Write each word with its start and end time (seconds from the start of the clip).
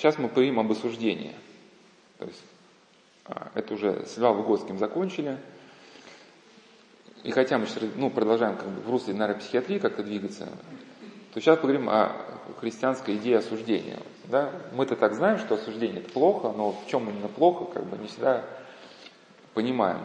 сейчас 0.00 0.16
мы 0.16 0.28
поговорим 0.28 0.58
об 0.58 0.72
осуждении. 0.72 1.34
То 2.18 2.24
есть 2.24 2.42
а, 3.26 3.50
это 3.54 3.74
уже 3.74 4.06
с 4.06 4.16
Льва 4.16 4.32
Выгодским 4.32 4.78
закончили. 4.78 5.36
И 7.22 7.30
хотя 7.32 7.58
мы 7.58 7.66
сейчас 7.66 7.82
ну, 7.96 8.08
продолжаем 8.08 8.56
как 8.56 8.66
бы, 8.68 8.80
в 8.80 8.90
русле 8.90 9.12
нейропсихиатрии 9.12 9.78
как-то 9.78 10.02
двигаться, 10.02 10.48
то 11.34 11.40
сейчас 11.40 11.58
поговорим 11.58 11.90
о 11.90 12.12
христианской 12.58 13.16
идее 13.16 13.38
осуждения. 13.38 13.98
Да? 14.24 14.50
Мы-то 14.72 14.96
так 14.96 15.14
знаем, 15.14 15.38
что 15.38 15.56
осуждение 15.56 16.00
это 16.00 16.10
плохо, 16.10 16.50
но 16.56 16.72
в 16.72 16.86
чем 16.88 17.08
именно 17.10 17.28
плохо, 17.28 17.66
как 17.66 17.84
бы 17.84 17.98
не 17.98 18.08
всегда 18.08 18.44
понимаем. 19.52 20.00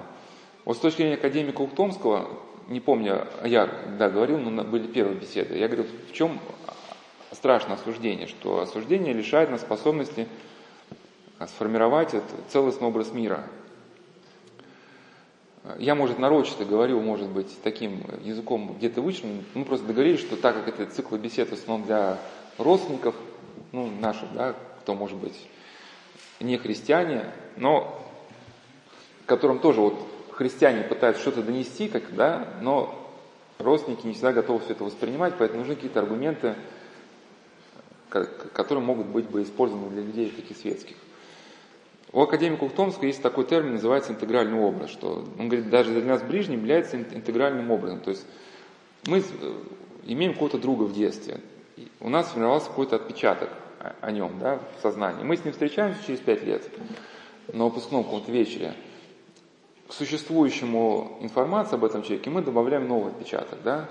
Вот 0.66 0.75
с 0.75 0.80
точки 0.82 0.98
зрения 0.98 1.16
академика 1.16 1.62
Ухтомского, 1.62 2.27
не 2.68 2.82
помню, 2.82 3.27
я 3.46 3.70
да, 3.98 4.09
говорил, 4.09 4.39
но 4.39 4.64
были 4.64 4.88
первые 4.88 5.18
беседы, 5.18 5.57
я 5.57 5.68
говорил, 5.68 5.86
в 6.09 6.12
чем 6.12 6.39
страшно 7.36 7.75
осуждение, 7.75 8.27
что 8.27 8.61
осуждение 8.61 9.13
лишает 9.13 9.52
нас 9.52 9.61
способности 9.61 10.27
сформировать 11.47 12.13
этот 12.13 12.31
целостный 12.49 12.88
образ 12.88 13.11
мира. 13.11 13.44
Я, 15.80 15.95
может, 15.95 16.20
нарочито 16.20 16.63
говорю, 16.63 17.02
может 17.02 17.27
быть, 17.27 17.58
таким 17.63 18.03
языком 18.23 18.75
где-то 18.77 19.02
вычурным, 19.02 19.44
мы 19.55 19.66
просто 19.66 19.88
договорились, 19.88 20.20
что 20.20 20.38
так 20.38 20.55
как 20.55 20.67
это 20.67 20.85
цикл 20.85 21.16
бесед 21.16 21.49
в 21.49 21.53
основном 21.53 21.88
для 21.88 22.20
родственников, 22.58 23.16
ну, 23.72 23.89
наших, 23.89 24.31
да, 24.33 24.55
кто, 24.81 24.94
может 24.94 25.17
быть, 25.17 25.36
не 26.39 26.58
христиане, 26.58 27.25
но 27.58 27.99
которым 29.25 29.58
тоже 29.58 29.81
вот 29.81 29.95
христиане 30.31 30.83
пытаются 30.83 31.22
что-то 31.22 31.41
донести, 31.41 31.88
как, 31.88 32.13
да, 32.16 32.47
но 32.61 32.94
родственники 33.58 34.05
не 34.05 34.13
всегда 34.13 34.33
готовы 34.33 34.59
все 34.59 34.73
это 34.73 34.83
воспринимать, 34.83 35.33
поэтому 35.38 35.61
нужны 35.61 35.75
какие-то 35.75 35.99
аргументы, 35.99 36.55
которые 38.53 38.83
могут 38.83 39.07
быть 39.07 39.25
бы 39.25 39.43
использованы 39.43 39.89
для 39.89 40.03
людей 40.03 40.29
таких 40.29 40.57
светских. 40.57 40.95
У 42.11 42.21
академика 42.21 42.63
Ухтомского 42.63 43.07
есть 43.07 43.21
такой 43.21 43.43
термин, 43.43 43.73
называется 43.73 44.13
интегральный 44.13 44.57
образ, 44.57 44.89
что 44.89 45.25
он 45.38 45.49
говорит, 45.49 45.69
даже 45.69 45.91
для 45.91 46.05
нас 46.05 46.23
ближним 46.23 46.59
является 46.59 46.97
интегральным 46.97 47.72
образом. 47.72 47.99
То 47.99 48.11
есть 48.11 48.25
мы 49.05 49.19
э, 49.19 49.23
имеем 50.05 50.33
какого-то 50.33 50.57
друга 50.57 50.83
в 50.83 50.94
детстве, 50.94 51.41
у 51.99 52.09
нас 52.09 52.27
сформировался 52.27 52.69
какой-то 52.69 52.95
отпечаток 52.95 53.49
о 54.02 54.11
нем, 54.11 54.39
да, 54.39 54.59
в 54.77 54.81
сознании. 54.81 55.23
Мы 55.23 55.38
с 55.38 55.44
ним 55.44 55.52
встречаемся 55.52 56.00
через 56.05 56.19
пять 56.19 56.44
лет 56.44 56.63
на 57.52 57.66
выпускном 57.66 58.03
каком-то 58.03 58.31
вечере. 58.31 58.73
К 59.88 59.94
существующему 59.94 61.17
информации 61.22 61.75
об 61.75 61.83
этом 61.83 62.02
человеке 62.02 62.29
мы 62.29 62.41
добавляем 62.41 62.88
новый 62.88 63.11
отпечаток, 63.11 63.59
да. 63.63 63.89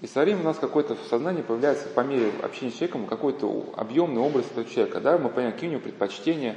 И 0.00 0.06
со 0.06 0.22
временем 0.22 0.42
у 0.42 0.48
нас 0.48 0.58
какой-то 0.58 0.96
в 0.96 1.06
сознании 1.08 1.42
появляется 1.42 1.88
по 1.88 2.00
мере 2.00 2.32
общения 2.42 2.70
с 2.70 2.74
человеком 2.74 3.06
какой-то 3.06 3.72
объемный 3.76 4.20
образ 4.20 4.46
этого 4.50 4.68
человека, 4.68 5.00
да, 5.00 5.18
мы 5.18 5.28
понимаем, 5.28 5.52
какие 5.52 5.68
у 5.68 5.72
него 5.72 5.82
предпочтения, 5.82 6.56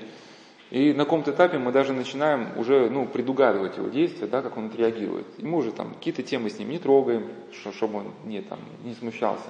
и 0.69 0.91
на 0.91 1.05
каком-то 1.05 1.31
этапе 1.31 1.57
мы 1.57 1.71
даже 1.71 1.93
начинаем 1.93 2.57
уже 2.57 2.89
ну, 2.89 3.07
предугадывать 3.07 3.77
его 3.77 3.87
действия, 3.87 4.27
да, 4.27 4.41
как 4.41 4.57
он 4.57 4.67
отреагирует. 4.67 5.25
И 5.37 5.45
мы 5.45 5.59
уже 5.59 5.71
там 5.71 5.93
какие-то 5.93 6.23
темы 6.23 6.49
с 6.49 6.59
ним 6.59 6.69
не 6.69 6.79
трогаем, 6.79 7.29
чтобы 7.53 7.99
он 7.99 8.11
не, 8.25 8.41
там, 8.41 8.59
не 8.83 8.93
смущался. 8.93 9.47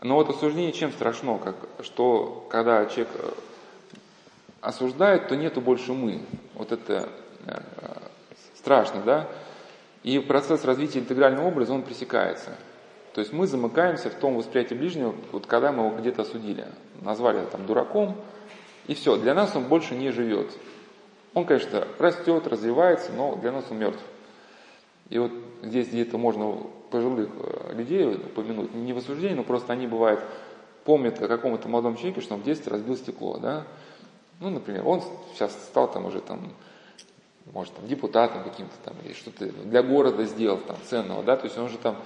Но 0.00 0.14
вот 0.14 0.28
осуждение 0.28 0.70
чем 0.70 0.92
страшно, 0.92 1.38
как, 1.38 1.56
что 1.82 2.46
когда 2.48 2.86
человек 2.86 3.08
э, 3.14 3.30
осуждает, 4.60 5.26
то 5.26 5.34
нету 5.34 5.60
больше 5.60 5.92
мы. 5.92 6.20
Вот 6.54 6.70
это 6.70 7.08
э, 7.46 7.60
страшно, 8.54 9.02
да? 9.02 9.28
И 10.02 10.18
процесс 10.20 10.64
развития 10.64 11.00
интегрального 11.00 11.48
образа, 11.48 11.72
он 11.72 11.82
пресекается. 11.82 12.56
То 13.14 13.20
есть 13.20 13.32
мы 13.32 13.46
замыкаемся 13.46 14.10
в 14.10 14.14
том 14.14 14.36
восприятии 14.36 14.74
ближнего, 14.74 15.14
вот 15.32 15.46
когда 15.46 15.72
мы 15.72 15.86
его 15.86 15.96
где-то 15.96 16.22
осудили. 16.22 16.66
Назвали 17.00 17.44
там 17.46 17.66
дураком, 17.66 18.16
и 18.86 18.94
все, 18.94 19.16
для 19.16 19.34
нас 19.34 19.54
он 19.56 19.64
больше 19.64 19.94
не 19.94 20.10
живет. 20.10 20.50
Он, 21.34 21.44
конечно, 21.44 21.86
растет, 21.98 22.46
развивается, 22.46 23.12
но 23.12 23.36
для 23.36 23.52
нас 23.52 23.64
он 23.70 23.78
мертв. 23.78 24.02
И 25.10 25.18
вот 25.18 25.32
здесь 25.62 25.88
где-то 25.88 26.18
можно 26.18 26.58
пожилых 26.90 27.28
э, 27.34 27.74
людей 27.74 28.14
упомянуть, 28.14 28.74
не 28.74 28.92
в 28.92 28.98
осуждении, 28.98 29.34
но 29.34 29.42
просто 29.42 29.72
они 29.72 29.86
бывают, 29.86 30.20
помнят 30.84 31.20
о 31.20 31.28
каком-то 31.28 31.68
молодом 31.68 31.96
человеке, 31.96 32.20
что 32.20 32.34
он 32.34 32.40
в 32.40 32.44
детстве 32.44 32.72
разбил 32.72 32.96
стекло, 32.96 33.38
да. 33.38 33.64
Ну, 34.40 34.50
например, 34.50 34.86
он 34.86 35.02
сейчас 35.34 35.52
стал 35.52 35.90
там 35.90 36.06
уже 36.06 36.20
там, 36.20 36.52
может, 37.52 37.74
там, 37.74 37.86
депутатом 37.86 38.44
каким-то 38.44 38.74
там, 38.84 38.94
или 39.04 39.12
что-то 39.12 39.46
для 39.46 39.82
города 39.82 40.24
сделал 40.24 40.58
там 40.58 40.76
ценного, 40.88 41.22
да, 41.22 41.36
то 41.36 41.46
есть 41.46 41.58
он 41.58 41.64
уже 41.64 41.78
там 41.78 41.96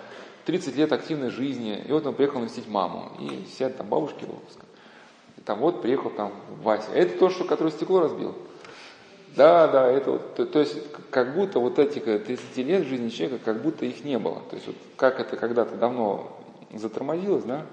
30 0.44 0.76
лет 0.76 0.92
активной 0.92 1.30
жизни, 1.30 1.82
и 1.86 1.92
вот 1.92 2.06
он 2.06 2.14
приехал 2.14 2.40
навестить 2.40 2.68
маму, 2.68 3.12
и 3.20 3.46
сидят 3.52 3.76
там 3.76 3.88
бабушки 3.88 4.26
там 5.44 5.58
вот 5.58 5.82
приехал 5.82 6.10
там 6.10 6.32
Вася. 6.62 6.90
Это 6.92 7.18
то, 7.18 7.28
что, 7.28 7.44
который 7.44 7.72
стекло 7.72 8.00
разбил. 8.00 8.34
Да, 9.34 9.66
да, 9.66 9.90
это 9.90 10.12
вот, 10.12 10.34
то, 10.34 10.46
то 10.46 10.60
есть 10.60 10.76
как 11.10 11.34
будто 11.34 11.58
вот 11.58 11.78
этих 11.78 12.04
30 12.04 12.56
лет 12.58 12.86
жизни 12.86 13.08
человека, 13.08 13.42
как 13.44 13.62
будто 13.62 13.86
их 13.86 14.04
не 14.04 14.18
было. 14.18 14.42
То 14.50 14.56
есть 14.56 14.66
вот 14.66 14.76
как 14.96 15.20
это 15.20 15.36
когда-то 15.36 15.76
давно 15.76 16.38
затормозилось, 16.72 17.44
да? 17.44 17.64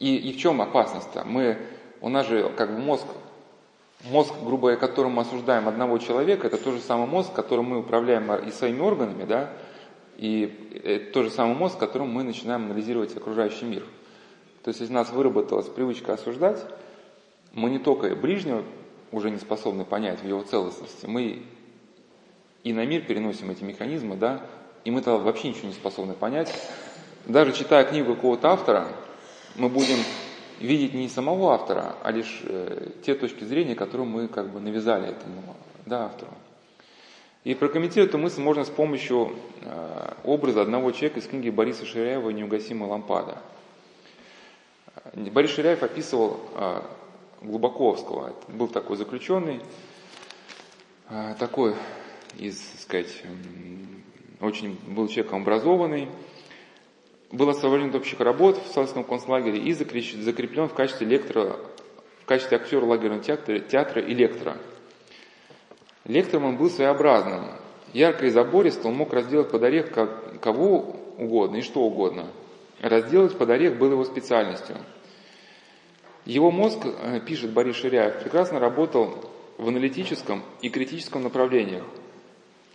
И, 0.00 0.16
и 0.16 0.32
в 0.32 0.38
чем 0.38 0.60
опасность-то? 0.60 1.24
Мы, 1.24 1.56
у 2.00 2.08
нас 2.08 2.26
же 2.26 2.50
как 2.56 2.74
бы 2.74 2.78
мозг, 2.78 3.06
мозг, 4.04 4.34
грубо 4.42 4.62
говоря, 4.62 4.76
которым 4.76 5.12
мы 5.12 5.22
осуждаем 5.22 5.68
одного 5.68 5.98
человека, 5.98 6.46
это 6.46 6.58
тот 6.58 6.74
же 6.74 6.80
самый 6.80 7.06
мозг, 7.06 7.32
которым 7.32 7.66
мы 7.66 7.78
управляем 7.78 8.32
и 8.34 8.50
своими 8.50 8.80
органами, 8.80 9.24
да, 9.24 9.50
и 10.16 10.80
это 10.84 11.12
тот 11.12 11.24
же 11.24 11.30
самый 11.30 11.54
мозг, 11.54 11.78
которым 11.78 12.10
мы 12.10 12.22
начинаем 12.22 12.66
анализировать 12.66 13.16
окружающий 13.16 13.64
мир. 13.64 13.84
То 14.64 14.68
есть, 14.68 14.80
у 14.88 14.92
нас 14.92 15.10
выработалась 15.10 15.66
привычка 15.66 16.14
осуждать, 16.14 16.64
мы 17.52 17.70
не 17.70 17.78
только 17.78 18.14
ближнего 18.14 18.64
уже 19.10 19.30
не 19.30 19.38
способны 19.38 19.84
понять 19.84 20.20
в 20.22 20.26
его 20.26 20.42
целостности, 20.42 21.06
мы 21.06 21.42
и 22.64 22.72
на 22.72 22.86
мир 22.86 23.02
переносим 23.02 23.50
эти 23.50 23.64
механизмы, 23.64 24.16
да, 24.16 24.40
и 24.84 24.90
мы 24.90 25.02
тогда 25.02 25.18
вообще 25.18 25.48
ничего 25.48 25.68
не 25.68 25.74
способны 25.74 26.14
понять. 26.14 26.52
Даже 27.26 27.52
читая 27.52 27.84
книгу 27.84 28.14
какого-то 28.14 28.50
автора, 28.50 28.88
мы 29.56 29.68
будем 29.68 29.98
видеть 30.62 30.94
не 30.94 31.08
самого 31.08 31.52
автора, 31.52 31.96
а 32.02 32.10
лишь 32.10 32.40
э, 32.44 32.90
те 33.04 33.14
точки 33.14 33.44
зрения, 33.44 33.74
которые 33.74 34.06
мы 34.06 34.28
как 34.28 34.50
бы 34.50 34.60
навязали 34.60 35.08
этому 35.08 35.56
да, 35.86 36.06
автору. 36.06 36.30
И 37.44 37.54
прокомментировать 37.54 38.10
эту 38.10 38.18
мысль 38.18 38.40
можно 38.40 38.64
с 38.64 38.70
помощью 38.70 39.34
э, 39.60 40.12
образа 40.24 40.62
одного 40.62 40.92
человека 40.92 41.20
из 41.20 41.26
книги 41.26 41.50
Бориса 41.50 41.84
Ширяева 41.84 42.30
«Неугасимая 42.30 42.88
лампада». 42.88 43.38
Борис 45.14 45.50
Ширяев 45.50 45.82
описывал 45.82 46.40
а, 46.54 46.84
Глубоковского. 47.40 48.28
Это 48.28 48.52
был 48.56 48.68
такой 48.68 48.96
заключенный, 48.96 49.60
такой, 51.38 51.74
из, 52.38 52.62
сказать, 52.80 53.22
очень 54.40 54.78
был 54.86 55.08
человеком 55.08 55.42
образованный, 55.42 56.08
был 57.32 57.48
освобожден 57.48 57.88
от 57.88 57.96
общих 57.96 58.20
работ 58.20 58.58
в 58.58 58.72
Салском 58.72 59.04
концлагере 59.04 59.58
и 59.58 59.72
закреплен 59.72 60.68
в 60.68 60.74
качестве 60.74 61.06
лектора, 61.06 61.56
в 62.22 62.26
качестве 62.26 62.58
актера 62.58 62.84
лагерного 62.84 63.22
театра, 63.22 63.58
театра 63.58 64.02
и 64.02 64.14
лектора. 64.14 64.58
Лектором 66.04 66.44
он 66.44 66.56
был 66.56 66.70
своеобразным. 66.70 67.46
Ярко 67.92 68.26
и 68.26 68.30
забористо 68.30 68.88
он 68.88 68.94
мог 68.94 69.12
разделать 69.12 69.50
под 69.50 69.62
орех 69.62 69.90
кого 70.40 70.96
угодно 71.18 71.56
и 71.56 71.62
что 71.62 71.80
угодно. 71.80 72.28
Разделать 72.80 73.36
под 73.36 73.50
орех 73.50 73.78
было 73.78 73.92
его 73.92 74.04
специальностью– 74.04 74.76
его 76.24 76.52
мозг, 76.52 76.78
э, 76.84 77.20
пишет 77.20 77.50
Борис 77.50 77.76
Ширяев, 77.76 78.22
прекрасно 78.22 78.60
работал 78.60 79.28
в 79.58 79.66
аналитическом 79.66 80.42
и 80.60 80.68
критическом 80.68 81.24
направлениях, 81.24 81.84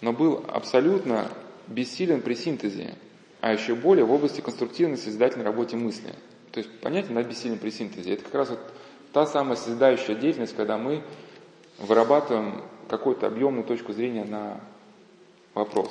но 0.02 0.12
был 0.12 0.44
абсолютно 0.50 1.32
бессилен 1.68 2.22
при 2.22 2.34
синтезе, 2.34 2.96
а 3.42 3.54
еще 3.54 3.76
более 3.76 4.06
в 4.06 4.12
области 4.12 4.42
конструктивной 4.42 4.98
созидательной 4.98 5.46
работе 5.46 5.76
мысли. 5.76 6.14
То 6.52 6.60
есть 6.60 6.80
понятие 6.80 7.14
на 7.14 7.24
бессилен 7.24 7.60
при 7.60 7.70
синтезе. 7.70 8.14
Это 8.14 8.24
как 8.24 8.34
раз 8.34 8.50
вот 8.50 8.60
та 9.14 9.26
самая 9.26 9.56
созидающая 9.56 10.16
деятельность, 10.16 10.56
когда 10.56 10.78
мы 10.78 11.04
вырабатываем 11.78 12.64
какую-то 12.90 13.28
объемную 13.28 13.64
точку 13.64 13.94
зрения 13.94 14.24
на 14.24 14.60
вопрос. 15.54 15.90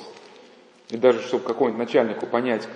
И 0.89 0.97
даже 0.97 1.21
чтобы 1.21 1.43
какому-нибудь 1.43 1.79
начальнику 1.79 2.25
понять, 2.25 2.67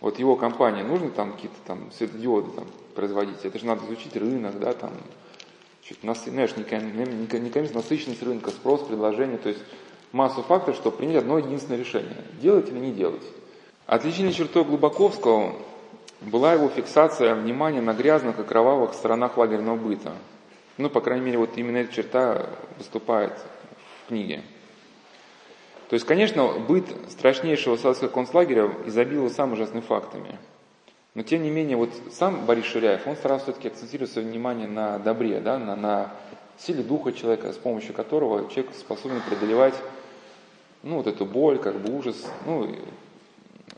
вот 0.00 0.18
его 0.18 0.36
компания, 0.36 0.84
нужны 0.84 1.10
там 1.10 1.32
какие-то 1.32 1.56
там 1.66 1.90
светодиоды 1.92 2.50
там, 2.52 2.66
производить? 2.94 3.44
Это 3.44 3.58
же 3.58 3.66
надо 3.66 3.84
изучить 3.86 4.16
рынок, 4.16 4.58
да, 4.58 4.72
там, 4.72 4.92
чуть 5.82 6.04
нас, 6.04 6.24
знаешь, 6.24 6.54
не, 6.56 6.64
не, 6.64 7.40
не, 7.40 7.60
не 7.60 7.74
насыщенность 7.74 8.22
рынка, 8.22 8.50
спрос, 8.50 8.82
предложение, 8.82 9.38
то 9.38 9.48
есть 9.48 9.60
массу 10.12 10.42
факторов, 10.42 10.76
чтобы 10.76 10.98
принять 10.98 11.16
одно 11.16 11.38
единственное 11.38 11.78
решение. 11.78 12.16
Делать 12.40 12.68
или 12.68 12.78
не 12.78 12.92
делать. 12.92 13.22
Отличительной 13.88 14.34
чертой 14.34 14.64
Глубоковского 14.64 15.54
была 16.20 16.52
его 16.52 16.68
фиксация 16.68 17.34
внимания 17.34 17.80
на 17.80 17.94
грязных 17.94 18.38
и 18.38 18.44
кровавых 18.44 18.92
сторонах 18.92 19.38
лагерного 19.38 19.76
быта. 19.76 20.12
Ну, 20.76 20.90
по 20.90 21.00
крайней 21.00 21.24
мере, 21.24 21.38
вот 21.38 21.56
именно 21.56 21.78
эта 21.78 21.94
черта 21.94 22.50
выступает 22.76 23.32
в 24.04 24.08
книге. 24.08 24.42
То 25.88 25.94
есть, 25.94 26.04
конечно, 26.04 26.48
быт 26.68 26.84
страшнейшего 27.08 27.78
советского 27.78 28.10
концлагеря 28.10 28.70
изобиловал 28.84 29.30
самыми 29.30 29.54
ужасными 29.54 29.80
фактами. 29.80 30.38
Но 31.14 31.22
тем 31.22 31.42
не 31.42 31.48
менее, 31.48 31.78
вот 31.78 31.88
сам 32.12 32.44
Борис 32.44 32.66
Ширяев, 32.66 33.06
он 33.06 33.16
старался 33.16 33.44
все-таки 33.44 33.68
акцентировать 33.68 34.12
свое 34.12 34.28
внимание 34.28 34.68
на 34.68 34.98
добре, 34.98 35.40
да, 35.40 35.58
на, 35.58 35.74
на 35.74 36.12
силе 36.58 36.82
духа 36.82 37.14
человека, 37.14 37.54
с 37.54 37.56
помощью 37.56 37.94
которого 37.94 38.50
человек 38.50 38.74
способен 38.74 39.22
преодолевать 39.22 39.76
ну, 40.82 40.96
вот 40.96 41.06
эту 41.06 41.24
боль, 41.24 41.58
как 41.58 41.80
бы 41.80 41.98
ужас, 41.98 42.30
ну, 42.44 42.68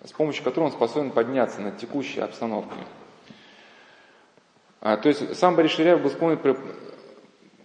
с 0.04 0.12
помощью 0.12 0.44
которого 0.44 0.68
он 0.68 0.72
способен 0.72 1.10
подняться 1.10 1.60
над 1.60 1.78
текущей 1.78 2.20
обстановкой. 2.20 2.78
А, 4.80 4.96
то 4.96 5.08
есть 5.08 5.36
сам 5.36 5.56
Борис 5.56 5.72
Ширяев 5.72 6.02
был 6.02 6.10
склонен 6.10 6.38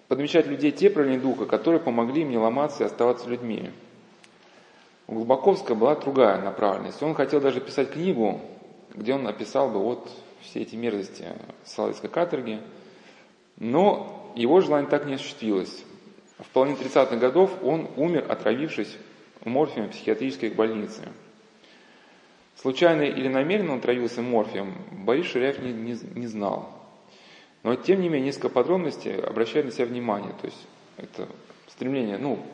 подмечать 0.07 0.47
людей 0.47 0.71
те 0.71 0.89
проявления 0.89 1.21
духа, 1.21 1.45
которые 1.45 1.79
помогли 1.79 2.23
им 2.23 2.29
не 2.29 2.37
ломаться 2.37 2.83
и 2.83 2.85
оставаться 2.85 3.29
людьми. 3.29 3.71
У 5.07 5.15
Глубоковского 5.15 5.75
была 5.75 5.95
другая 5.95 6.41
направленность. 6.41 7.01
Он 7.01 7.13
хотел 7.13 7.39
даже 7.39 7.61
писать 7.61 7.91
книгу, 7.91 8.41
где 8.93 9.13
он 9.13 9.27
описал 9.27 9.69
бы 9.69 9.79
вот 9.79 10.09
все 10.41 10.61
эти 10.61 10.75
мерзости 10.75 11.25
Соловецкой 11.63 12.09
каторги, 12.09 12.59
но 13.57 14.31
его 14.35 14.59
желание 14.61 14.89
так 14.89 15.05
не 15.05 15.15
осуществилось. 15.15 15.83
В 16.39 16.49
половине 16.49 16.77
30-х 16.77 17.15
годов 17.15 17.51
он 17.63 17.87
умер, 17.95 18.25
отравившись 18.27 18.97
морфием 19.45 19.87
в 19.87 19.91
психиатрической 19.91 20.49
больнице. 20.49 21.01
Случайно 22.55 23.01
или 23.01 23.27
намеренно 23.27 23.73
он 23.73 23.81
травился 23.81 24.21
морфием, 24.21 24.75
Борис 24.91 25.27
Ширяев 25.27 25.59
не, 25.59 25.73
не, 25.73 25.97
не 26.15 26.27
знал. 26.27 26.71
Но 27.63 27.75
тем 27.75 27.99
не 27.99 28.09
менее 28.09 28.27
несколько 28.27 28.49
подробностей 28.49 29.19
обращает 29.19 29.65
на 29.65 29.71
себя 29.71 29.85
внимание. 29.85 30.33
То 30.39 30.45
есть 30.45 30.67
это 30.97 31.27
стремление, 31.67 32.17
ну, 32.17 32.45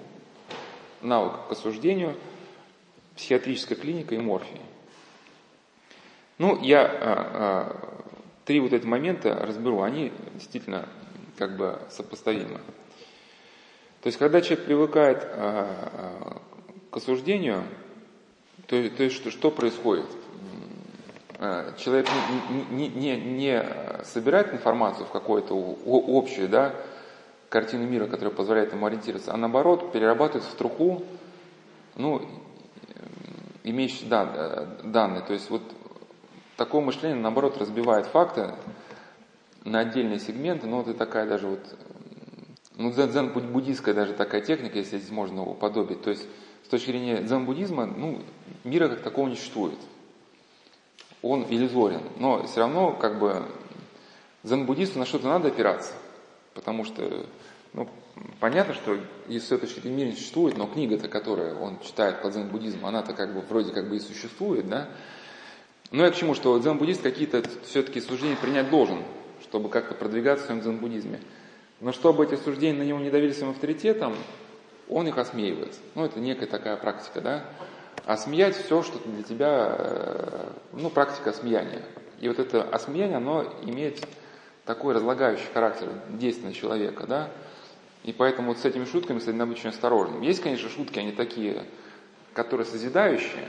навык 1.01 1.47
к 1.47 1.51
осуждению, 1.51 2.15
психиатрическая 3.15 3.77
клиника 3.77 4.15
и 4.15 4.17
морфия. 4.17 4.61
Ну, 6.37 6.59
я 6.61 6.83
а, 6.83 6.89
а, 6.93 8.03
три 8.45 8.59
вот 8.59 8.73
эти 8.73 8.85
момента 8.85 9.35
разберу, 9.35 9.81
они 9.81 10.11
действительно 10.33 10.87
как 11.37 11.55
бы 11.57 11.79
сопоставимы. 11.89 12.59
То 14.01 14.07
есть, 14.07 14.17
когда 14.17 14.41
человек 14.41 14.65
привыкает 14.65 15.23
а, 15.23 15.67
а, 15.93 16.41
к 16.89 16.97
осуждению, 16.97 17.63
то, 18.71 18.89
то 18.89 19.03
есть, 19.03 19.17
что, 19.17 19.31
что 19.31 19.51
происходит? 19.51 20.05
А, 21.39 21.73
человек 21.77 22.07
не, 22.71 22.87
не, 22.87 23.17
не, 23.17 23.65
собирает 24.05 24.53
информацию 24.53 25.05
в 25.05 25.11
какую-то 25.11 25.77
общую, 25.85 26.47
да, 26.47 26.73
картину 27.49 27.85
мира, 27.85 28.07
которая 28.07 28.33
позволяет 28.33 28.71
ему 28.71 28.85
ориентироваться, 28.85 29.33
а 29.33 29.37
наоборот 29.37 29.91
перерабатывает 29.91 30.45
в 30.45 30.55
труху, 30.55 31.03
ну, 31.97 32.21
имеющие 33.65 34.07
да, 34.07 34.67
данные. 34.85 35.21
То 35.21 35.33
есть 35.33 35.49
вот 35.49 35.63
такое 36.55 36.79
мышление, 36.79 37.19
наоборот, 37.19 37.57
разбивает 37.57 38.05
факты 38.05 38.55
на 39.65 39.79
отдельные 39.79 40.19
сегменты, 40.19 40.67
но 40.67 40.79
это 40.79 40.93
такая 40.93 41.27
даже 41.27 41.47
вот, 41.47 41.59
ну, 42.77 42.89
дзен-буддийская 42.89 43.93
даже 43.93 44.13
такая 44.13 44.39
техника, 44.39 44.77
если 44.77 44.97
здесь 44.97 45.11
можно 45.11 45.43
уподобить. 45.43 46.01
То 46.03 46.11
есть 46.11 46.25
точки 46.71 46.87
зрения 46.87 47.21
дзен-буддизма, 47.21 47.85
ну, 47.85 48.21
мира 48.63 48.87
как 48.87 49.01
такого 49.01 49.27
не 49.27 49.35
существует. 49.35 49.77
Он 51.21 51.45
иллюзорен, 51.47 52.01
но 52.17 52.47
все 52.47 52.61
равно 52.61 52.93
как 52.93 53.19
бы 53.19 53.45
дзен-буддисту 54.43 54.97
на 54.97 55.05
что-то 55.05 55.27
надо 55.27 55.49
опираться, 55.49 55.93
потому 56.55 56.83
что, 56.83 57.27
ну, 57.73 57.87
понятно, 58.39 58.73
что 58.73 58.97
если 59.27 59.57
точки 59.57 59.81
зрения 59.81 59.97
мир 59.97 60.07
не 60.07 60.13
существует, 60.13 60.57
но 60.57 60.65
книга-то, 60.65 61.09
которую 61.09 61.59
он 61.59 61.79
читает 61.81 62.21
по 62.21 62.29
дзен-буддизму, 62.31 62.87
она-то 62.87 63.13
как 63.13 63.33
бы 63.35 63.41
вроде 63.41 63.71
как 63.71 63.87
бы 63.87 63.97
и 63.97 63.99
существует, 63.99 64.67
да, 64.67 64.89
но 65.91 66.05
я 66.05 66.11
к 66.11 66.15
чему, 66.15 66.33
что 66.33 66.57
дзен-буддист 66.57 67.01
какие-то 67.01 67.43
все-таки 67.65 67.99
суждения 67.99 68.37
принять 68.37 68.69
должен, 68.69 69.03
чтобы 69.43 69.69
как-то 69.69 69.93
продвигаться 69.93 70.45
в 70.45 70.47
своем 70.47 70.61
дзен-буддизме. 70.61 71.19
Но 71.81 71.91
чтобы 71.91 72.23
эти 72.23 72.35
суждения 72.35 72.77
на 72.77 72.83
него 72.83 72.99
не 72.99 73.09
давили 73.09 73.33
своим 73.33 73.51
авторитетом, 73.51 74.15
он 74.91 75.07
их 75.07 75.17
осмеивает. 75.17 75.73
Ну, 75.95 76.05
это 76.05 76.19
некая 76.19 76.45
такая 76.45 76.75
практика, 76.75 77.21
да. 77.21 77.45
Осмеять 78.05 78.55
все, 78.55 78.83
что 78.83 78.99
для 79.07 79.23
тебя, 79.23 79.75
э, 79.77 80.49
ну, 80.73 80.89
практика 80.89 81.29
осмеяния. 81.29 81.81
И 82.19 82.27
вот 82.27 82.39
это 82.39 82.61
осмеяние, 82.61 83.17
оно 83.17 83.45
имеет 83.63 84.05
такой 84.65 84.93
разлагающий 84.93 85.47
характер 85.53 85.89
действия 86.09 86.49
на 86.49 86.53
человека, 86.53 87.07
да. 87.07 87.29
И 88.03 88.11
поэтому 88.11 88.49
вот 88.49 88.59
с 88.59 88.65
этими 88.65 88.85
шутками, 88.85 89.19
кстати, 89.19 89.35
надо 89.35 89.51
быть 89.51 89.59
очень 89.59 89.69
осторожным. 89.69 90.21
Есть, 90.21 90.41
конечно, 90.41 90.69
шутки, 90.69 90.99
они 90.99 91.11
такие, 91.13 91.63
которые 92.33 92.65
созидающие, 92.65 93.47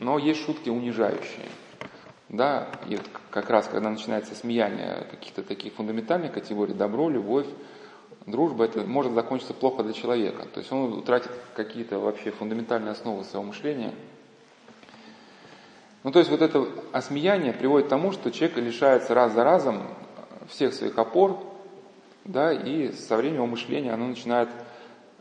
но 0.00 0.18
есть 0.18 0.44
шутки 0.44 0.68
унижающие. 0.68 1.46
Да, 2.28 2.68
и 2.88 2.98
как 3.30 3.50
раз, 3.50 3.68
когда 3.68 3.88
начинается 3.88 4.34
смеяние 4.34 5.06
каких-то 5.10 5.44
таких 5.44 5.74
фундаментальных 5.74 6.32
категорий, 6.32 6.74
добро, 6.74 7.08
любовь, 7.08 7.46
дружба, 8.26 8.64
это 8.64 8.80
может 8.80 9.12
закончиться 9.12 9.54
плохо 9.54 9.82
для 9.82 9.92
человека. 9.92 10.46
То 10.52 10.60
есть 10.60 10.70
он 10.72 10.92
утратит 10.92 11.30
какие-то 11.54 11.98
вообще 11.98 12.30
фундаментальные 12.30 12.92
основы 12.92 13.24
своего 13.24 13.48
мышления. 13.48 13.92
Ну, 16.02 16.12
то 16.12 16.18
есть 16.18 16.30
вот 16.30 16.42
это 16.42 16.68
осмеяние 16.92 17.52
приводит 17.52 17.86
к 17.86 17.90
тому, 17.90 18.12
что 18.12 18.30
человек 18.30 18.58
лишается 18.58 19.14
раз 19.14 19.32
за 19.32 19.42
разом 19.42 19.82
всех 20.48 20.72
своих 20.74 20.96
опор, 20.98 21.42
да, 22.24 22.52
и 22.52 22.92
со 22.92 23.16
временем 23.16 23.36
его 23.36 23.46
мышление 23.46 23.92
оно 23.92 24.06
начинает 24.06 24.48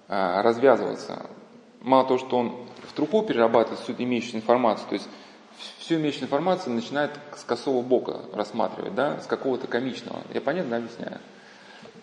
а, 0.07 0.41
развязываться. 0.43 1.27
Мало 1.81 2.07
того, 2.07 2.19
что 2.19 2.37
он 2.37 2.67
в 2.87 2.93
труху 2.93 3.23
перерабатывает 3.23 3.79
всю 3.79 3.93
имеющуюся 3.97 4.37
информацию, 4.37 4.87
то 4.89 4.93
есть 4.93 5.07
всю 5.79 5.95
имеющуюся 5.95 6.25
информацию 6.25 6.73
начинает 6.73 7.11
с 7.35 7.43
косого 7.43 7.81
бока 7.81 8.21
рассматривать, 8.33 8.95
да, 8.95 9.19
с 9.21 9.27
какого-то 9.27 9.67
комичного. 9.67 10.21
Я 10.33 10.41
понятно 10.41 10.77
объясняю? 10.77 11.19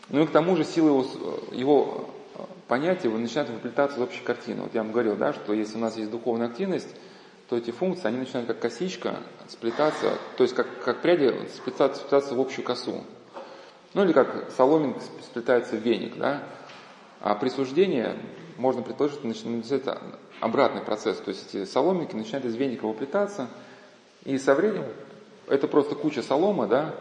Ну 0.08 0.22
и 0.22 0.26
к 0.26 0.31
тому 0.31 0.56
же 0.56 0.64
сила 0.64 0.88
его, 0.88 1.06
его 1.52 2.10
понятия 2.69 3.08
начинают 3.08 3.50
выплетаться 3.50 3.99
в 3.99 4.02
общую 4.02 4.25
картину. 4.25 4.64
Вот 4.64 4.75
я 4.75 4.82
вам 4.82 4.93
говорил, 4.93 5.16
да, 5.16 5.32
что 5.32 5.52
если 5.52 5.76
у 5.76 5.81
нас 5.81 5.96
есть 5.96 6.10
духовная 6.10 6.49
активность, 6.49 6.88
то 7.49 7.56
эти 7.56 7.70
функции, 7.70 8.08
они 8.08 8.19
начинают 8.19 8.49
как 8.49 8.60
косичка 8.60 9.16
сплетаться, 9.49 10.19
то 10.37 10.43
есть 10.43 10.54
как, 10.54 10.82
как 10.82 11.02
пряди 11.02 11.34
сплетаться, 11.54 12.00
сплетаться 12.00 12.34
в 12.34 12.40
общую 12.40 12.64
косу. 12.64 13.04
Ну 13.94 14.04
или 14.04 14.12
как 14.12 14.50
соломинка 14.56 15.00
сплетается 15.22 15.76
в 15.76 15.81
веник, 15.81 16.16
да. 16.16 16.43
А 17.20 17.34
присуждение 17.34 18.16
можно 18.56 18.82
предположить, 18.82 19.19
что 19.19 19.26
начинается 19.26 19.99
обратный 20.40 20.81
процесс. 20.81 21.19
То 21.19 21.28
есть 21.28 21.54
эти 21.54 21.64
соломинки 21.66 22.14
начинают 22.14 22.46
из 22.46 22.56
веника 22.56 22.87
выплетаться, 22.87 23.49
и 24.25 24.38
со 24.38 24.54
временем 24.54 24.87
это 25.49 25.69
просто 25.69 25.94
куча 25.94 26.22
соломы, 26.22 26.66
да, 26.66 26.94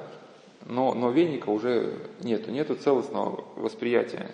но, 0.66 0.94
но 0.94 1.10
веника 1.10 1.50
уже 1.50 1.98
нету, 2.22 2.52
нету 2.52 2.76
целостного 2.76 3.44
восприятия 3.56 4.32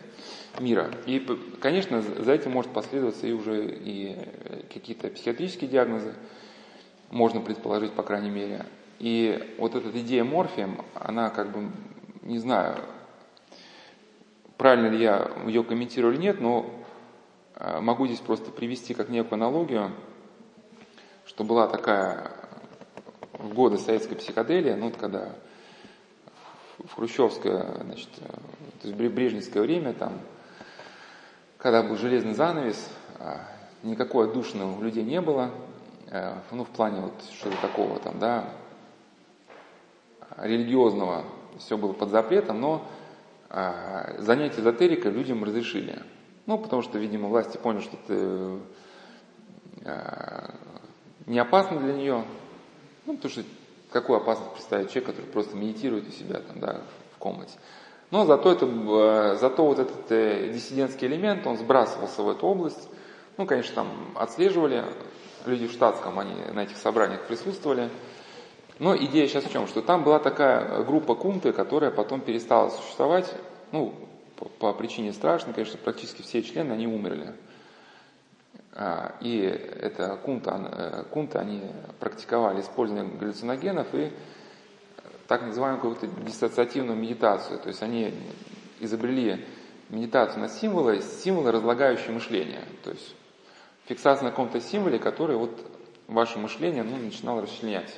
мира. 0.60 0.92
И, 1.06 1.20
конечно, 1.60 2.02
за 2.02 2.34
этим 2.34 2.52
может 2.52 2.72
последоваться 2.72 3.28
и 3.28 3.32
уже 3.32 3.66
и 3.66 4.18
какие-то 4.74 5.10
психиатрические 5.10 5.70
диагнозы, 5.70 6.14
можно 7.10 7.42
предположить, 7.42 7.94
по 7.94 8.04
крайней 8.04 8.30
мере. 8.30 8.66
И 9.00 9.56
вот 9.58 9.76
эта 9.76 9.90
идея 10.00 10.24
морфием, 10.24 10.82
она 10.96 11.30
как 11.30 11.52
бы, 11.52 11.72
не 12.24 12.40
знаю, 12.40 12.78
правильно 14.58 14.88
ли 14.88 15.02
я 15.02 15.32
ее 15.46 15.64
комментирую 15.64 16.14
или 16.14 16.22
нет, 16.22 16.42
но 16.42 16.78
Э, 17.60 17.80
могу 17.80 18.06
здесь 18.06 18.20
просто 18.20 18.52
привести 18.52 18.94
как 18.94 19.10
некую 19.10 19.36
аналогию, 19.36 19.92
что 21.26 21.44
была 21.44 21.68
такая 21.68 22.32
в 23.34 23.54
годы 23.54 23.78
советской 23.78 24.16
психоделии, 24.16 24.74
ну, 24.74 24.92
когда 24.92 25.34
в 26.86 26.96
хрущевское, 26.96 27.66
значит, 27.84 28.10
э, 28.20 28.28
то 28.82 28.88
есть 28.88 28.96
брежневское 28.96 29.62
время, 29.64 29.94
там, 29.94 30.20
когда 31.58 31.84
был 31.84 31.98
железный 31.98 32.34
занавес, 32.34 32.90
э, 33.20 33.38
никакой 33.84 34.30
отдушины 34.30 34.66
у 34.66 34.82
людей 34.82 35.04
не 35.04 35.22
было, 35.22 35.52
ну, 36.52 36.64
в 36.64 36.70
плане 36.70 37.02
вот 37.02 37.14
что-то 37.34 37.58
такого 37.58 38.00
там, 38.00 38.18
да, 38.18 38.50
религиозного, 40.38 41.26
все 41.60 41.78
было 41.78 41.92
под 41.92 42.12
запретом, 42.12 42.62
но 42.62 42.88
занятия 44.18 44.62
эзотерикой 44.62 45.12
людям 45.12 45.44
разрешили. 45.44 46.02
Ну, 46.48 46.58
потому 46.58 46.82
что, 46.82 46.98
видимо, 46.98 47.28
власти 47.28 47.58
поняли, 47.58 47.82
что 47.82 47.98
это 47.98 48.60
э, 49.82 50.50
не 51.26 51.40
опасно 51.40 51.78
для 51.82 51.94
нее. 51.94 52.24
Ну, 53.06 53.18
потому 53.18 53.30
что 53.30 53.44
какую 53.92 54.18
опасность 54.18 54.54
представить 54.54 54.90
человек, 54.90 55.10
который 55.12 55.26
просто 55.26 55.56
медитирует 55.56 56.08
у 56.08 56.12
себя 56.12 56.40
там, 56.40 56.60
да, 56.60 56.82
в 57.16 57.18
комнате. 57.18 57.54
Но 58.12 58.26
зато, 58.26 58.52
это, 58.52 58.66
э, 58.66 59.38
зато 59.40 59.66
вот 59.66 59.80
этот 59.80 60.12
э, 60.12 60.52
диссидентский 60.54 61.08
элемент, 61.08 61.46
он 61.46 61.58
сбрасывался 61.58 62.22
в 62.22 62.30
эту 62.30 62.48
область. 62.48 62.88
Ну, 63.38 63.46
конечно, 63.46 63.76
там 63.76 63.88
отслеживали, 64.16 64.84
люди 65.46 65.68
в 65.68 65.72
штатском, 65.72 66.18
они 66.20 66.34
на 66.54 66.64
этих 66.64 66.78
собраниях 66.78 67.22
присутствовали. 67.24 67.90
Но 68.80 68.96
идея 68.96 69.28
сейчас 69.28 69.44
в 69.44 69.52
чем? 69.52 69.68
Что 69.68 69.82
там 69.82 70.04
была 70.04 70.20
такая 70.20 70.84
группа 70.84 71.16
кунты, 71.16 71.52
которая 71.52 71.92
потом 71.92 72.22
перестала 72.22 72.70
существовать. 72.70 73.34
Ну, 73.72 73.94
по, 74.38 74.46
по 74.46 74.74
причине 74.74 75.14
страшной, 75.14 75.54
конечно, 75.54 75.80
практически 75.84 76.22
все 76.22 76.44
члены, 76.44 76.74
они 76.74 76.88
умерли. 76.88 77.34
А, 78.74 79.16
и 79.22 79.40
это 79.42 80.16
кунта, 80.18 80.70
э, 80.72 81.04
кунта, 81.12 81.40
они 81.40 81.64
практиковали 82.00 82.62
использование 82.62 83.18
галлюциногенов 83.18 83.88
и 83.94 84.12
так 85.28 85.42
называемую 85.42 85.82
какую-то 85.82 86.22
диссоциативную 86.24 86.98
медитацию. 86.98 87.60
То 87.60 87.70
есть 87.70 87.82
они 87.82 88.14
изобрели 88.80 89.46
медитацию 89.90 90.42
на 90.42 90.50
символы, 90.50 91.02
символы, 91.02 91.52
разлагающие 91.52 92.12
мышление. 92.12 92.64
То 92.84 92.92
есть 92.92 93.16
фиксация 93.86 94.26
на 94.26 94.32
каком-то 94.32 94.62
символе, 94.62 95.00
который 95.00 95.38
вот 95.38 95.60
ваше 96.08 96.40
мышление 96.40 96.84
ну, 96.84 96.98
начинало 96.98 97.42
расчленять. 97.42 97.94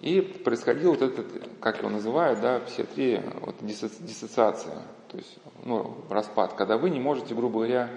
И 0.00 0.20
происходила 0.20 0.92
вот 0.92 1.02
этот, 1.02 1.26
как 1.60 1.78
его 1.78 1.88
называют, 1.88 2.40
да, 2.40 2.60
психиатрия, 2.60 3.22
вот 3.40 3.56
диссоциация, 3.60 4.82
то 5.08 5.16
есть 5.16 5.38
ну, 5.64 6.04
распад, 6.08 6.54
когда 6.54 6.78
вы 6.78 6.90
не 6.90 7.00
можете, 7.00 7.34
грубо 7.34 7.56
говоря, 7.56 7.90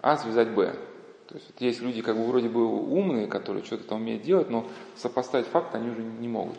А 0.00 0.16
связать 0.16 0.50
Б. 0.50 0.74
То 1.28 1.34
есть 1.34 1.46
вот 1.48 1.60
есть 1.60 1.80
люди 1.82 2.00
как 2.00 2.16
бы 2.16 2.24
вроде 2.24 2.48
бы 2.48 2.64
умные, 2.64 3.26
которые 3.26 3.64
что-то 3.64 3.84
там 3.84 4.00
умеют 4.00 4.22
делать, 4.22 4.48
но 4.48 4.66
сопоставить 4.96 5.46
факты 5.46 5.76
они 5.76 5.90
уже 5.90 6.02
не 6.02 6.28
могут. 6.28 6.56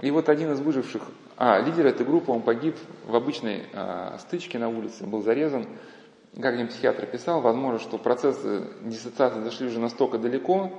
И 0.00 0.10
вот 0.10 0.28
один 0.28 0.50
из 0.52 0.60
выживших, 0.60 1.02
а, 1.36 1.60
лидер 1.60 1.86
этой 1.86 2.04
группы, 2.04 2.32
он 2.32 2.42
погиб 2.42 2.76
в 3.06 3.14
обычной 3.14 3.66
а, 3.72 4.18
стычке 4.18 4.58
на 4.58 4.68
улице, 4.68 5.06
был 5.06 5.22
зарезан. 5.22 5.66
Как 6.34 6.54
один 6.54 6.68
психиатр 6.68 7.06
писал, 7.06 7.40
возможно, 7.40 7.78
что 7.78 7.98
процессы 7.98 8.66
диссоциации 8.80 9.42
зашли 9.42 9.68
уже 9.68 9.78
настолько 9.78 10.18
далеко, 10.18 10.72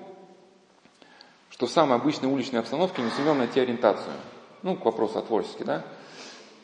что 1.51 1.67
в 1.67 1.69
самой 1.69 1.97
обычной 1.97 2.29
уличной 2.29 2.59
обстановке 2.59 3.01
не 3.01 3.11
сумел 3.11 3.35
найти 3.35 3.61
ориентацию. 3.61 4.13
Ну, 4.61 4.75
к 4.75 4.83
вопросу 4.83 5.19
о 5.19 5.21
творчестве, 5.21 5.65
да? 5.65 5.85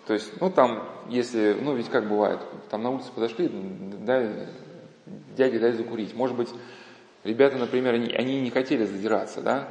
То 0.07 0.13
есть, 0.13 0.41
ну 0.41 0.49
там, 0.49 0.83
если, 1.07 1.55
ну 1.61 1.75
ведь 1.75 1.89
как 1.89 2.09
бывает, 2.09 2.39
там 2.71 2.81
на 2.81 2.89
улице 2.89 3.11
подошли, 3.13 3.47
дай, 3.47 4.47
дяде 5.35 5.59
дай 5.59 5.71
закурить. 5.73 6.13
Может 6.15 6.35
быть, 6.35 6.49
ребята, 7.23 7.57
например, 7.57 7.93
они, 7.93 8.13
они 8.13 8.41
не 8.41 8.49
хотели 8.49 8.85
задираться, 8.85 9.41
да? 9.41 9.67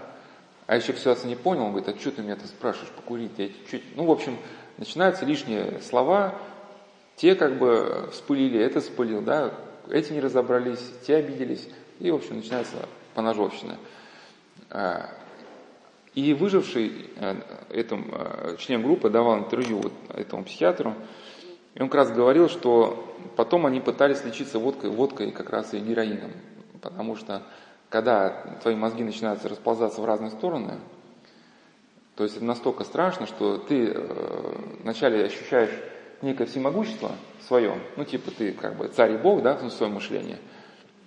А 0.67 0.77
еще 0.77 0.95
ситуация 0.95 1.29
не 1.29 1.37
понял, 1.37 1.65
он 1.65 1.73
говорит, 1.73 1.89
а 1.89 1.99
что 1.99 2.11
ты 2.11 2.23
меня 2.23 2.37
тут 2.37 2.47
спрашиваешь 2.47 2.91
покурить? 2.91 3.33
Я 3.39 3.49
чуть... 3.71 3.83
Ну, 3.97 4.05
в 4.05 4.11
общем, 4.11 4.37
начинаются 4.77 5.25
лишние 5.25 5.81
слова, 5.81 6.35
те 7.17 7.35
как 7.35 7.59
бы 7.59 8.11
вспылили, 8.13 8.61
это 8.61 8.81
вспылил, 8.81 9.23
да, 9.23 9.55
эти 9.91 10.13
не 10.13 10.21
разобрались, 10.21 10.85
те 11.07 11.17
обиделись, 11.17 11.69
и, 12.01 12.11
в 12.11 12.17
общем, 12.17 12.37
начинается 12.37 12.77
поножовщина. 13.15 13.77
А, 14.71 15.09
и 16.15 16.35
выживший 16.35 17.11
э, 17.17 17.37
этому, 17.71 18.07
э, 18.11 18.57
член 18.59 18.83
группы 18.83 19.09
давал 19.09 19.39
интервью 19.39 19.79
вот 19.79 19.93
этому 20.15 20.45
психиатру, 20.45 20.95
и 21.79 21.83
он 21.83 21.89
как 21.89 21.95
раз 21.95 22.11
говорил, 22.11 22.49
что 22.49 23.15
потом 23.37 23.65
они 23.65 23.81
пытались 23.81 24.25
лечиться 24.25 24.59
водкой, 24.59 24.91
водкой 24.91 25.31
как 25.31 25.51
раз 25.51 25.73
и 25.75 25.79
героином, 25.79 26.33
потому 26.83 27.15
что 27.15 27.43
когда 27.89 28.31
твои 28.63 28.75
мозги 28.75 29.05
начинают 29.05 29.45
расползаться 29.47 30.01
в 30.01 30.05
разные 30.05 30.33
стороны, 30.33 30.81
то 32.17 32.25
есть 32.25 32.37
это 32.37 32.45
настолько 32.45 32.83
страшно, 32.83 33.27
что 33.27 33.59
ты 33.59 33.93
э, 33.95 34.55
вначале 34.83 35.25
ощущаешь 35.25 35.71
некое 36.21 36.47
всемогущество 36.47 37.13
свое, 37.47 37.79
ну 37.97 38.05
типа 38.05 38.33
ты 38.33 38.51
как 38.51 38.77
бы 38.77 38.89
царь 38.89 39.13
и 39.13 39.17
бог, 39.17 39.43
да, 39.43 39.55
в 39.55 39.71
своем 39.71 39.95
мышлении, 39.95 40.39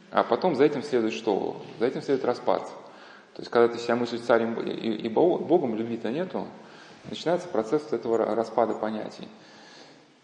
а 0.10 0.24
потом 0.24 0.56
за 0.56 0.64
этим 0.64 0.84
следует 0.84 1.14
что? 1.14 1.62
За 1.80 1.86
этим 1.86 2.02
следует 2.02 2.24
распад. 2.24 2.66
То 3.34 3.42
есть 3.42 3.52
когда 3.52 3.68
ты 3.68 3.78
себя 3.78 3.98
мыслишь 3.98 4.22
царем 4.22 4.58
и, 4.62 4.72
и 4.72 5.10
богом, 5.10 5.76
любви-то 5.76 6.12
нету, 6.12 6.48
начинается 7.10 7.50
процесс 7.50 7.92
этого 7.92 8.18
распада 8.34 8.74
понятий. 8.74 9.28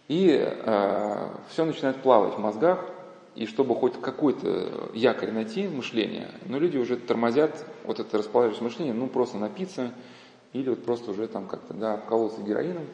И 0.08 0.30
э, 0.40 1.30
все 1.50 1.66
начинает 1.66 1.98
плавать 1.98 2.36
в 2.36 2.40
мозгах, 2.40 2.86
и 3.36 3.46
чтобы 3.46 3.76
хоть 3.76 4.00
какой-то 4.02 4.90
якорь 4.94 5.32
найти 5.32 5.68
мышление, 5.68 6.32
но 6.46 6.58
люди 6.58 6.78
уже 6.78 6.98
тормозят 6.98 7.66
вот 7.84 8.00
это 8.00 8.18
располагающее 8.18 8.64
мышление, 8.64 8.94
ну 8.94 9.08
просто 9.08 9.38
напиться 9.38 9.92
или 10.54 10.70
вот 10.70 10.84
просто 10.84 11.12
уже 11.12 11.28
там 11.28 11.48
как-то, 11.48 11.74
да, 11.74 11.96
обколоться 11.96 12.42
героином. 12.42 12.86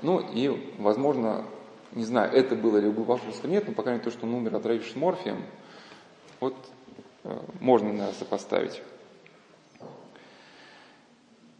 Ну 0.00 0.18
и, 0.18 0.74
возможно, 0.78 1.44
не 1.92 2.04
знаю, 2.04 2.32
это 2.32 2.56
было 2.56 2.78
ли 2.78 2.88
у 2.88 2.92
Бабушка 2.92 3.46
нет, 3.46 3.68
но 3.68 3.74
пока 3.74 3.92
не 3.92 4.00
то, 4.00 4.10
что 4.10 4.26
он 4.26 4.34
умер, 4.34 4.56
отравившись 4.56 4.96
морфием, 4.96 5.44
вот 6.40 6.56
э, 7.24 7.38
можно, 7.60 7.88
наверное, 7.88 8.14
сопоставить. 8.14 8.82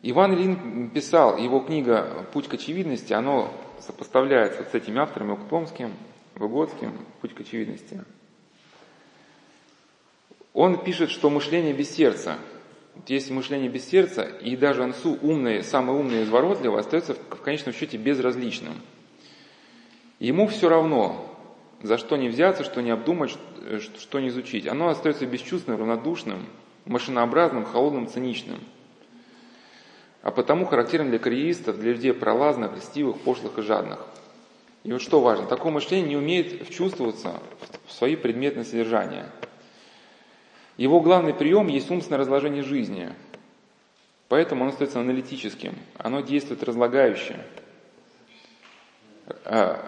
Иван 0.03 0.35
Ильин 0.35 0.91
писал, 0.91 1.37
его 1.37 1.61
книга 1.61 2.27
«Путь 2.33 2.49
к 2.49 2.55
очевидности», 2.55 3.13
оно 3.13 3.53
сопоставляется 3.87 4.65
с 4.65 4.75
этими 4.75 5.01
авторами 5.01 5.33
Уктомским, 5.33 5.93
Выгодским 6.35 6.93
«Путь 7.21 7.35
к 7.35 7.41
очевидности». 7.41 8.03
Он 10.55 10.83
пишет, 10.83 11.11
что 11.11 11.31
мышление 11.31 11.73
без 11.73 11.91
сердца. 11.91 12.39
Если 13.07 13.33
мышление 13.33 13.71
без 13.71 13.89
сердца, 13.89 14.23
и 14.23 14.55
даже 14.55 14.83
Ансу 14.83 15.19
умный, 15.23 15.63
самый 15.63 15.97
умный 15.97 16.21
и 16.21 16.23
изворотливый, 16.25 16.81
остается 16.81 17.15
в 17.15 17.41
конечном 17.41 17.73
счете 17.75 17.97
безразличным. 17.97 18.75
Ему 20.19 20.47
все 20.47 20.69
равно, 20.69 21.27
за 21.83 21.97
что 21.97 22.17
не 22.17 22.29
взяться, 22.29 22.65
что 22.65 22.83
не 22.83 22.91
обдумать, 22.91 23.37
что 23.99 24.21
не 24.21 24.29
изучить. 24.29 24.67
Оно 24.67 24.89
остается 24.89 25.27
бесчувственным, 25.27 25.81
равнодушным, 25.81 26.47
машинообразным, 26.85 27.65
холодным, 27.65 28.07
циничным. 28.07 28.61
А 30.23 30.31
потому 30.31 30.67
характерен 30.67 31.11
для 31.11 31.19
карьеристов, 31.19 31.79
для 31.79 31.93
людей 31.93 32.13
пролазных, 32.13 32.77
льстивых, 32.77 33.21
пошлых 33.21 33.59
и 33.59 33.63
жадных– 33.63 33.99
и 34.85 34.93
вот 34.93 35.01
что 35.01 35.21
важно, 35.21 35.47
такое 35.47 35.71
мышление 35.71 36.09
не 36.09 36.17
умеет 36.17 36.67
вчувствоваться 36.67 37.41
в 37.87 37.93
свои 37.93 38.17
предметные 38.17 38.65
содержания. 38.65 39.31
Его 40.77 41.01
главный 41.01 41.35
прием 41.35 41.69
есть 41.69 41.91
умственное 41.91 42.19
разложение 42.19 42.65
жизни. 42.65 43.13
Поэтому 44.29 44.63
оно 44.63 44.73
остается 44.73 44.99
аналитическим, 44.99 45.75
оно 45.99 46.21
действует 46.21 46.65
разлагающе. 46.65 47.39
А, 49.45 49.79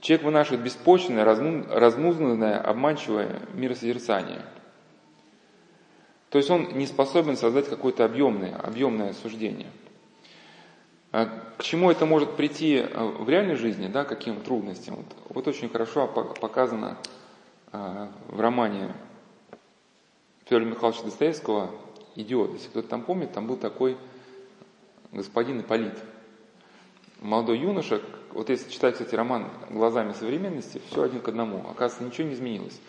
человек 0.00 0.24
вынашивает 0.24 0.62
беспочвенное, 0.62 1.24
разнузданное, 1.24 2.60
обманчивое 2.60 3.40
миросозерцание. 3.54 4.42
То 6.34 6.38
есть 6.38 6.50
он 6.50 6.76
не 6.76 6.86
способен 6.86 7.36
создать 7.36 7.70
какое-то 7.70 8.04
объемное, 8.04 8.54
объемное 8.56 9.14
суждение– 9.14 9.70
а 11.16 11.26
к 11.58 11.62
чему 11.62 11.92
это 11.92 12.06
может 12.06 12.34
прийти 12.34 12.74
э, 12.74 13.04
в 13.20 13.28
реальной 13.28 13.54
жизни, 13.54 13.86
да, 13.86 14.04
каким 14.04 14.40
трудностям? 14.40 14.96
Вот, 14.96 15.06
вот 15.28 15.46
очень 15.46 15.68
хорошо 15.68 16.08
показано 16.08 16.98
э, 17.70 18.08
в 18.26 18.40
романе 18.40 18.92
Федора 20.46 20.64
Михайловича 20.64 21.04
Достоевского 21.04 21.70
«Идиот». 22.16 22.54
Если 22.54 22.68
кто-то 22.68 22.88
там 22.88 23.02
помнит, 23.02 23.32
там 23.32 23.46
был 23.46 23.56
такой 23.56 23.96
господин 25.12 25.60
Ипполит. 25.60 25.96
Молодой 27.20 27.60
юноша, 27.60 28.00
вот 28.32 28.50
если 28.50 28.68
читать, 28.68 28.94
кстати, 28.94 29.14
роман 29.14 29.52
глазами 29.70 30.14
современности, 30.14 30.82
все 30.90 31.04
один 31.04 31.20
к 31.20 31.28
одному. 31.28 31.58
Оказывается, 31.70 32.02
ничего 32.02 32.26
не 32.26 32.34
изменилось. 32.34 32.80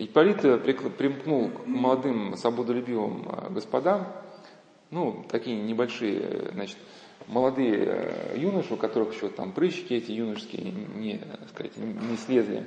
Ипполит 0.00 0.42
э, 0.46 0.56
примкнул 0.56 1.50
к 1.50 1.66
молодым 1.66 2.34
свободолюбивым 2.34 3.22
господам, 3.50 4.06
ну, 4.90 5.26
такие 5.28 5.60
небольшие, 5.60 6.50
значит, 6.52 6.78
молодые 7.26 7.84
э, 7.84 8.38
юноши, 8.38 8.72
у 8.72 8.76
которых 8.78 9.14
еще 9.14 9.28
там 9.28 9.52
прыщики 9.52 9.92
эти 9.92 10.12
юношеские 10.12 10.72
не, 10.72 11.20
сказать, 11.50 11.76
не 11.76 12.16
слезли. 12.16 12.64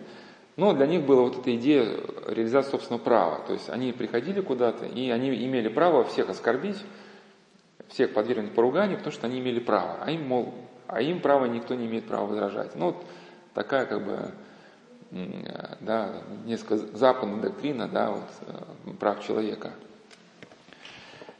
Но 0.57 0.73
для 0.73 0.85
них 0.85 1.07
была 1.07 1.23
вот 1.23 1.39
эта 1.39 1.55
идея 1.55 1.85
реализации 2.27 2.69
собственного 2.69 3.01
права. 3.01 3.39
То 3.47 3.53
есть 3.53 3.67
они 3.67 3.91
приходили 3.93 4.39
куда-то, 4.39 4.85
и 4.85 5.09
они 5.09 5.29
имели 5.29 5.69
право 5.69 6.03
всех 6.03 6.29
оскорбить, 6.29 6.77
всех 7.87 8.13
подвергнуть 8.13 8.53
поруганию, 8.53 8.97
потому 8.97 9.11
что 9.11 9.25
они 9.25 9.39
имели 9.39 9.59
право. 9.59 9.97
А 10.01 10.11
им, 10.11 10.27
мол, 10.27 10.53
а 10.85 11.01
им 11.01 11.19
право 11.19 11.45
никто 11.45 11.73
не 11.73 11.87
имеет 11.87 12.05
права 12.05 12.27
возражать. 12.27 12.75
Ну, 12.75 12.91
вот 12.91 13.03
такая 13.55 13.87
как 13.87 14.05
бы 14.05 14.31
да, 15.79 16.21
несколько 16.45 16.77
западная 16.97 17.41
доктрина 17.41 17.87
да, 17.87 18.11
вот, 18.11 18.29
э, 18.41 18.91
прав 18.99 19.25
человека. 19.25 19.71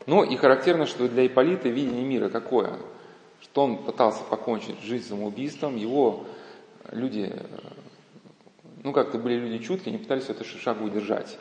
Ну 0.06 0.24
и 0.24 0.36
характерно, 0.36 0.86
что 0.86 1.08
для 1.08 1.26
Иполита 1.26 1.70
видение 1.70 2.04
мира 2.04 2.30
какое? 2.30 2.78
что 3.44 3.66
он 3.66 3.78
пытался 3.78 4.24
покончить 4.24 4.82
жизнь 4.82 5.08
самоубийством, 5.08 5.76
его 5.76 6.26
люди, 6.92 7.32
ну 8.84 8.94
как-то 8.94 9.18
были 9.18 9.36
люди 9.36 9.64
чуткие, 9.64 9.94
они 9.94 10.02
пытались 10.02 10.30
эту 10.30 10.46
шагу 10.46 10.86
удержать. 10.86 11.38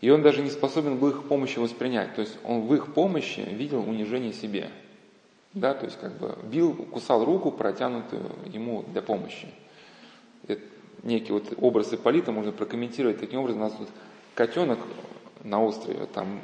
И 0.00 0.10
он 0.10 0.22
даже 0.22 0.42
не 0.42 0.50
способен 0.50 0.98
был 0.98 1.10
их 1.10 1.28
помощи 1.28 1.58
воспринять. 1.58 2.14
То 2.14 2.22
есть 2.22 2.36
он 2.44 2.62
в 2.62 2.74
их 2.74 2.94
помощи 2.94 3.40
видел 3.40 3.80
унижение 3.80 4.32
себе. 4.32 4.70
Да, 5.52 5.74
то 5.74 5.84
есть 5.84 5.98
как 6.00 6.18
бы 6.18 6.36
бил, 6.44 6.74
кусал 6.74 7.24
руку, 7.24 7.50
протянутую 7.52 8.24
ему 8.46 8.82
для 8.88 9.02
помощи. 9.02 9.48
Некий 11.02 11.32
вот 11.32 11.52
образ 11.58 11.92
Ипполита 11.92 12.32
можно 12.32 12.52
прокомментировать 12.52 13.18
таким 13.18 13.40
образом. 13.40 13.62
У 13.62 13.64
нас 13.64 13.74
тут 13.74 13.88
котенок 14.34 14.78
на 15.42 15.62
острове, 15.62 16.06
там 16.06 16.40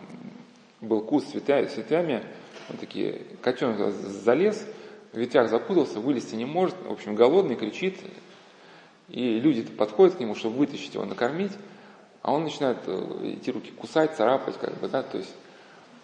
был 0.81 1.01
куст 1.03 1.29
с 1.29 1.31
цветами, 1.33 2.23
вот 2.69 2.81
такие, 2.81 3.23
котенок 3.43 3.93
залез, 3.93 4.67
в 5.13 5.19
ветвях 5.19 5.49
запутался, 5.49 6.01
вылезти 6.01 6.35
не 6.35 6.45
может, 6.45 6.75
в 6.87 6.93
общем, 6.93 7.15
голодный, 7.15 7.57
кричит. 7.57 7.99
И 9.09 9.39
люди 9.39 9.63
подходят 9.63 10.17
к 10.17 10.21
нему, 10.21 10.35
чтобы 10.35 10.57
вытащить 10.57 10.95
его, 10.95 11.05
накормить, 11.05 11.53
а 12.23 12.33
он 12.33 12.43
начинает 12.43 12.79
э, 12.87 13.37
эти 13.41 13.51
руки 13.51 13.71
кусать, 13.71 14.17
царапать, 14.17 14.59
как 14.59 14.79
бы, 14.81 14.89
да, 14.89 15.03
то 15.03 15.19
есть 15.19 15.33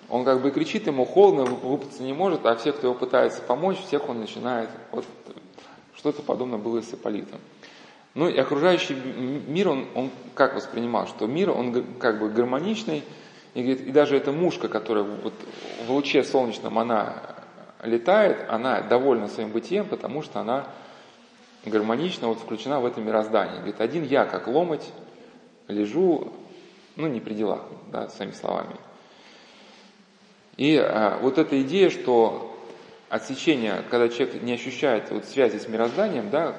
он 0.08 0.24
как 0.24 0.40
бы 0.40 0.50
кричит, 0.50 0.86
ему 0.86 1.04
холодно, 1.04 1.44
выпутаться 1.44 2.02
не 2.02 2.12
может, 2.12 2.46
а 2.46 2.54
все, 2.54 2.72
кто 2.72 2.88
его 2.88 2.94
пытается 2.94 3.42
помочь, 3.42 3.78
всех 3.78 4.08
он 4.08 4.20
начинает, 4.20 4.70
вот 4.92 5.04
что-то 5.96 6.22
подобное 6.22 6.58
было 6.58 6.80
с 6.80 6.94
Ипполитом. 6.94 7.40
Ну 8.14 8.28
и 8.28 8.36
окружающий 8.36 8.94
мир, 8.94 9.70
он, 9.70 9.86
он 9.94 10.10
как 10.34 10.54
воспринимал, 10.54 11.06
что 11.06 11.26
мир, 11.26 11.50
он 11.50 11.84
как 11.98 12.20
бы 12.20 12.28
гармоничный, 12.28 13.02
и, 13.54 13.62
говорит, 13.62 13.86
и 13.86 13.90
даже 13.90 14.16
эта 14.16 14.32
мушка, 14.32 14.68
которая 14.68 15.04
вот 15.04 15.34
в 15.86 15.90
луче 15.90 16.22
солнечном, 16.22 16.78
она 16.78 17.36
летает, 17.82 18.46
она 18.48 18.80
довольна 18.80 19.28
своим 19.28 19.50
бытием, 19.50 19.86
потому 19.86 20.22
что 20.22 20.40
она 20.40 20.66
гармонично 21.64 22.28
вот 22.28 22.38
включена 22.38 22.80
в 22.80 22.86
это 22.86 23.00
мироздание. 23.00 23.56
Говорит, 23.56 23.80
один 23.80 24.04
я, 24.04 24.24
как 24.24 24.46
ломоть, 24.46 24.88
лежу, 25.68 26.32
ну, 26.96 27.06
не 27.08 27.20
при 27.20 27.34
делах, 27.34 27.62
да, 27.90 28.08
своими 28.08 28.32
словами. 28.32 28.76
И 30.56 30.76
а, 30.76 31.18
вот 31.20 31.38
эта 31.38 31.60
идея, 31.62 31.90
что 31.90 32.56
отсечение, 33.08 33.82
когда 33.90 34.08
человек 34.08 34.42
не 34.42 34.52
ощущает 34.52 35.10
вот 35.10 35.24
связи 35.24 35.58
с 35.58 35.68
мирозданием, 35.68 36.30
да, 36.30 36.56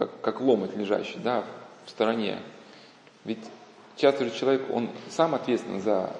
как, 0.00 0.20
как 0.22 0.40
ломоть 0.40 0.74
лежащий, 0.74 1.18
да, 1.22 1.44
в 1.84 1.90
стороне. 1.90 2.38
Ведь 3.26 3.44
часто 3.96 4.24
же 4.24 4.30
человек, 4.30 4.62
он 4.70 4.88
сам 5.10 5.34
ответственен 5.34 5.82
за 5.82 6.04
а, 6.04 6.10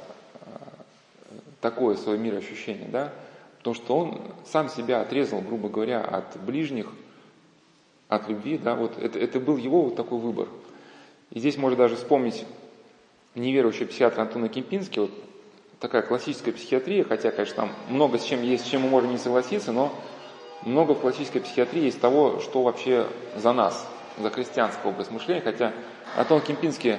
такое 1.63 1.97
свое 1.97 2.19
мироощущение, 2.19 2.89
да, 2.89 3.11
потому 3.57 3.75
что 3.75 3.97
он 3.97 4.21
сам 4.45 4.69
себя 4.69 5.01
отрезал, 5.01 5.41
грубо 5.41 5.71
говоря, 5.71 6.03
от 6.03 6.39
ближних, 6.45 6.89
от 8.09 8.29
любви, 8.29 8.59
да, 8.59 8.75
вот 8.75 8.99
это, 8.99 9.19
это 9.19 9.41
был 9.41 9.57
его 9.57 9.81
вот 9.81 9.97
такой 9.97 10.19
выбор. 10.19 10.49
И 11.31 11.39
здесь 11.39 11.57
можно 11.57 11.79
даже 11.79 11.97
вспомнить 11.97 12.45
неверующий 13.35 13.87
психиатр 13.87 14.21
Антона 14.21 14.51
Кемпинский, 14.51 15.01
вот 15.01 15.13
такая 15.79 16.03
классическая 16.03 16.53
психиатрия, 16.53 17.03
хотя, 17.03 17.31
конечно, 17.31 17.57
там 17.57 17.73
много 17.89 18.19
с 18.19 18.25
чем 18.25 18.43
есть, 18.43 18.67
с 18.67 18.69
чем 18.69 18.83
мы 18.83 18.91
можем 18.91 19.11
не 19.11 19.17
согласиться, 19.17 19.73
но 19.73 19.91
много 20.63 20.95
в 20.95 21.01
классической 21.01 21.41
психиатрии 21.41 21.85
есть 21.85 22.01
того, 22.01 22.41
что 22.41 22.63
вообще 22.63 23.07
за 23.37 23.53
нас, 23.53 23.89
за 24.19 24.31
христианский 24.31 24.87
образ 24.87 25.11
мышления, 25.11 25.41
хотя 25.41 25.73
Антон 26.17 26.41
Кемпинский 26.41 26.97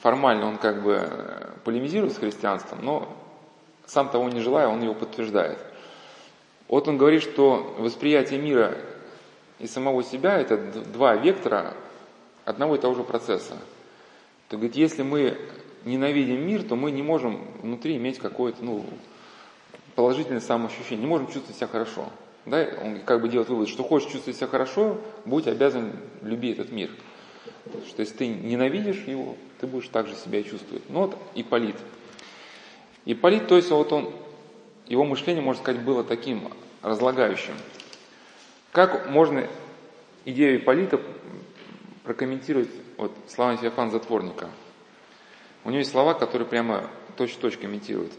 формально 0.00 0.46
он 0.46 0.58
как 0.58 0.82
бы 0.82 1.08
полемизирует 1.64 2.12
с 2.12 2.18
христианством, 2.18 2.78
но 2.82 3.08
сам 3.86 4.08
того 4.08 4.28
не 4.28 4.40
желая, 4.40 4.68
он 4.68 4.82
его 4.82 4.94
подтверждает. 4.94 5.58
Вот 6.68 6.88
он 6.88 6.98
говорит, 6.98 7.22
что 7.22 7.74
восприятие 7.78 8.40
мира 8.40 8.76
и 9.58 9.66
самого 9.66 10.02
себя– 10.02 10.36
это 10.38 10.56
два 10.56 11.14
вектора 11.14 11.74
одного 12.44 12.76
и 12.76 12.78
того 12.78 12.94
же 12.94 13.04
процесса. 13.04 13.56
То 14.48 14.56
говорит, 14.56 14.76
если 14.76 15.02
мы 15.02 15.38
ненавидим 15.84 16.46
мир, 16.46 16.64
то 16.64 16.76
мы 16.76 16.90
не 16.90 17.02
можем 17.02 17.46
внутри 17.62 17.96
иметь 17.96 18.18
какое-то 18.18 18.64
ну, 18.64 18.84
положительное 19.94 20.40
самоощущение, 20.40 20.98
не 20.98 21.06
можем 21.06 21.26
чувствовать 21.26 21.56
себя 21.56 21.68
хорошо. 21.68 22.06
Да? 22.46 22.66
Он 22.82 23.00
как 23.00 23.20
бы 23.20 23.28
делает 23.28 23.48
вывод, 23.48 23.68
что 23.68 23.82
хочешь 23.82 24.10
чувствовать 24.10 24.36
себя 24.36 24.46
хорошо, 24.46 24.98
будь 25.24 25.46
обязан 25.48 25.92
любить 26.22 26.58
этот 26.58 26.72
мир. 26.72 26.90
Что 27.88 28.00
если 28.00 28.16
ты 28.16 28.26
ненавидишь 28.28 29.02
его, 29.06 29.36
ты 29.60 29.66
будешь 29.66 29.88
так 29.88 30.06
же 30.06 30.14
себя 30.14 30.42
чувствовать. 30.42 30.84
Ну 30.88 31.00
вот 31.00 31.18
Ипполит. 31.34 31.76
Ипполит, 33.04 33.48
то 33.48 33.56
есть 33.56 33.70
вот 33.70 33.92
он, 33.92 34.12
его 34.86 35.04
мышление, 35.04 35.42
можно 35.42 35.62
сказать, 35.62 35.82
было 35.82 36.04
таким 36.04 36.52
разлагающим. 36.82 37.54
Как 38.72 39.10
можно 39.10 39.48
идею 40.24 40.58
Ипполита 40.58 41.00
прокомментировать 42.04 42.68
вот, 42.96 43.12
словами 43.28 43.56
Феофан 43.56 43.90
Затворника? 43.90 44.50
У 45.64 45.70
него 45.70 45.78
есть 45.78 45.90
слова, 45.90 46.14
которые 46.14 46.46
прямо 46.46 46.88
точь-в-точь 47.16 47.56
комментируют. 47.56 48.12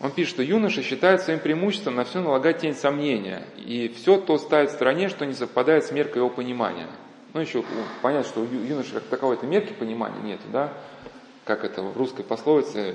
Он 0.00 0.12
пишет, 0.12 0.34
что 0.34 0.42
юноша 0.42 0.82
считает 0.82 1.22
своим 1.22 1.40
преимуществом 1.40 1.96
на 1.96 2.04
все 2.04 2.20
налагать 2.20 2.58
тень 2.58 2.74
сомнения, 2.74 3.42
и 3.56 3.92
все 3.96 4.18
то 4.18 4.38
ставит 4.38 4.70
в 4.70 4.74
стороне, 4.74 5.08
что 5.08 5.26
не 5.26 5.34
совпадает 5.34 5.84
с 5.84 5.90
меркой 5.90 6.18
его 6.18 6.30
понимания. 6.30 6.86
Ну, 7.34 7.40
еще 7.40 7.64
понятно, 8.00 8.28
что 8.28 8.40
у 8.40 8.44
юноши 8.44 8.94
как 8.94 9.04
таковой-то 9.04 9.46
мерки 9.46 9.72
понимания 9.72 10.20
нет, 10.22 10.40
да? 10.52 10.72
Как 11.44 11.64
это 11.64 11.82
в 11.82 11.96
русской 11.96 12.22
пословице, 12.22 12.94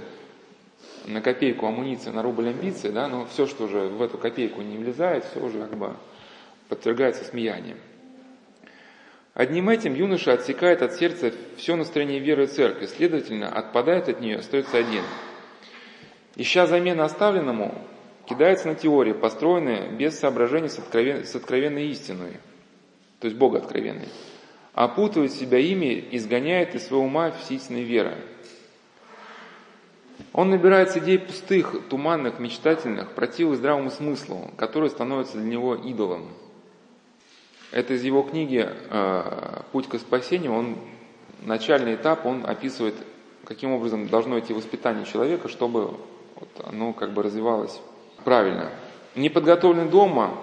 на 1.05 1.21
копейку 1.21 1.67
амуниция, 1.67 2.13
на 2.13 2.23
рубль 2.23 2.49
амбиции, 2.49 2.89
да, 2.89 3.07
но 3.07 3.25
все, 3.25 3.47
что 3.47 3.65
уже 3.65 3.87
в 3.87 4.01
эту 4.01 4.17
копейку 4.17 4.61
не 4.61 4.77
влезает, 4.77 5.25
все 5.25 5.43
уже 5.43 5.59
как 5.59 5.77
бы 5.77 5.95
подвергается 6.69 7.25
смеянием. 7.25 7.77
Одним 9.33 9.69
этим 9.69 9.95
юноша 9.95 10.33
отсекает 10.33 10.81
от 10.81 10.93
сердца 10.93 11.33
все 11.57 11.75
настроение 11.75 12.19
веры 12.19 12.43
и 12.43 12.47
церкви, 12.47 12.85
следовательно, 12.85 13.49
отпадает 13.49 14.07
от 14.07 14.21
нее, 14.21 14.37
остается 14.37 14.77
один. 14.77 15.03
Ища 16.35 16.65
замены 16.65 17.01
оставленному, 17.01 17.75
кидается 18.25 18.67
на 18.67 18.75
теории, 18.75 19.13
построенные 19.13 19.89
без 19.91 20.17
соображений 20.17 20.69
с, 20.69 20.79
откровен... 20.79 21.25
с 21.25 21.35
откровенной 21.35 21.87
истиной, 21.89 22.37
то 23.19 23.27
есть 23.27 23.37
Бога 23.37 23.59
откровенной, 23.59 24.09
опутывает 24.73 25.31
себя 25.31 25.59
ими, 25.59 26.07
изгоняет 26.11 26.73
из 26.73 26.87
своего 26.87 27.05
ума 27.05 27.31
всесильной 27.31 27.83
веры. 27.83 28.15
Он 30.31 30.49
набирается 30.49 30.99
идей 30.99 31.19
пустых, 31.19 31.87
туманных, 31.89 32.39
мечтательных, 32.39 33.11
противых 33.13 33.57
здравому 33.57 33.91
смыслу, 33.91 34.49
которые 34.57 34.89
становятся 34.89 35.37
для 35.37 35.47
него 35.47 35.75
идолом. 35.75 36.29
Это 37.71 37.93
из 37.93 38.03
его 38.03 38.23
книги 38.23 38.67
э, 38.67 39.61
«Путь 39.71 39.87
к 39.87 39.97
спасению». 39.99 40.53
Он, 40.53 40.77
начальный 41.41 41.95
этап, 41.95 42.25
он 42.25 42.45
описывает, 42.45 42.95
каким 43.45 43.71
образом 43.71 44.07
должно 44.07 44.39
идти 44.39 44.53
воспитание 44.53 45.05
человека, 45.05 45.49
чтобы 45.49 45.95
вот 46.43 46.67
оно 46.67 46.93
как 46.93 47.11
бы 47.11 47.23
развивалось 47.23 47.79
правильно. 48.23 48.71
Неподготовленный 49.15 49.89
дома 49.89 50.37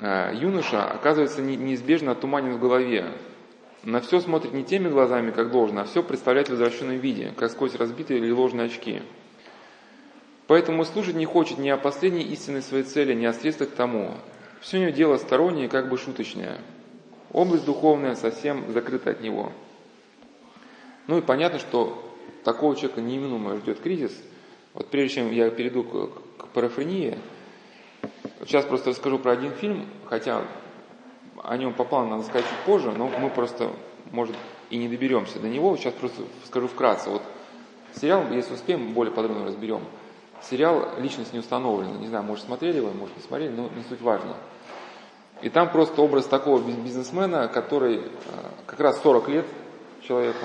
э, 0.00 0.32
юноша 0.34 0.84
оказывается 0.84 1.40
неизбежно 1.42 2.12
отуманен 2.12 2.54
в 2.54 2.60
голове, 2.60 3.12
на 3.84 4.00
все 4.00 4.20
смотрит 4.20 4.52
не 4.52 4.64
теми 4.64 4.88
глазами, 4.88 5.30
как 5.30 5.50
должно, 5.50 5.82
а 5.82 5.84
все 5.84 6.02
представляет 6.02 6.48
в 6.48 6.50
возвращенном 6.50 6.98
виде, 6.98 7.32
как 7.36 7.50
сквозь 7.50 7.74
разбитые 7.76 8.18
или 8.18 8.30
ложные 8.30 8.66
очки. 8.66 9.02
Поэтому 10.48 10.84
служить 10.84 11.14
не 11.14 11.26
хочет 11.26 11.58
ни 11.58 11.68
о 11.68 11.76
последней 11.76 12.22
истинной 12.22 12.62
своей 12.62 12.84
цели, 12.84 13.14
ни 13.14 13.24
о 13.24 13.32
средствах 13.32 13.70
к 13.70 13.74
тому. 13.74 14.14
Все 14.60 14.78
у 14.78 14.80
него 14.80 14.90
дело 14.90 15.16
стороннее, 15.18 15.68
как 15.68 15.88
бы 15.88 15.96
шуточное. 15.96 16.58
Область 17.32 17.66
духовная 17.66 18.14
совсем 18.14 18.72
закрыта 18.72 19.10
от 19.10 19.20
него. 19.20 19.52
Ну 21.06 21.18
и 21.18 21.22
понятно, 21.22 21.58
что 21.58 22.02
такого 22.44 22.74
человека 22.74 23.00
неименуемо 23.00 23.56
ждет 23.56 23.80
кризис. 23.80 24.12
Вот 24.78 24.86
прежде 24.90 25.16
чем 25.16 25.32
я 25.32 25.50
перейду 25.50 25.82
к, 25.82 26.44
к 26.44 26.48
парафрении, 26.54 27.18
сейчас 28.44 28.64
просто 28.64 28.90
расскажу 28.90 29.18
про 29.18 29.32
один 29.32 29.50
фильм, 29.50 29.88
хотя 30.06 30.44
о 31.42 31.56
нем 31.56 31.74
попало, 31.74 32.06
надо 32.06 32.22
сказать, 32.22 32.44
чуть 32.48 32.58
позже, 32.64 32.92
но 32.92 33.08
мы 33.08 33.28
просто, 33.28 33.72
может, 34.12 34.36
и 34.70 34.78
не 34.78 34.86
доберемся 34.86 35.40
до 35.40 35.48
него. 35.48 35.76
Сейчас 35.76 35.94
просто 35.94 36.22
скажу 36.44 36.68
вкратце. 36.68 37.10
Вот 37.10 37.22
сериал, 37.96 38.22
если 38.30 38.54
успеем, 38.54 38.92
более 38.92 39.12
подробно 39.12 39.46
разберем. 39.46 39.80
Сериал 40.48 40.90
«Личность 41.00 41.32
не 41.32 41.40
установлена». 41.40 41.98
Не 41.98 42.06
знаю, 42.06 42.22
может, 42.22 42.44
смотрели 42.44 42.78
вы, 42.78 42.92
может, 42.92 43.16
не 43.16 43.22
смотрели, 43.24 43.50
но 43.50 43.64
не 43.64 43.82
суть 43.88 44.00
важно. 44.00 44.36
И 45.42 45.48
там 45.48 45.72
просто 45.72 46.00
образ 46.00 46.26
такого 46.26 46.60
бизнесмена, 46.60 47.48
который 47.48 47.96
э, 47.96 48.02
как 48.66 48.78
раз 48.78 49.02
40 49.02 49.28
лет 49.28 49.46
человеку, 50.02 50.38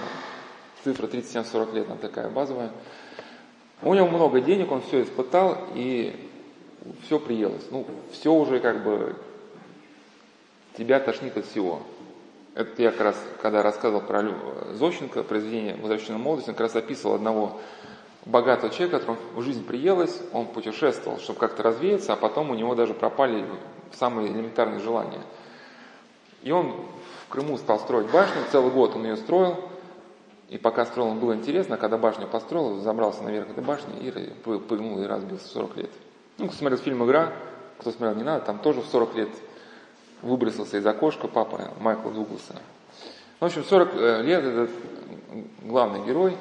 цифра 0.84 1.06
37-40 1.06 1.76
лет, 1.76 1.86
она 1.88 1.98
такая 1.98 2.30
базовая. 2.32 2.72
У 3.84 3.93
него 3.93 4.08
много 4.08 4.39
денег, 4.39 4.72
он 4.72 4.82
все 4.82 5.04
испытал, 5.04 5.58
и 5.76 6.15
все 7.06 7.19
приелось. 7.19 7.63
Ну, 7.69 7.86
все 8.12 8.34
уже 8.34 8.60
как 8.60 8.84
бы 8.84 9.15
тебя 10.78 11.00
тошнит 11.00 11.36
от 11.38 11.46
всего. 11.46 11.82
Это 12.56 12.82
я 12.82 12.91
как 12.91 13.02
раз, 13.02 13.15
когда 13.41 13.63
рассказывал 13.63 14.02
про 14.02 14.24
Зощенко, 14.74 15.24
произведение 15.24 15.76
«Возвращенная 15.76 16.19
молодость», 16.19 16.48
он 16.50 16.56
как 16.56 16.67
раз 16.67 16.76
описывал 16.76 17.15
одного 17.15 17.60
богатого 18.26 18.72
человека, 18.72 19.00
которому 19.00 19.41
жизнь 19.41 19.65
приелось, 19.65 20.22
он 20.32 20.48
путешествовал, 20.48 21.19
чтобы 21.19 21.39
как-то 21.39 21.63
развеяться, 21.63 22.13
а 22.13 22.15
потом 22.15 22.52
у 22.52 22.56
него 22.56 22.76
даже 22.76 22.93
пропали 22.93 23.46
самые 23.91 24.32
элементарные 24.32 24.80
желания. 24.80 25.22
И 26.41 26.52
он 26.52 26.74
в 27.26 27.30
Крыму 27.30 27.58
стал 27.58 27.80
строить 27.80 28.12
башню, 28.12 28.41
целый 28.52 28.72
год 28.72 28.96
он 28.96 29.04
ее 29.06 29.17
строил, 29.17 29.58
и 30.49 30.58
пока 30.58 30.86
строил, 30.86 31.10
он 31.10 31.19
было 31.19 31.34
интересно, 31.34 31.77
когда 31.77 31.97
башню 31.97 32.27
построил, 32.27 32.79
забрался 32.79 33.23
наверх 33.23 33.49
этой 33.49 33.63
башни 33.63 33.97
и 33.99 34.12
прыгнул 34.12 35.01
и 35.01 35.06
разбился 35.06 35.45
в 35.45 35.51
40 35.51 35.77
лет. 35.77 35.91
Ну, 36.38 36.47
кто 36.47 36.56
смотрел 36.56 36.79
фильм 36.79 37.03
«Игра», 37.06 37.34
кто 37.79 37.91
смотрел, 37.91 38.15
не 38.15 38.23
надо, 38.23 38.45
там 38.45 38.60
тоже 38.60 38.82
в 38.82 38.86
40 38.86 39.15
лет 39.15 39.29
выбросился 40.21 40.77
из 40.77 40.86
окошка 40.86 41.27
папа 41.27 41.71
Майкла 41.79 42.12
Дугласа. 42.12 42.56
В 43.39 43.45
общем, 43.45 43.63
40 43.63 43.89
э, 43.93 44.21
лет 44.23 44.43
этот 44.43 44.69
главный 45.63 46.06
герой, 46.06 46.38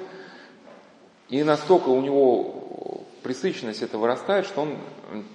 и 1.29 1.43
настолько 1.43 1.89
у 1.89 2.01
него 2.01 3.05
присыщенность 3.23 3.83
это 3.83 3.99
вырастает, 3.99 4.47
что 4.47 4.63
он 4.63 4.77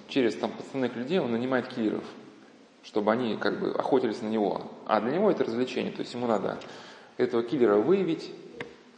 через 0.08 0.34
там, 0.36 0.50
подставных 0.50 0.94
людей 0.96 1.18
он 1.18 1.32
нанимает 1.32 1.68
киллеров. 1.68 2.04
чтобы 2.82 3.12
они 3.12 3.36
как 3.36 3.60
бы 3.60 3.72
охотились 3.72 4.22
на 4.22 4.28
него. 4.28 4.62
А 4.86 5.00
для 5.00 5.12
него 5.12 5.30
это 5.30 5.44
развлечение, 5.44 5.92
то 5.92 6.00
есть 6.00 6.14
ему 6.14 6.26
надо 6.26 6.58
этого 7.16 7.42
киллера 7.42 7.76
выявить, 7.76 8.30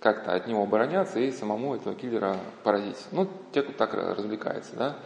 как-то 0.00 0.34
от 0.34 0.46
него 0.46 0.62
обороняться 0.62 1.20
и 1.20 1.30
самому 1.30 1.74
этого 1.74 1.94
киллера 1.94 2.36
поразить. 2.64 2.96
Ну, 3.12 3.28
те, 3.52 3.62
кто 3.62 3.72
так 3.72 3.94
развлекается, 3.94 4.74
да. 4.74 4.96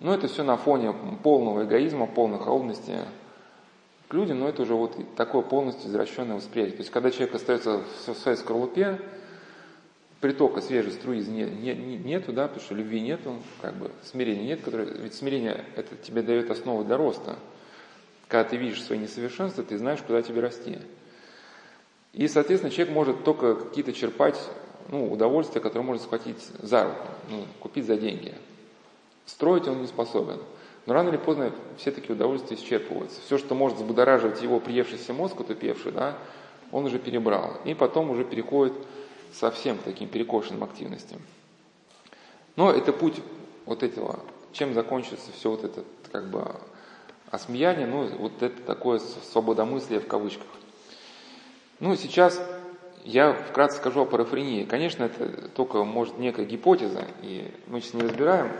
Но 0.00 0.14
это 0.14 0.28
все 0.28 0.44
на 0.44 0.56
фоне 0.56 0.94
полного 1.22 1.64
эгоизма, 1.64 2.06
полной 2.06 2.38
холодности 2.38 2.98
к 4.08 4.14
людям, 4.14 4.40
но 4.40 4.48
это 4.48 4.62
уже 4.62 4.74
вот 4.74 4.96
такое 5.16 5.42
полностью 5.42 5.90
извращенное 5.90 6.36
восприятие. 6.36 6.76
То 6.76 6.80
есть, 6.80 6.90
когда 6.90 7.10
человек 7.10 7.34
остается 7.34 7.82
в 8.06 8.14
своей 8.14 8.36
скорлупе, 8.36 9.00
притока 10.20 10.60
свежей 10.60 10.92
струи 10.92 11.20
не, 11.24 11.44
не, 11.44 11.74
нету, 11.74 12.32
да, 12.32 12.46
потому 12.48 12.64
что 12.64 12.74
любви 12.74 13.00
нету, 13.00 13.36
как 13.60 13.74
бы 13.74 13.90
смирения 14.04 14.44
нет, 14.44 14.62
которое, 14.62 14.86
ведь 14.86 15.14
смирение 15.14 15.64
это 15.76 15.96
тебе 15.96 16.22
дает 16.22 16.50
основу 16.50 16.84
для 16.84 16.96
роста. 16.96 17.36
Когда 18.28 18.48
ты 18.48 18.56
видишь 18.56 18.82
свои 18.82 18.98
несовершенства, 18.98 19.64
ты 19.64 19.76
знаешь, 19.76 20.00
куда 20.02 20.22
тебе 20.22 20.40
расти. 20.40 20.78
И, 22.12 22.26
соответственно, 22.28 22.72
человек 22.72 22.94
может 22.94 23.24
только 23.24 23.54
какие-то 23.54 23.92
черпать 23.92 24.40
ну, 24.88 25.10
удовольствия, 25.10 25.60
которые 25.60 25.84
может 25.84 26.02
схватить 26.02 26.42
за 26.58 26.84
руку, 26.84 27.06
ну, 27.28 27.46
купить 27.60 27.86
за 27.86 27.96
деньги. 27.96 28.34
Строить 29.26 29.68
он 29.68 29.80
не 29.82 29.86
способен. 29.86 30.40
Но 30.86 30.94
рано 30.94 31.10
или 31.10 31.16
поздно 31.16 31.52
все 31.76 31.92
такие 31.92 32.14
удовольствия 32.14 32.56
исчерпываются. 32.56 33.20
Все, 33.20 33.38
что 33.38 33.54
может 33.54 33.78
взбудораживать 33.78 34.42
его 34.42 34.58
приевшийся 34.58 35.12
мозг, 35.12 35.38
утопевший, 35.38 35.92
да, 35.92 36.18
он 36.72 36.86
уже 36.86 36.98
перебрал. 36.98 37.58
И 37.64 37.74
потом 37.74 38.10
уже 38.10 38.24
переходит 38.24 38.74
совсем 39.32 39.78
к 39.78 39.82
таким 39.82 40.08
перекошенным 40.08 40.64
активностям. 40.64 41.20
Но 42.56 42.72
это 42.72 42.92
путь 42.92 43.20
вот 43.66 43.82
этого, 43.84 44.18
чем 44.52 44.74
закончится 44.74 45.30
все 45.32 45.50
вот 45.50 45.62
это 45.62 45.84
как 46.10 46.28
бы 46.28 46.56
осмеяние, 47.30 47.86
ну 47.86 48.08
вот 48.18 48.42
это 48.42 48.60
такое 48.62 48.98
свободомыслие 48.98 50.00
в 50.00 50.08
кавычках. 50.08 50.46
Ну, 51.80 51.96
сейчас 51.96 52.38
я 53.04 53.32
вкратце 53.32 53.78
скажу 53.78 54.02
о 54.02 54.04
парафрении. 54.04 54.64
Конечно, 54.64 55.04
это 55.04 55.48
только, 55.48 55.82
может, 55.82 56.18
некая 56.18 56.44
гипотеза, 56.44 57.06
и 57.22 57.50
мы 57.68 57.80
сейчас 57.80 57.94
не 57.94 58.02
разбираем 58.02 58.52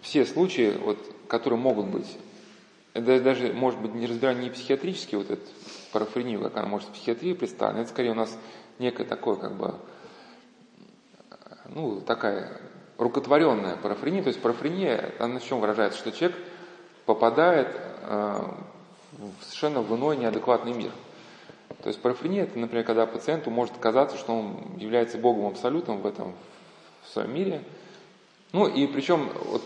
все 0.00 0.24
случаи, 0.24 0.74
вот, 0.82 0.98
которые 1.28 1.60
могут 1.60 1.88
быть. 1.88 2.16
Это 2.94 3.20
даже, 3.20 3.52
может 3.52 3.78
быть, 3.80 3.92
не 3.92 4.06
разбираем 4.06 4.40
не 4.40 4.48
психиатрически 4.48 5.16
вот 5.16 5.30
эту 5.30 5.42
парафрению, 5.92 6.40
как 6.40 6.56
она 6.56 6.66
может 6.66 6.88
в 6.88 6.92
психиатрии 6.92 7.34
представлена. 7.34 7.82
Это 7.82 7.90
скорее 7.90 8.12
у 8.12 8.14
нас 8.14 8.34
некое 8.78 9.04
такое, 9.04 9.36
как 9.36 9.54
бы, 9.54 9.74
ну, 11.66 12.00
такая 12.00 12.62
рукотворенная 12.96 13.76
парафрения. 13.76 14.22
То 14.22 14.28
есть 14.28 14.40
парафрения, 14.40 15.12
она 15.18 15.38
в 15.38 15.44
чем 15.44 15.60
выражается? 15.60 15.98
Что 15.98 16.12
человек 16.12 16.38
попадает 17.04 17.76
э, 18.04 18.42
в 19.18 19.44
совершенно 19.44 19.82
в 19.82 19.94
иной 19.94 20.16
неадекватный 20.16 20.72
мир– 20.72 20.92
то 21.82 21.88
есть 21.88 22.00
парафрения 22.00 22.44
это, 22.44 22.58
например, 22.58 22.84
когда 22.84 23.06
пациенту 23.06 23.50
может 23.50 23.76
казаться, 23.78 24.16
что 24.16 24.32
он 24.34 24.56
является 24.78 25.18
Богом 25.18 25.46
абсолютом 25.46 26.00
в 26.00 26.06
этом 26.06 26.34
в 27.04 27.08
своем 27.08 27.34
мире. 27.34 27.62
Ну 28.52 28.66
и 28.66 28.86
причем 28.86 29.30
вот 29.44 29.62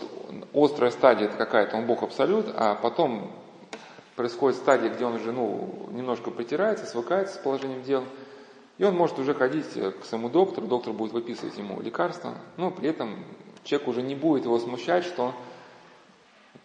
острая 0.53 0.91
стадия 0.91 1.27
это 1.27 1.37
какая-то, 1.37 1.77
он 1.77 1.85
Бог 1.85 2.03
абсолют, 2.03 2.47
а 2.55 2.75
потом 2.75 3.31
происходит 4.15 4.57
стадия, 4.57 4.89
где 4.89 5.05
он 5.05 5.15
уже 5.15 5.31
ну, 5.31 5.89
немножко 5.91 6.31
притирается, 6.31 6.85
свыкается 6.85 7.35
с 7.35 7.37
положением 7.37 7.83
дел, 7.83 8.03
и 8.77 8.83
он 8.83 8.95
может 8.95 9.17
уже 9.19 9.33
ходить 9.33 9.67
к 9.73 10.05
своему 10.05 10.29
доктору, 10.29 10.67
доктор 10.67 10.93
будет 10.93 11.13
выписывать 11.13 11.57
ему 11.57 11.81
лекарства, 11.81 12.33
но 12.57 12.71
при 12.71 12.89
этом 12.89 13.23
человек 13.63 13.87
уже 13.87 14.01
не 14.01 14.15
будет 14.15 14.45
его 14.45 14.59
смущать, 14.59 15.05
что 15.05 15.33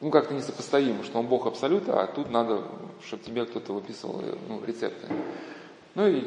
ну, 0.01 0.11
как-то 0.11 0.35
несопоставимо, 0.35 1.03
что 1.03 1.19
он 1.19 1.27
Бог 1.27 1.47
абсолюта, 1.47 2.01
а 2.03 2.07
тут 2.07 2.31
надо, 2.31 2.63
чтобы 3.05 3.23
тебе 3.23 3.45
кто-то 3.45 3.73
выписывал 3.73 4.23
ну, 4.49 4.65
рецепты. 4.65 5.07
Ну 5.95 6.07
и 6.07 6.25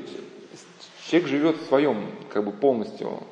человек 1.08 1.30
живет 1.30 1.58
в 1.58 1.66
своем, 1.66 2.12
как 2.30 2.44
бы 2.44 2.52
полностью 2.52 3.24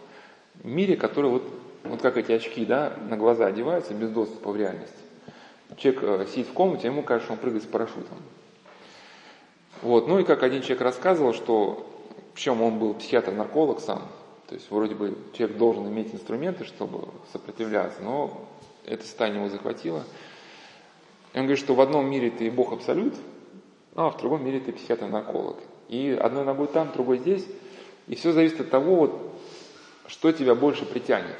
мире, 0.63 0.95
который 0.95 1.29
вот, 1.29 1.43
вот 1.83 2.01
как 2.01 2.17
эти 2.17 2.31
очки, 2.31 2.65
да, 2.65 2.93
на 3.09 3.17
глаза 3.17 3.47
одеваются 3.47 3.93
без 3.93 4.09
доступа 4.09 4.51
в 4.51 4.57
реальность. 4.57 4.93
Человек 5.77 6.03
э, 6.03 6.25
сидит 6.31 6.47
в 6.47 6.53
комнате, 6.53 6.87
ему 6.87 7.03
кажется, 7.03 7.25
что 7.25 7.33
он 7.33 7.39
прыгает 7.39 7.63
с 7.63 7.67
парашютом. 7.67 8.17
Вот. 9.81 10.07
Ну 10.07 10.19
и 10.19 10.23
как 10.23 10.43
один 10.43 10.61
человек 10.61 10.81
рассказывал, 10.81 11.33
что, 11.33 11.87
причем 12.33 12.61
он 12.61 12.79
был 12.79 12.93
психиатр-нарколог 12.95 13.79
сам, 13.79 14.01
то 14.47 14.55
есть 14.55 14.69
вроде 14.71 14.95
бы 14.95 15.17
человек 15.33 15.57
должен 15.57 15.87
иметь 15.87 16.13
инструменты, 16.13 16.65
чтобы 16.65 17.07
сопротивляться, 17.31 18.01
но 18.01 18.47
это 18.89 19.03
состояние 19.03 19.41
его 19.41 19.49
захватило. 19.49 20.03
И 21.33 21.37
он 21.37 21.43
говорит, 21.43 21.63
что 21.63 21.75
в 21.75 21.81
одном 21.81 22.09
мире 22.09 22.31
ты 22.31 22.49
Бог 22.49 22.73
абсолют, 22.73 23.15
а 23.95 24.09
в 24.09 24.17
другом 24.17 24.43
мире 24.43 24.59
ты 24.59 24.71
психиатр-нарколог. 24.71 25.57
И 25.87 26.11
одной 26.11 26.43
ногой 26.45 26.67
там, 26.67 26.91
другой 26.91 27.19
здесь. 27.19 27.45
И 28.07 28.15
все 28.15 28.31
зависит 28.31 28.59
от 28.61 28.69
того, 28.69 28.95
вот, 28.95 29.35
что 30.07 30.31
тебя 30.31 30.55
больше 30.55 30.85
притянет. 30.85 31.37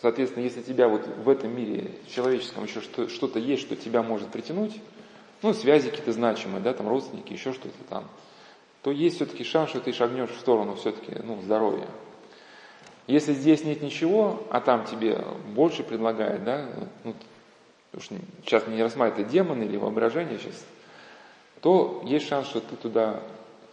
Соответственно, 0.00 0.44
если 0.44 0.62
тебя 0.62 0.88
вот 0.88 1.06
в 1.06 1.28
этом 1.28 1.54
мире 1.54 1.92
человеческом 2.08 2.64
еще 2.64 2.80
что-то 2.80 3.38
есть, 3.38 3.62
что 3.62 3.76
тебя 3.76 4.02
может 4.02 4.28
притянуть, 4.28 4.80
ну, 5.42 5.52
связи 5.52 5.90
какие-то 5.90 6.12
значимые, 6.12 6.60
да, 6.62 6.72
там 6.72 6.88
родственники, 6.88 7.32
еще 7.32 7.52
что-то 7.52 7.76
там, 7.88 8.08
то 8.82 8.90
есть 8.90 9.16
все-таки 9.16 9.44
шанс, 9.44 9.70
что 9.70 9.80
ты 9.80 9.92
шагнешь 9.92 10.30
в 10.30 10.40
сторону 10.40 10.74
все-таки, 10.76 11.20
ну, 11.22 11.40
здоровья. 11.42 11.86
Если 13.06 13.32
здесь 13.32 13.64
нет 13.64 13.82
ничего, 13.82 14.42
а 14.50 14.60
там 14.60 14.84
тебе 14.84 15.18
больше 15.54 15.82
предлагает, 15.82 16.44
да, 16.44 16.66
ну, 17.04 17.14
уж 17.94 18.08
сейчас 18.44 18.66
не 18.66 18.82
рассматривать 18.82 19.22
это 19.22 19.30
демон 19.30 19.62
или 19.62 19.76
воображение 19.76 20.38
сейчас, 20.38 20.64
то 21.60 22.02
есть 22.04 22.28
шанс, 22.28 22.46
что 22.46 22.60
ты 22.60 22.76
туда 22.76 23.20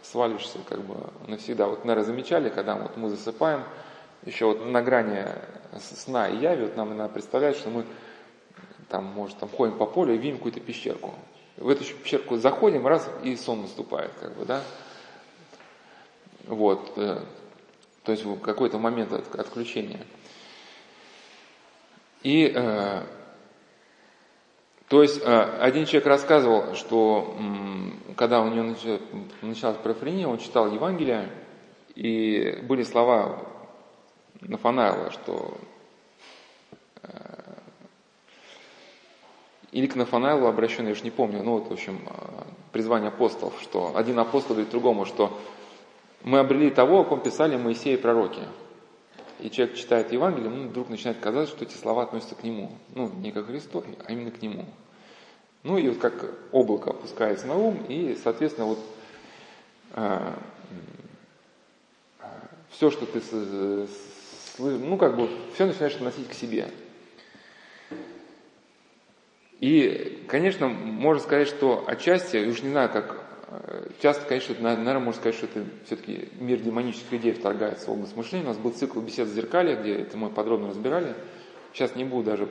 свалишься 0.02 0.58
как 0.68 0.80
бы 0.80 0.96
навсегда. 1.26 1.66
Вот, 1.66 1.84
наверное, 1.84 2.06
замечали, 2.06 2.48
когда 2.48 2.74
вот 2.74 2.96
мы 2.96 3.10
засыпаем, 3.10 3.62
еще 4.24 4.46
вот 4.46 4.66
на 4.66 4.82
грани 4.82 5.26
сна 5.78 6.28
и 6.28 6.36
яви, 6.36 6.64
вот 6.64 6.76
нам 6.76 6.96
надо 6.96 7.12
представлять, 7.12 7.56
что 7.56 7.70
мы 7.70 7.84
там, 8.88 9.04
может, 9.04 9.38
там 9.38 9.48
ходим 9.48 9.76
по 9.76 9.86
полю 9.86 10.14
и 10.14 10.18
видим 10.18 10.38
какую-то 10.38 10.60
пещерку. 10.60 11.14
В 11.56 11.68
эту 11.68 11.84
пещерку 11.84 12.36
заходим, 12.36 12.86
раз, 12.86 13.08
и 13.22 13.36
сон 13.36 13.62
наступает, 13.62 14.12
как 14.20 14.36
бы, 14.36 14.44
да. 14.44 14.62
Вот. 16.46 16.96
Э, 18.08 18.08
то 18.08 18.12
есть 18.12 18.42
какой-то 18.42 18.78
момент 18.78 19.12
отключения. 19.12 20.00
И 22.22 22.50
э, 22.54 23.02
то 24.88 25.02
есть 25.02 25.20
э, 25.22 25.58
один 25.60 25.84
человек 25.84 26.06
рассказывал, 26.06 26.74
что 26.74 27.36
когда 28.16 28.40
у 28.40 28.48
него 28.48 28.74
началась 29.42 29.76
парафрения, 29.76 30.26
он 30.26 30.38
читал 30.38 30.72
Евангелие, 30.72 31.30
и 31.94 32.60
были 32.62 32.82
слова 32.82 33.46
Нафанаила, 34.40 35.10
что 35.10 35.58
э, 37.02 37.08
или 39.72 39.86
к 39.86 39.96
Нафанаилу 39.96 40.46
обращенный, 40.46 40.88
я 40.88 40.92
уж 40.92 41.02
не 41.02 41.10
помню, 41.10 41.42
ну 41.42 41.58
вот, 41.58 41.68
в 41.68 41.72
общем, 41.72 42.00
э, 42.06 42.42
призвание 42.72 43.08
апостолов, 43.08 43.60
что 43.60 43.96
один 43.96 44.18
апостол 44.18 44.54
говорит 44.54 44.70
другому, 44.70 45.04
что 45.04 45.38
мы 46.22 46.38
обрели 46.38 46.70
того, 46.70 47.00
о 47.00 47.04
ком 47.04 47.20
писали 47.20 47.56
Моисея 47.56 47.96
и 47.96 48.00
пророки. 48.00 48.40
И 49.40 49.50
человек 49.50 49.76
читает 49.76 50.12
Евангелие, 50.12 50.50
ему 50.50 50.68
вдруг 50.68 50.88
начинает 50.88 51.20
казаться, 51.20 51.54
что 51.54 51.64
эти 51.64 51.74
слова 51.74 52.02
относятся 52.02 52.34
к 52.34 52.42
нему. 52.42 52.72
Ну, 52.94 53.08
не 53.08 53.30
к 53.30 53.44
Христу, 53.44 53.84
а 54.04 54.12
именно 54.12 54.32
к 54.32 54.42
нему. 54.42 54.64
Ну 55.62 55.78
и 55.78 55.88
вот 55.88 55.98
как 55.98 56.34
облако 56.50 56.90
опускается 56.90 57.46
на 57.46 57.56
ум, 57.56 57.84
и, 57.88 58.16
соответственно, 58.22 58.66
вот 58.66 58.78
а, 59.92 60.38
все, 62.70 62.90
что 62.90 63.06
ты, 63.06 63.20
ну 64.58 64.96
как 64.96 65.16
бы, 65.16 65.28
все 65.54 65.66
начинаешь 65.66 65.94
относить 65.94 66.28
к 66.28 66.32
себе. 66.32 66.68
И, 69.60 70.24
конечно, 70.28 70.68
можно 70.68 71.22
сказать, 71.22 71.48
что 71.48 71.84
отчасти, 71.86 72.48
уж 72.48 72.62
не 72.62 72.70
знаю, 72.70 72.90
как 72.90 73.27
Э, 73.27 73.27
часто, 74.00 74.26
конечно, 74.26 74.54
наверное, 74.60 74.98
можно 74.98 75.20
сказать, 75.20 75.36
что 75.36 75.46
это 75.46 75.64
все-таки 75.86 76.28
мир 76.38 76.58
демонических 76.60 77.14
идей 77.14 77.32
вторгается 77.32 77.86
в 77.86 77.92
область 77.92 78.16
мышления. 78.16 78.44
У 78.44 78.48
нас 78.48 78.58
был 78.58 78.72
цикл 78.72 79.00
бесед 79.00 79.28
зеркали, 79.28 79.74
где 79.74 79.94
это 79.94 80.16
мы 80.16 80.30
подробно 80.30 80.68
разбирали. 80.68 81.14
Сейчас 81.72 81.94
не 81.96 82.04
буду 82.04 82.24
даже 82.24 82.48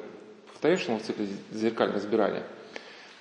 повторять, 0.47 0.79
что 0.79 0.93
мы 0.93 0.99
в 0.99 1.03
цикле 1.03 1.27
зеркаль 1.51 1.91
разбирали. 1.91 2.43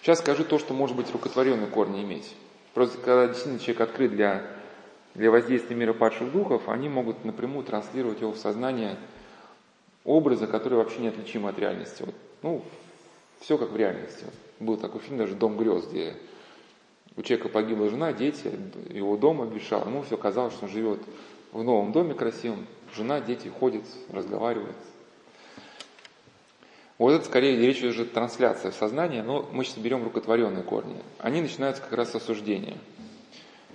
Сейчас 0.01 0.21
скажу 0.21 0.45
то, 0.45 0.59
что 0.59 0.73
может 0.73 0.97
быть 0.97 1.11
рукотворенные 1.13 1.67
корни 1.67 2.03
иметь. 2.03 2.35
Просто 2.75 2.99
когда 2.99 3.27
действительно 3.27 3.59
человек 3.59 3.81
открыт 3.81 4.13
для, 4.13 4.47
для 5.15 5.31
воздействия 5.31 5.77
мира 5.77 5.93
падших 5.93 6.31
духов, 6.31 6.69
они 6.69 6.89
могут 6.89 7.25
напрямую 7.25 7.65
транслировать 7.65 8.21
его 8.21 8.33
в 8.33 8.39
сознание 8.39 8.97
образы, 10.05 10.47
которые 10.47 10.79
вообще 10.79 11.01
неотличимы 11.01 11.49
от 11.49 11.59
реальности. 11.59 12.05
Вот, 12.05 12.15
ну, 12.43 12.63
все 13.41 13.59
как 13.59 13.71
в 13.71 13.77
реальности. 13.77 14.27
Был 14.61 14.77
такой 14.77 15.01
фильм 15.01 15.19
даже 15.19 15.35
«Дом 15.35 15.57
грез», 15.57 15.87
где 15.87 16.15
у 17.17 17.23
человека 17.23 17.49
погибла 17.49 17.89
жена, 17.89 18.13
дети, 18.13 18.51
его 18.91 19.17
дом 19.17 19.41
обвешал. 19.41 19.87
Ему 19.87 20.03
все 20.03 20.17
казалось, 20.17 20.53
что 20.55 20.67
он 20.67 20.71
живет 20.71 21.01
в 21.53 21.63
новом 21.63 21.93
доме 21.93 22.15
красивом. 22.15 22.67
Жена, 22.95 23.21
дети 23.21 23.49
ходят, 23.49 23.85
разговаривают. 24.11 24.77
Вот 26.99 27.13
это 27.13 27.25
скорее 27.25 27.57
речь 27.59 27.83
уже 27.83 28.07
трансляция 28.07 28.71
в 28.71 28.75
сознание, 28.75 29.23
но 29.23 29.47
мы 29.53 29.65
сейчас 29.65 29.79
берем 29.79 30.05
рукотворенные 30.05 30.63
корни. 30.63 30.97
Они 31.19 31.43
начинаются 31.43 31.83
как 31.83 31.93
раз 31.93 32.13
с 32.13 32.15
осуждения. 32.15 32.77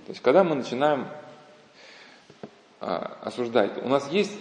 То 0.05 0.09
есть, 0.09 0.21
когда 0.21 0.43
мы 0.43 0.55
начинаем 0.55 1.07
а, 2.79 3.19
осуждать, 3.21 3.77
у 3.83 3.87
нас 3.87 4.09
есть 4.11 4.35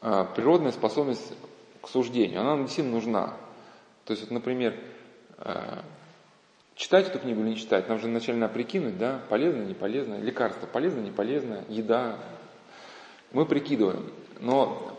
а, 0.00 0.24
природная 0.24 0.72
способность 0.72 1.34
к 1.82 1.88
суждению, 1.88 2.40
она 2.40 2.50
нам 2.50 2.64
действительно 2.64 2.96
нужна. 2.96 3.34
То 4.06 4.12
есть, 4.12 4.22
вот, 4.22 4.30
например, 4.30 4.74
а, 5.36 5.84
читать 6.74 7.08
эту 7.08 7.18
книгу 7.18 7.40
или 7.40 7.50
не 7.50 7.56
читать, 7.56 7.88
нам 7.88 7.98
же 7.98 8.06
вначале 8.06 8.38
надо 8.38 8.54
прикинуть, 8.54 8.98
да, 8.98 9.20
полезно, 9.28 9.62
не 9.62 9.74
полезно, 9.74 10.20
лекарство 10.20 10.66
полезно, 10.66 11.00
не 11.00 11.10
полезно, 11.10 11.64
еда. 11.68 12.18
Мы 13.32 13.46
прикидываем. 13.46 14.12
Но 14.40 14.96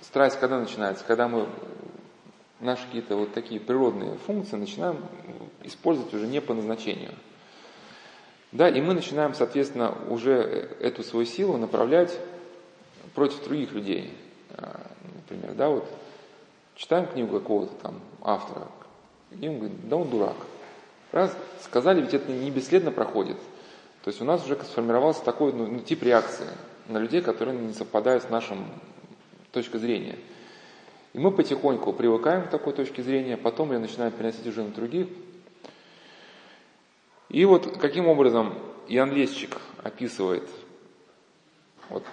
страсть 0.00 0.38
когда 0.38 0.58
начинается? 0.58 1.04
Когда 1.04 1.28
мы 1.28 1.48
наши 2.60 2.84
какие-то 2.86 3.16
вот 3.16 3.34
такие 3.34 3.60
природные 3.60 4.16
функции 4.18 4.56
начинаем 4.56 5.04
использовать 5.62 6.12
уже 6.14 6.26
не 6.26 6.40
по 6.40 6.54
назначению. 6.54 7.12
Да, 8.52 8.68
и 8.68 8.80
мы 8.80 8.94
начинаем, 8.94 9.34
соответственно, 9.34 9.94
уже 10.08 10.32
эту 10.80 11.02
свою 11.02 11.26
силу 11.26 11.58
направлять 11.58 12.18
против 13.14 13.44
других 13.44 13.72
людей. 13.72 14.14
А, 14.50 14.80
например, 15.14 15.54
да, 15.54 15.68
вот 15.68 15.86
читаем 16.74 17.06
книгу 17.06 17.38
какого-то 17.38 17.74
там 17.82 18.00
автора, 18.22 18.68
и 19.38 19.48
он 19.48 19.58
говорит, 19.58 19.88
да 19.88 19.96
он 19.96 20.08
дурак. 20.08 20.36
Раз 21.12 21.36
сказали, 21.62 22.00
ведь 22.00 22.14
это 22.14 22.30
не 22.30 22.50
бесследно 22.50 22.90
проходит. 22.90 23.36
То 24.02 24.10
есть 24.10 24.20
у 24.20 24.24
нас 24.24 24.44
уже 24.44 24.56
сформировался 24.56 25.24
такой 25.24 25.52
ну, 25.52 25.66
ну, 25.66 25.80
тип 25.80 26.02
реакции 26.02 26.46
на 26.88 26.98
людей, 26.98 27.22
которые 27.22 27.58
не 27.58 27.72
совпадают 27.72 28.22
с 28.22 28.28
нашим 28.28 28.66
точкой 29.52 29.78
зрения. 29.78 30.16
И 31.12 31.18
мы 31.18 31.30
потихоньку 31.30 31.92
привыкаем 31.92 32.44
к 32.44 32.50
такой 32.50 32.72
точке 32.72 33.02
зрения, 33.02 33.36
потом 33.36 33.72
ее 33.72 33.78
начинаем 33.78 34.12
переносить 34.12 34.46
уже 34.46 34.62
на 34.62 34.70
других. 34.70 35.08
И 37.28 37.44
вот 37.44 37.78
каким 37.78 38.06
образом 38.06 38.54
Иоанн 38.88 39.12
Лесчик 39.12 39.56
описывает 39.82 40.48
вот 41.88 42.04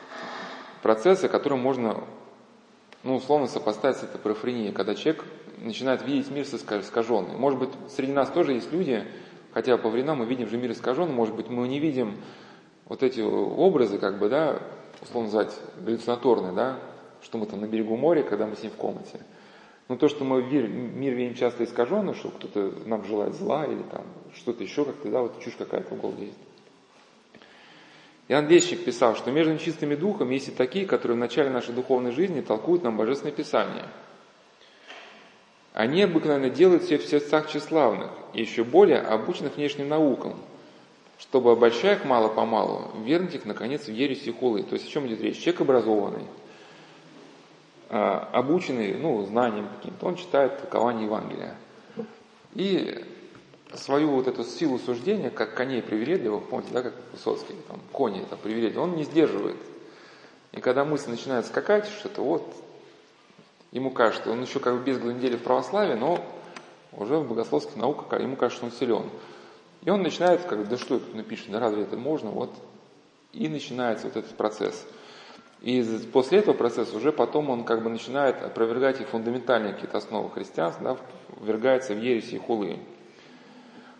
процессы, 0.81 1.27
которые 1.29 1.59
можно, 1.59 2.03
ну, 3.03 3.15
условно 3.15 3.47
сопоставить 3.47 3.97
с 3.97 4.03
этой 4.03 4.19
парафренией, 4.19 4.71
когда 4.71 4.95
человек 4.95 5.23
начинает 5.63 6.05
видеть 6.05 6.29
мир 6.29 6.43
искаженный. 6.43 7.35
Может 7.35 7.59
быть, 7.59 7.69
среди 7.89 8.11
нас 8.11 8.29
тоже 8.29 8.53
есть 8.53 8.71
люди, 8.71 9.03
хотя 9.53 9.77
по 9.77 9.89
временам 9.89 10.19
мы 10.19 10.25
видим 10.25 10.47
же 10.47 10.57
мир 10.57 10.71
искаженный, 10.71 11.13
может 11.13 11.35
быть, 11.35 11.49
мы 11.49 11.67
не 11.67 11.79
видим 11.79 12.17
вот 12.85 13.01
эти 13.01 13.21
образы, 13.21 13.97
как 13.97 14.19
бы, 14.19 14.29
да, 14.29 14.61
условно 15.01 15.27
называть, 15.27 15.57
галлюцинаторные, 15.79 16.51
да, 16.51 16.79
что 17.21 17.37
мы 17.37 17.45
там 17.45 17.61
на 17.61 17.65
берегу 17.65 17.95
моря, 17.95 18.23
когда 18.23 18.45
мы 18.45 18.55
с 18.55 18.61
ним 18.63 18.71
в 18.71 18.75
комнате. 18.75 19.19
Но 19.89 19.95
то, 19.97 20.07
что 20.07 20.23
мы 20.23 20.43
мир, 20.43 20.67
мир 20.67 21.13
видим 21.13 21.35
часто 21.35 21.63
искаженный, 21.63 22.13
что 22.13 22.29
кто-то 22.29 22.73
нам 22.85 23.03
желает 23.05 23.35
зла 23.35 23.65
или 23.65 23.83
там 23.83 24.03
что-то 24.35 24.63
еще 24.63 24.85
как-то, 24.85 25.09
да, 25.09 25.21
вот 25.21 25.39
чушь 25.41 25.55
какая-то 25.57 25.95
в 25.95 26.01
голове 26.01 26.27
есть. 26.27 26.39
Иоанн 28.29 28.47
Лещик 28.47 28.85
писал, 28.85 29.15
что 29.15 29.31
между 29.31 29.57
чистыми 29.57 29.95
духами 29.95 30.35
есть 30.35 30.47
и 30.47 30.51
такие, 30.51 30.85
которые 30.85 31.17
в 31.17 31.19
начале 31.19 31.49
нашей 31.49 31.73
духовной 31.73 32.11
жизни 32.11 32.39
толкуют 32.39 32.83
нам 32.83 32.95
Божественное 32.95 33.33
Писание. 33.33 33.85
Они 35.73 36.03
обыкновенно 36.03 36.51
делают 36.51 36.83
все 36.83 36.99
в 36.99 37.05
сердцах 37.05 37.49
тщеславных 37.49 38.11
и 38.33 38.41
еще 38.41 38.63
более 38.63 38.99
обученных 38.99 39.57
внешним 39.57 39.89
наукам, 39.89 40.35
чтобы, 41.17 41.51
обольщая 41.51 41.95
их 41.95 42.05
мало-помалу, 42.05 42.91
вернуть 43.03 43.33
их, 43.33 43.45
наконец, 43.45 43.85
в 43.85 43.91
ересь 43.91 44.27
и 44.27 44.31
хулы. 44.31 44.61
То 44.61 44.75
есть 44.75 44.87
о 44.87 44.91
чем 44.91 45.07
идет 45.07 45.21
речь? 45.21 45.39
Человек 45.39 45.61
образованный, 45.61 46.27
а, 47.89 48.29
обученный 48.33 48.93
ну, 48.93 49.25
знанием 49.25 49.67
каким-то, 49.77 50.05
он 50.05 50.15
читает 50.15 50.59
толкование 50.59 51.05
Евангелия. 51.05 51.55
И 52.53 53.03
свою 53.73 54.11
вот 54.11 54.27
эту 54.27 54.43
силу 54.43 54.77
суждения, 54.77 55.31
как 55.31 55.55
коней 55.55 55.81
привередливых, 55.81 56.43
помните, 56.49 56.71
да, 56.71 56.83
как 56.83 56.93
Высоцкий, 57.13 57.55
там, 57.67 57.79
кони 57.91 58.21
это 58.21 58.35
привередливые, 58.35 58.83
он 58.83 58.95
не 58.95 59.05
сдерживает. 59.05 59.57
И 60.51 60.61
когда 60.61 60.85
мысль 60.85 61.09
начинает 61.09 61.47
скакать, 61.47 61.87
что-то 61.87 62.21
вот, 62.21 62.62
ему 63.73 63.91
кажется, 63.91 64.31
он 64.31 64.41
еще 64.41 64.59
как 64.59 64.77
бы 64.77 64.83
без 64.83 64.99
недели 65.01 65.35
в 65.35 65.43
православии, 65.43 65.95
но 65.95 66.23
уже 66.93 67.17
в 67.17 67.27
богословских 67.27 67.75
науках 67.75 68.19
ему 68.21 68.35
кажется, 68.35 68.57
что 68.57 68.65
он 68.67 68.71
силен. 68.71 69.09
И 69.83 69.89
он 69.89 70.01
начинает, 70.01 70.43
как 70.45 70.67
да 70.69 70.77
что 70.77 70.95
это 70.95 71.15
напишет, 71.15 71.51
да 71.51 71.59
разве 71.59 71.83
это 71.83 71.97
можно, 71.97 72.29
вот, 72.29 72.51
и 73.33 73.49
начинается 73.49 74.07
вот 74.07 74.15
этот 74.15 74.31
процесс– 74.37 74.85
и 75.63 75.81
после 76.11 76.39
этого 76.39 76.53
процесса 76.53 76.95
уже 76.97 77.13
потом 77.13 77.49
он 77.49 77.63
как 77.63 77.83
бы 77.83 77.89
начинает 77.89 78.43
опровергать 78.43 78.99
и 78.99 79.05
фундаментальные 79.05 79.71
какие-то 79.73 79.97
основы 79.97 80.29
христианства, 80.29 80.83
да, 80.83 80.97
ввергается 81.41 81.93
в 81.93 82.03
ереси 82.03 82.35
и 82.35 82.37
хулы. 82.37 82.79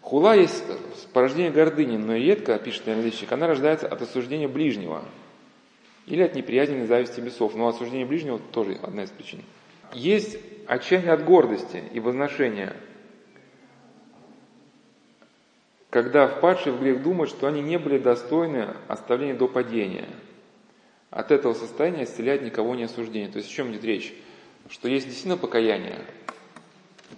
Хула 0.01 0.35
есть 0.35 0.61
порождение 1.13 1.51
гордыни, 1.51 1.95
но 1.95 2.15
редко, 2.15 2.59
пишет 2.59 2.89
Иоанн 2.89 3.09
она 3.29 3.47
рождается 3.47 3.87
от 3.87 4.01
осуждения 4.01 4.49
ближнего 4.49 5.05
или 6.05 6.21
от 6.21 6.35
неприязни 6.35 6.85
зависти 6.85 7.21
бесов. 7.21 7.55
Но 7.55 7.69
осуждение 7.69 8.05
ближнего 8.05 8.39
тоже 8.51 8.77
одна 8.83 9.03
из 9.03 9.11
причин. 9.11 9.41
Есть 9.91 10.37
отчаяние 10.67 11.11
от 11.11 11.25
гордости 11.25 11.83
и 11.91 11.99
возношения, 11.99 12.75
когда 15.89 16.27
впадшие 16.27 16.73
в 16.73 16.79
грех 16.79 17.03
думают, 17.03 17.29
что 17.29 17.47
они 17.47 17.61
не 17.61 17.77
были 17.77 17.97
достойны 17.97 18.75
оставления 18.87 19.35
до 19.35 19.47
падения– 19.47 20.07
от 21.13 21.29
этого 21.29 21.53
состояния 21.53 22.05
исцеляет 22.05 22.41
никого 22.41 22.73
не 22.73 22.85
осуждение. 22.85 23.29
То 23.29 23.37
есть 23.37 23.47
о 23.47 23.53
чем 23.53 23.71
идет 23.71 23.83
речь? 23.83 24.15
Что 24.67 24.87
есть 24.87 25.05
действительно 25.05 25.37
покаяние, 25.37 25.99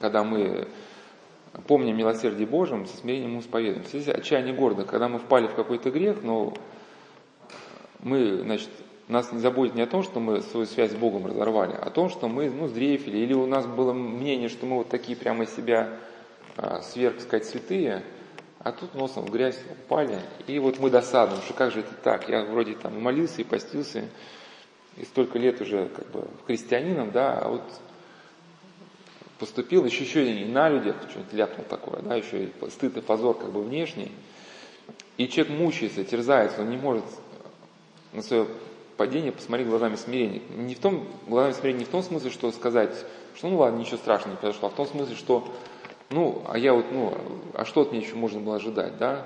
когда 0.02 0.26
мы 0.26 0.68
помним 1.68 1.96
милосердие 1.96 2.46
Божьем, 2.46 2.88
со 2.88 2.98
смирением 2.98 3.40
исповедуем. 3.40 3.86
Здесь 3.86 4.10
отчаяние 4.10 4.54
города, 4.54 4.84
когда 4.84 5.08
мы 5.08 5.20
впали 5.20 5.48
в 5.48 5.56
какой-то 5.56 5.92
грех, 5.92 6.24
но 6.24 6.54
мы, 8.00 8.42
значит, 8.42 8.70
нас 9.08 9.32
не 9.32 9.40
заботит 9.40 9.76
не 9.76 9.82
о 9.82 9.88
том, 9.88 10.04
что 10.04 10.20
мы 10.20 10.42
свою 10.42 10.66
связь 10.66 10.92
с 10.92 10.96
Богом 10.96 11.26
разорвали, 11.28 11.74
а 11.74 11.88
о 11.88 11.90
том, 11.90 12.10
что 12.10 12.28
мы, 12.28 12.50
ну, 12.50 12.68
сдрефили, 12.68 13.18
или 13.18 13.34
у 13.34 13.46
нас 13.46 13.66
было 13.66 13.94
мнение, 13.94 14.50
что 14.50 14.66
мы 14.66 14.78
вот 14.78 14.90
такие 14.90 15.18
прямо 15.18 15.44
из 15.44 15.56
себя 15.56 15.90
а, 16.58 16.82
сверх, 16.82 17.22
сказать, 17.22 17.46
святые– 17.46 18.04
а 18.66 18.72
тут 18.72 18.96
носом 18.96 19.26
в 19.26 19.30
грязь 19.30 19.60
упали, 19.70 20.20
и 20.48 20.58
вот 20.58 20.80
мы 20.80 20.90
досадуем, 20.90 21.40
что 21.44 21.54
как 21.54 21.72
же 21.72 21.82
это 21.82 21.94
так, 21.94 22.28
я 22.28 22.44
вроде 22.46 22.74
там 22.74 23.00
молился 23.00 23.42
и 23.42 23.44
постился, 23.44 24.10
и 24.98 25.06
столько 25.06 25.38
лет 25.38 25.62
уже 25.62 25.88
как 25.90 26.10
бы 26.10 26.28
христианином, 26.48 27.12
да, 27.12 27.42
а 27.42 27.50
вот 27.50 27.62
поступил 29.38 29.86
еще, 29.86 30.04
еще 30.04 30.26
и 30.26 30.46
на 30.46 30.68
людях 30.68 30.96
что-нибудь 31.12 31.34
ляпнул 31.34 31.64
такое, 31.70 32.02
да, 32.02 32.16
еще 32.16 32.46
и 32.46 32.70
стыд 32.72 32.98
и 32.98 33.02
позор 33.02 33.38
как 33.38 33.52
бы 33.52 33.62
внешний, 33.62 34.12
и 35.18 35.28
человек 35.28 35.56
мучается, 35.56 36.04
терзается, 36.04 36.62
он 36.62 36.72
не 36.72 36.78
может 36.78 37.06
на 38.14 38.24
свое 38.24 38.48
падение 38.98 39.32
посмотреть 39.32 39.68
глазами 39.68 39.96
смирения. 39.96 40.42
Не 40.56 40.76
в 40.76 40.80
том, 40.80 41.08
глазами 41.28 41.54
смирения 41.54 41.80
не 41.80 41.86
в 41.86 41.90
том 41.90 42.04
смысле, 42.04 42.30
что 42.30 42.52
сказать, 42.52 43.06
что 43.36 43.50
ну 43.50 43.58
ладно, 43.58 43.80
ничего 43.80 43.98
страшного 43.98 44.36
не 44.36 44.40
произошло, 44.40 44.70
а 44.70 44.72
в 44.72 44.76
том 44.76 44.88
смысле, 44.88 45.16
что 45.16 45.48
ну, 46.10 46.44
а 46.48 46.58
я 46.58 46.74
вот, 46.74 46.86
ну, 46.92 47.18
а 47.54 47.66
что 47.66 47.82
от 47.82 47.92
меня 47.92 48.02
еще 48.06 48.16
можно 48.16 48.40
было 48.40 48.56
ожидать, 48.56 48.98
да? 48.98 49.26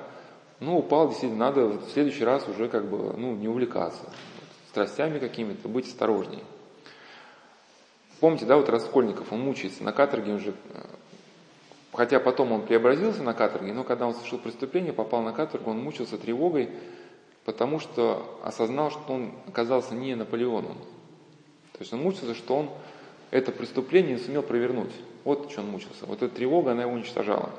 Ну, 0.60 0.78
упал, 0.78 1.10
действительно, 1.10 1.46
надо 1.46 1.66
в 1.66 1.90
следующий 1.92 2.24
раз 2.24 2.48
уже 2.48 2.68
как 2.68 2.90
бы, 2.90 3.14
ну, 3.18 3.36
не 3.36 3.48
увлекаться 3.48 4.02
страстями 4.70 5.20
какими-то, 5.20 5.68
быть 5.68 5.88
осторожней. 5.88 6.44
Помните, 8.20 8.46
да, 8.46 8.58
вот 8.58 8.70
Раскольников, 8.70 9.32
он 9.32 9.40
мучается 9.40 9.84
на 9.84 9.94
каторге 9.94 10.34
уже, 10.34 10.50
э, 10.50 10.82
хотя 11.94 12.20
потом 12.20 12.52
он 12.52 12.64
преобразился 12.64 13.24
на 13.24 13.34
каторге, 13.34 13.74
но 13.74 13.84
когда 13.84 14.08
он 14.08 14.14
совершил 14.14 14.40
преступление, 14.40 14.94
попал 14.94 15.22
на 15.22 15.32
каторгу, 15.32 15.72
он 15.72 15.80
мучился 15.80 16.18
тревогой, 16.18 16.70
потому 17.46 17.80
что 17.80 18.40
осознал, 18.44 18.92
что 18.92 19.14
он 19.14 19.34
оказался 19.48 19.96
не 19.96 20.16
Наполеоном. 20.16 20.78
То 21.74 21.80
есть 21.80 21.94
он 21.94 22.02
мучился, 22.02 22.36
что 22.36 22.56
он 22.56 22.70
это 23.32 23.52
преступление 23.52 24.14
не 24.14 24.20
сумел 24.20 24.44
провернуть. 24.44 24.92
Вот 25.24 25.52
что 25.52 25.62
он 25.62 25.70
мучился. 25.70 26.06
Вот 26.06 26.22
эта 26.22 26.34
тревога, 26.34 26.72
она 26.72 26.84
его 26.84 26.94
уничтожала. 26.94 27.52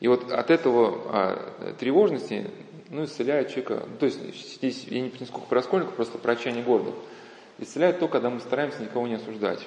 И 0.00 0.08
вот 0.08 0.32
от 0.32 0.50
этого 0.50 1.02
а, 1.06 1.74
тревожности, 1.78 2.50
ну, 2.88 3.04
исцеляет 3.04 3.48
человека, 3.48 3.86
ну, 3.86 3.96
то 3.98 4.06
есть 4.06 4.56
здесь 4.56 4.84
я 4.84 5.02
не 5.02 5.10
сколько 5.26 5.46
про 5.46 5.56
раскольников, 5.56 5.94
просто 5.94 6.18
про 6.18 6.32
отчаяние 6.32 6.64
города. 6.64 6.92
Исцеляет 7.58 7.98
то, 7.98 8.08
когда 8.08 8.30
мы 8.30 8.40
стараемся 8.40 8.82
никого 8.82 9.06
не 9.06 9.14
осуждать. 9.14 9.66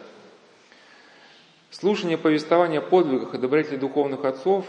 Слушание 1.69 2.17
повествования 2.17 2.79
о 2.79 2.81
подвигах 2.81 3.35
и 3.35 3.37
добродетели 3.37 3.77
духовных 3.77 4.25
отцов 4.25 4.65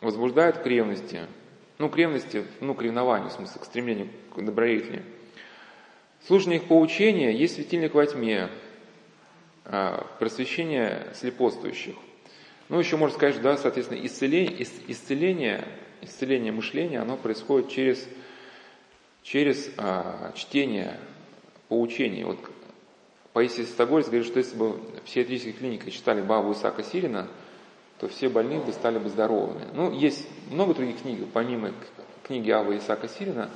возбуждает 0.00 0.58
к 0.58 0.66
ревности. 0.66 1.20
Ну, 1.78 1.88
к 1.88 1.96
ревности, 1.96 2.44
ну, 2.60 2.74
к 2.74 2.82
ревнованию, 2.82 3.30
в 3.30 3.32
смысле, 3.32 3.60
к 3.60 3.64
стремлению 3.64 4.08
к 4.34 4.42
добродетели. 4.42 5.04
Слушание 6.26 6.58
их 6.58 6.66
поучения 6.66 7.30
есть 7.30 7.54
светильник 7.54 7.94
во 7.94 8.04
тьме, 8.04 8.50
а, 9.64 10.04
просвещение 10.18 11.06
слепоствующих. 11.14 11.94
Ну, 12.68 12.78
еще 12.78 12.96
можно 12.96 13.16
сказать, 13.16 13.40
да, 13.40 13.56
соответственно, 13.56 14.04
исцеление, 14.04 14.62
исцеление, 14.88 15.68
исцеление 16.02 16.52
мышления, 16.52 17.00
оно 17.00 17.16
происходит 17.16 17.70
через, 17.70 18.08
через 19.22 19.70
а, 19.76 20.32
чтение 20.34 20.98
поучений. 21.68 22.24
Вот 22.24 22.38
Паисий 23.32 23.64
Стогольц 23.64 24.06
говорит, 24.06 24.26
что 24.26 24.38
если 24.38 24.56
бы 24.56 24.70
в 24.70 25.02
психиатрической 25.02 25.52
клинике 25.52 25.92
читали 25.92 26.22
Бабу 26.22 26.52
Исаака 26.52 26.82
Сирина, 26.82 27.28
то 27.98 28.08
все 28.08 28.28
больные 28.28 28.60
бы 28.60 28.72
стали 28.72 28.98
бы 28.98 29.08
здоровыми. 29.08 29.66
Ну, 29.74 29.92
есть 29.92 30.26
много 30.50 30.74
других 30.74 31.02
книг, 31.02 31.20
помимо 31.32 31.72
книги 32.22 32.50
Авы 32.50 32.78
Исаака 32.78 33.08
Сирина, 33.08 33.50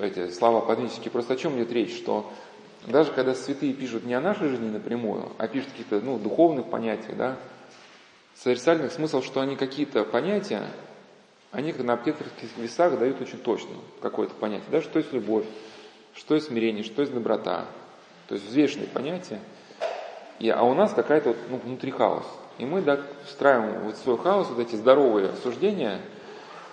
эти 0.00 0.30
слова 0.30 0.60
подвижнические, 0.60 1.10
просто 1.10 1.34
о 1.34 1.36
чем 1.36 1.56
идет 1.56 1.70
речь, 1.72 1.94
что 1.94 2.32
даже 2.86 3.12
когда 3.12 3.34
святые 3.34 3.74
пишут 3.74 4.04
не 4.04 4.14
о 4.14 4.20
нашей 4.20 4.48
жизни 4.48 4.70
напрямую, 4.70 5.30
а 5.38 5.46
пишут 5.46 5.70
какие-то 5.70 6.00
ну, 6.00 6.18
духовных 6.18 6.70
понятия, 6.70 7.12
да, 7.12 7.36
созерцательных 8.34 8.92
смысл, 8.92 9.22
что 9.22 9.40
они 9.40 9.56
какие-то 9.56 10.04
понятия, 10.04 10.62
они 11.52 11.72
на 11.74 11.94
аптекарских 11.94 12.56
весах 12.56 12.98
дают 12.98 13.20
очень 13.20 13.38
точно 13.38 13.74
какое-то 14.00 14.34
понятие, 14.34 14.68
да, 14.70 14.80
что 14.80 14.98
есть 14.98 15.12
любовь, 15.12 15.44
что 16.14 16.34
есть 16.34 16.46
смирение, 16.46 16.82
что 16.82 17.02
есть 17.02 17.12
доброта, 17.12 17.66
то 18.28 18.34
есть 18.34 18.46
взвешенные 18.46 18.88
понятия, 18.88 19.40
и, 20.38 20.48
а 20.48 20.62
у 20.62 20.72
нас 20.72 20.94
какая-то 20.94 21.30
вот, 21.30 21.38
ну, 21.50 21.58
внутри 21.58 21.90
хаос. 21.90 22.24
И 22.60 22.64
мы 22.66 22.82
да, 22.82 23.00
встраиваем 23.24 23.90
в 23.90 23.96
свой 23.96 24.18
хаос 24.18 24.48
вот 24.50 24.58
эти 24.58 24.76
здоровые 24.76 25.32
суждения, 25.42 26.02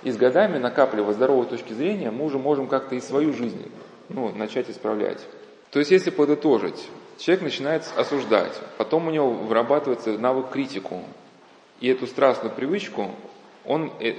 и 0.03 0.11
с 0.11 0.17
годами, 0.17 0.57
накапливая 0.57 1.13
здоровые 1.13 1.47
точки 1.47 1.71
зрения, 1.71 2.11
мы 2.11 2.25
уже 2.25 2.37
можем 2.37 2.67
как-то 2.67 2.95
и 2.95 2.99
свою 2.99 3.31
жизнь 3.31 3.71
ну, 4.09 4.35
начать 4.35 4.69
исправлять. 4.69 5.25
То 5.71 5.79
есть, 5.79 5.89
если 5.91 6.09
подытожить, 6.09 6.89
человек 7.17 7.41
начинает 7.41 7.83
осуждать, 7.95 8.51
потом 8.77 9.07
у 9.07 9.11
него 9.11 9.29
вырабатывается 9.29 10.17
навык 10.17 10.49
критику, 10.49 11.03
и 11.79 11.87
эту 11.87 12.05
страстную 12.05 12.53
привычку, 12.53 13.11
он 13.63 13.93
э, 14.01 14.13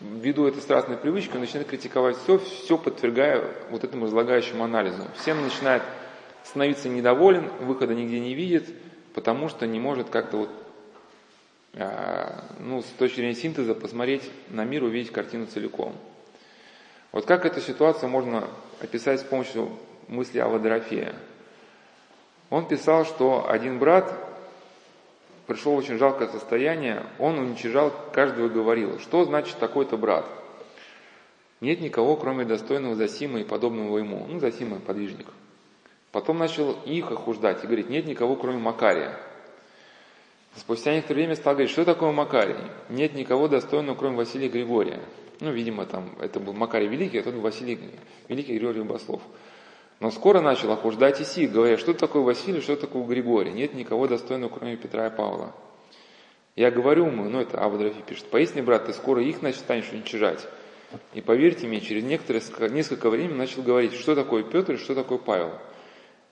ввиду 0.00 0.46
этой 0.46 0.62
страстной 0.62 0.96
привычки, 0.96 1.36
начинает 1.36 1.68
критиковать 1.68 2.16
все, 2.24 2.40
все 2.40 2.76
подвергая 2.76 3.44
вот 3.70 3.84
этому 3.84 4.06
разлагающему 4.06 4.64
анализу. 4.64 5.04
Всем 5.16 5.42
начинает 5.42 5.84
становиться 6.42 6.88
недоволен, 6.88 7.50
выхода 7.60 7.94
нигде 7.94 8.18
не 8.18 8.34
видит, 8.34 8.68
потому 9.16 9.48
что 9.48 9.66
не 9.66 9.80
может 9.80 10.10
как-то 10.10 10.36
вот, 10.36 10.50
а, 11.72 12.44
ну, 12.60 12.82
с 12.82 12.84
точки 12.84 13.16
зрения 13.16 13.34
синтеза 13.34 13.74
посмотреть 13.74 14.30
на 14.50 14.64
мир, 14.64 14.84
увидеть 14.84 15.10
картину 15.10 15.46
целиком. 15.46 15.94
Вот 17.12 17.24
как 17.24 17.46
эту 17.46 17.62
ситуацию 17.62 18.10
можно 18.10 18.46
описать 18.78 19.20
с 19.20 19.24
помощью 19.24 19.70
мысли 20.06 20.38
Алла 20.38 20.58
Дорофея? 20.58 21.14
Он 22.50 22.68
писал, 22.68 23.06
что 23.06 23.48
один 23.48 23.78
брат 23.78 24.12
пришел 25.46 25.72
в 25.72 25.78
очень 25.78 25.96
жалкое 25.96 26.28
состояние, 26.28 27.02
он 27.18 27.38
уничижал 27.38 27.94
каждого 28.12 28.46
и 28.46 28.50
говорил, 28.50 29.00
что 29.00 29.24
значит 29.24 29.56
такой-то 29.56 29.96
брат? 29.96 30.26
Нет 31.62 31.80
никого, 31.80 32.16
кроме 32.16 32.44
достойного 32.44 32.94
Засима 32.94 33.40
и 33.40 33.44
подобного 33.44 33.96
ему. 33.96 34.26
Ну, 34.28 34.40
Засима– 34.40 34.78
подвижник. 34.86 35.28
Потом 36.12 36.38
начал 36.38 36.72
их 36.84 37.10
охуждать 37.10 37.62
и 37.62 37.66
говорить, 37.66 37.90
нет 37.90 38.06
никого, 38.06 38.36
кроме 38.36 38.58
Макария. 38.58 39.18
Спустя 40.56 40.94
некоторое 40.94 41.20
время 41.20 41.36
стал 41.36 41.54
говорить, 41.54 41.70
что 41.70 41.84
такое 41.84 42.12
Макарий? 42.12 42.56
Нет 42.88 43.14
никого 43.14 43.48
достойного, 43.48 43.94
кроме 43.94 44.16
Василия 44.16 44.48
Григория. 44.48 45.00
Ну, 45.40 45.52
видимо, 45.52 45.84
там 45.84 46.16
это 46.18 46.40
был 46.40 46.54
Макарий 46.54 46.88
Великий, 46.88 47.18
а 47.18 47.22
тот 47.22 47.34
Василий 47.34 47.78
Великий 48.28 48.56
Григорий 48.56 48.82
Баслов. 48.82 49.20
Но 50.00 50.10
скоро 50.10 50.40
начал 50.40 50.72
охуждать 50.72 51.20
Иси, 51.20 51.46
говоря, 51.46 51.76
что 51.76 51.92
такое 51.94 52.22
Василий, 52.22 52.60
что 52.60 52.76
такое 52.76 53.04
Григорий. 53.04 53.52
Нет 53.52 53.74
никого 53.74 54.06
достойного, 54.06 54.50
кроме 54.50 54.76
Петра 54.76 55.06
и 55.06 55.10
Павла. 55.10 55.54
Я 56.54 56.70
говорю 56.70 57.06
ему, 57.06 57.28
ну 57.28 57.40
это 57.40 57.62
Авдрофий 57.62 58.02
пишет, 58.02 58.26
поясни, 58.26 58.62
брат, 58.62 58.86
ты 58.86 58.94
скоро 58.94 59.22
их 59.22 59.38
значит, 59.38 59.60
станешь 59.60 59.90
уничижать. 59.92 60.46
И 61.12 61.20
поверьте 61.20 61.66
мне, 61.66 61.82
через 61.82 62.02
некоторое, 62.02 62.40
несколько 62.70 63.10
времени 63.10 63.36
начал 63.36 63.62
говорить, 63.62 63.92
что 63.92 64.14
такое 64.14 64.42
Петр 64.42 64.74
и 64.74 64.78
что 64.78 64.94
такое 64.94 65.18
Павел. 65.18 65.52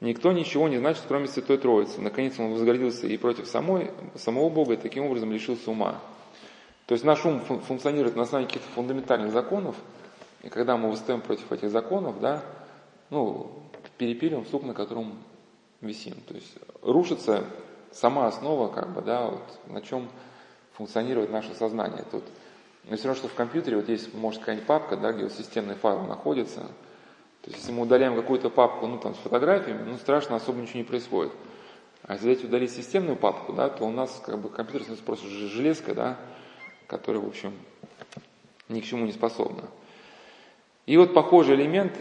Никто 0.05 0.33
ничего 0.33 0.69
не 0.69 0.77
значит, 0.77 1.03
кроме 1.09 1.29
Святой 1.29 1.57
Троицы. 1.57 1.99
Наконец 1.99 2.39
он 2.39 2.53
возгордился 2.53 3.07
и 3.07 3.17
против 3.17 3.47
самой, 3.47 3.91
самого 4.17 4.51
Бога, 4.51 4.75
и 4.75 4.77
таким 4.77 5.07
образом 5.07 5.33
лишился 5.33 5.71
ума. 5.71 5.99
То 6.85 6.93
есть 6.93 7.05
наш 7.05 7.25
ум 7.25 7.41
функционирует 7.41 8.15
на 8.15 8.25
основании 8.25 8.47
каких-то 8.47 8.69
фундаментальных 8.75 9.33
законов, 9.33 9.77
и 10.43 10.51
когда 10.51 10.77
мы 10.77 10.91
восстаем 10.91 11.23
против 11.23 11.51
этих 11.51 11.71
законов, 11.71 12.21
да, 12.21 12.43
ну, 13.09 13.51
перепилим 13.97 14.45
сук, 14.45 14.65
на 14.65 14.75
котором 14.75 15.17
висим. 15.81 16.17
То 16.29 16.35
есть 16.35 16.55
рушится 16.83 17.47
сама 17.91 18.27
основа, 18.27 18.69
как 18.69 18.93
бы, 18.93 19.01
да, 19.01 19.29
вот, 19.29 19.59
на 19.69 19.81
чем 19.81 20.11
функционирует 20.75 21.31
наше 21.31 21.55
сознание. 21.55 22.05
Тут, 22.11 22.25
ну, 22.85 22.95
все 22.97 23.07
равно, 23.07 23.21
что 23.21 23.29
в 23.29 23.35
компьютере 23.35 23.79
вот 23.79 23.89
есть, 23.89 24.13
может, 24.13 24.41
какая-нибудь 24.41 24.67
папка, 24.67 24.99
да, 24.99 25.13
где 25.13 25.23
вот 25.23 25.33
системный 25.33 25.77
файл 25.77 26.03
находится. 26.03 26.67
То 27.45 27.51
есть, 27.51 27.61
если 27.61 27.73
мы 27.73 27.83
удаляем 27.83 28.17
какую-то 28.17 28.49
папку, 28.49 28.87
ну, 28.87 28.99
там, 28.99 29.15
с 29.15 29.19
фотографиями, 29.19 29.83
ну, 29.83 29.99
страшно, 29.99 30.37
особо 30.37 30.63
ничего 30.63 30.79
не 30.79 30.85
происходит. 30.85 31.33
А 32.03 32.15
если 32.15 32.33
взять 32.33 32.45
удалить 32.45 32.71
системную 32.71 33.17
папку, 33.17 33.53
да, 33.53 33.69
то 33.69 33.85
у 33.85 33.91
нас, 33.91 34.23
как 34.25 34.39
бы, 34.39 34.49
компьютер 34.49 34.83
становится 34.83 35.05
просто 35.05 35.29
железка, 35.29 35.95
да, 35.95 36.17
которая, 36.87 37.23
в 37.23 37.29
общем, 37.29 37.53
ни 38.71 38.81
к 38.81 38.85
чему 38.85 39.05
не 39.05 39.13
способна. 39.13 39.65
И 40.87 40.97
вот 40.97 41.13
похожий 41.13 41.55
элемент 41.57 41.93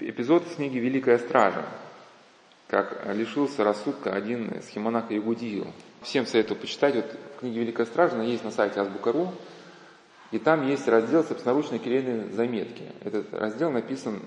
эпизод 0.00 0.48
из 0.48 0.56
книги 0.56 0.78
«Великая 0.78 1.18
стража», 1.18 1.64
как 2.66 3.06
лишился 3.14 3.62
рассудка 3.62 4.12
один 4.12 4.62
схемонах 4.62 5.12
Ягудиил. 5.12 5.68
Всем 6.02 6.26
советую 6.26 6.58
почитать. 6.58 6.96
Вот 6.96 7.16
в 7.36 7.40
книге 7.40 7.60
«Великая 7.60 7.86
стража» 7.86 8.14
она 8.14 8.24
есть 8.24 8.42
на 8.42 8.50
сайте 8.50 8.80
Азбука.ру, 8.80 9.32
и 10.32 10.38
там 10.38 10.66
есть 10.66 10.88
раздел 10.88 11.22
собственноручные 11.22 11.78
келейные 11.78 12.30
заметки. 12.30 12.84
Этот 13.02 13.32
раздел 13.34 13.70
написан 13.70 14.22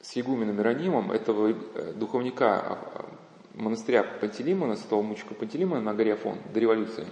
с 0.00 0.12
Ягуменом 0.16 0.60
Иронимом, 0.60 1.12
этого 1.12 1.52
э, 1.52 1.92
духовника 1.94 2.58
а, 2.58 2.78
а, 2.94 3.06
монастыря 3.54 4.02
Пантелеймона, 4.02 4.76
святого 4.76 5.02
мучика 5.02 5.34
Пантелеймона 5.34 5.80
на 5.80 5.94
горе 5.94 6.14
Афон 6.14 6.38
до 6.52 6.58
революции. 6.58 7.06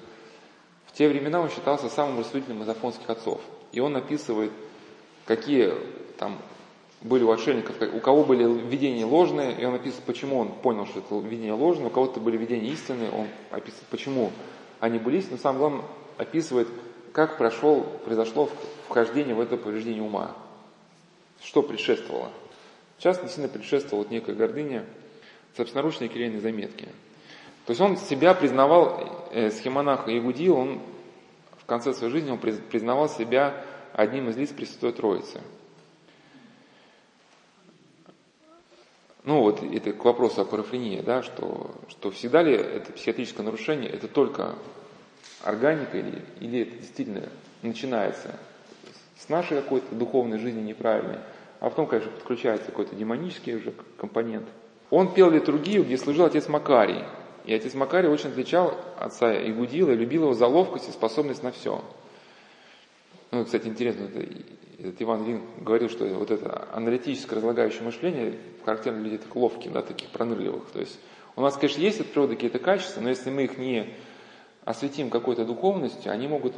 В 0.87 0.93
те 0.93 1.09
времена 1.09 1.41
он 1.41 1.49
считался 1.49 1.89
самым 1.89 2.19
рассудительным 2.19 2.63
из 2.63 2.69
афонских 2.69 3.09
отцов. 3.09 3.41
И 3.71 3.79
он 3.79 3.95
описывает, 3.95 4.51
какие 5.25 5.73
там 6.19 6.39
были 7.03 7.23
у 7.23 7.31
отшельников, 7.31 7.77
у 7.95 8.01
кого 8.01 8.25
были 8.25 8.43
видения 8.69 9.05
ложные, 9.05 9.55
и 9.61 9.65
он 9.65 9.75
описывает, 9.75 10.07
почему 10.07 10.39
он 10.39 10.49
понял, 10.49 10.87
что 10.87 10.99
это 10.99 11.15
видение 11.25 11.53
ложное, 11.53 11.87
у 11.87 11.91
кого-то 11.91 12.19
были 12.19 12.37
видения 12.37 12.71
истинные, 12.71 13.11
он 13.13 13.29
описывает, 13.53 13.87
почему 13.91 14.33
они 14.81 14.99
были 14.99 15.19
истинные, 15.19 15.37
но 15.37 15.43
самое 15.43 15.59
главное, 15.61 15.85
описывает, 16.17 16.67
как 17.13 17.39
прошел, 17.39 17.83
произошло 18.05 18.51
вхождение 18.87 19.35
в 19.35 19.41
это 19.41 19.57
повреждение 19.57 20.03
ума, 20.03 20.35
что 21.43 21.63
предшествовало. 21.63 22.31
В 22.99 23.03
частности, 23.03 23.37
сильно 23.37 23.49
предшествовала 23.49 24.05
вот 24.05 24.11
некая 24.11 24.35
гордыня, 24.35 24.85
собственноручные 25.57 26.09
келейные 26.09 26.41
заметки. 26.41 26.89
То 27.67 27.71
есть 27.71 27.81
он 27.81 27.97
себя 27.97 28.35
признавал, 28.35 29.29
э, 29.33 29.51
схемонах 29.51 30.09
Ягудил, 30.09 30.57
он 30.57 30.81
в 31.59 31.65
конце 31.67 31.93
своей 31.93 32.13
жизни 32.13 32.31
он 32.31 32.39
признавал 32.39 33.09
себя 33.09 33.65
одним 33.93 34.31
из 34.31 34.37
лиц 34.37 34.51
Пресвятой 34.51 34.93
Троицы– 34.93 35.41
Ну 39.29 39.43
вот 39.43 39.63
это 39.63 39.93
к 39.93 40.03
вопросу 40.07 40.41
о 40.41 40.47
парафрении, 40.47 41.03
да, 41.03 41.23
что, 41.23 41.73
что 41.91 42.11
всегда 42.11 42.43
ли 42.43 42.55
это 42.55 42.95
психиатрическое 42.95 43.45
нарушение, 43.45 43.91
это 43.91 44.09
только 44.09 44.55
органика 45.43 45.99
или, 45.99 46.23
или 46.41 46.61
это 46.61 46.77
действительно 46.77 47.29
начинается 47.63 48.35
с 49.17 49.29
нашей 49.29 49.61
какой-то 49.61 49.95
духовной 49.95 50.39
жизни 50.39 50.61
неправильной, 50.61 51.19
а 51.61 51.71
потом, 51.71 51.87
конечно, 51.87 52.13
подключается 52.13 52.67
какой-то 52.67 52.95
демонический 52.95 53.57
уже 53.57 53.75
компонент. 53.99 54.47
Он 54.91 55.13
пел 55.13 55.31
литургию, 55.31 55.85
где 55.85 55.99
служил 55.99 56.25
отец 56.25 56.49
Макарий. 56.49 57.05
И 57.45 57.53
отец 57.53 57.75
Макарий 57.75 58.09
очень 58.09 58.31
отличал 58.31 58.75
отца 58.99 59.35
Игудила 59.49 59.91
и 59.91 59.97
любил 59.97 60.23
его 60.23 60.35
за 60.35 60.47
ловкость 60.47 60.89
и 60.89 60.93
способность 60.93 61.43
на 61.43 61.51
все. 61.51 61.83
Ну, 63.31 63.45
кстати, 63.45 63.67
интересно, 63.67 64.05
это 64.05 64.27
этот 64.79 65.03
Иван 65.03 65.27
Лин 65.27 65.43
говорил, 65.59 65.91
что 65.91 66.07
вот 66.07 66.31
это 66.31 66.69
аналитическое 66.73 67.37
разлагающее 67.37 67.83
мышление 67.83 68.39
характерно 68.65 69.01
для 69.01 69.11
людей 69.11 69.19
так 69.19 69.35
ловких, 69.35 69.73
да, 69.73 69.83
таких 69.83 70.09
пронырливых. 70.11 70.71
То 70.71 70.79
есть 70.79 70.99
у 71.35 71.41
нас, 71.41 71.57
конечно, 71.57 71.81
есть 71.81 72.01
от 72.01 72.07
природы 72.07 72.37
какие-то 72.37 72.61
качества, 72.61 73.01
но 73.01 73.09
если 73.09 73.31
мы 73.31 73.45
их 73.45 73.59
не 73.59 73.93
осветим 74.69 75.09
какой-то 75.09 75.47
духовностью, 75.47 76.13
они 76.13 76.29
могут 76.29 76.53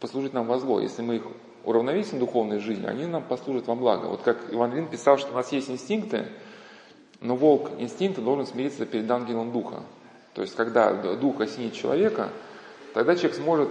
послужить 0.00 0.32
нам 0.32 0.46
во 0.46 0.58
зло. 0.58 0.80
Если 0.80 1.02
мы 1.02 1.16
их 1.16 1.22
уравновесим 1.64 2.18
духовной 2.18 2.58
жизнью, 2.58 2.88
они 2.88 3.04
нам 3.04 3.22
послужат 3.22 3.66
во 3.66 3.74
благо. 3.74 4.06
Вот 4.06 4.22
как 4.22 4.38
Иван 4.50 4.74
Лин 4.74 4.88
писал, 4.88 5.18
что 5.18 5.30
у 5.30 5.34
нас 5.34 5.52
есть 5.52 5.68
инстинкты, 5.68 6.26
но 7.20 7.36
волк 7.36 7.70
инстинкта 7.78 8.22
должен 8.22 8.46
смириться 8.46 8.86
перед 8.86 9.10
ангелом 9.10 9.52
духа. 9.52 9.82
То 10.32 10.40
есть, 10.40 10.54
когда 10.54 10.94
дух 11.16 11.38
осенит 11.42 11.74
человека, 11.74 12.30
тогда 12.94 13.14
человек 13.14 13.36
сможет 13.36 13.68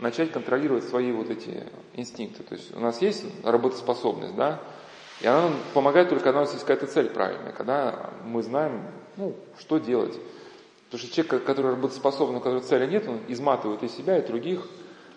начать 0.00 0.32
контролировать 0.32 0.82
свои 0.82 1.12
вот 1.12 1.30
эти 1.30 1.62
инстинкты. 1.94 2.42
То 2.42 2.56
есть 2.56 2.74
у 2.74 2.80
нас 2.80 3.00
есть 3.00 3.24
работоспособность, 3.44 4.34
да, 4.34 4.58
и 5.20 5.26
она 5.28 5.50
помогает 5.72 6.08
только, 6.08 6.24
когда 6.24 6.40
у 6.40 6.42
нас 6.42 6.52
есть 6.52 6.64
какая-то 6.64 6.92
цель 6.92 7.10
правильная, 7.10 7.52
когда 7.52 8.10
мы 8.24 8.42
знаем, 8.42 8.82
ну, 9.16 9.36
что 9.56 9.78
делать. 9.78 10.18
Потому 10.90 11.06
что 11.06 11.14
человек, 11.14 11.44
который 11.44 11.70
работоспособен, 11.70 12.34
у 12.34 12.40
которого 12.40 12.64
цели 12.64 12.90
нет, 12.90 13.06
он 13.06 13.20
изматывает 13.28 13.84
и 13.84 13.88
себя, 13.88 14.18
и 14.18 14.26
других, 14.26 14.66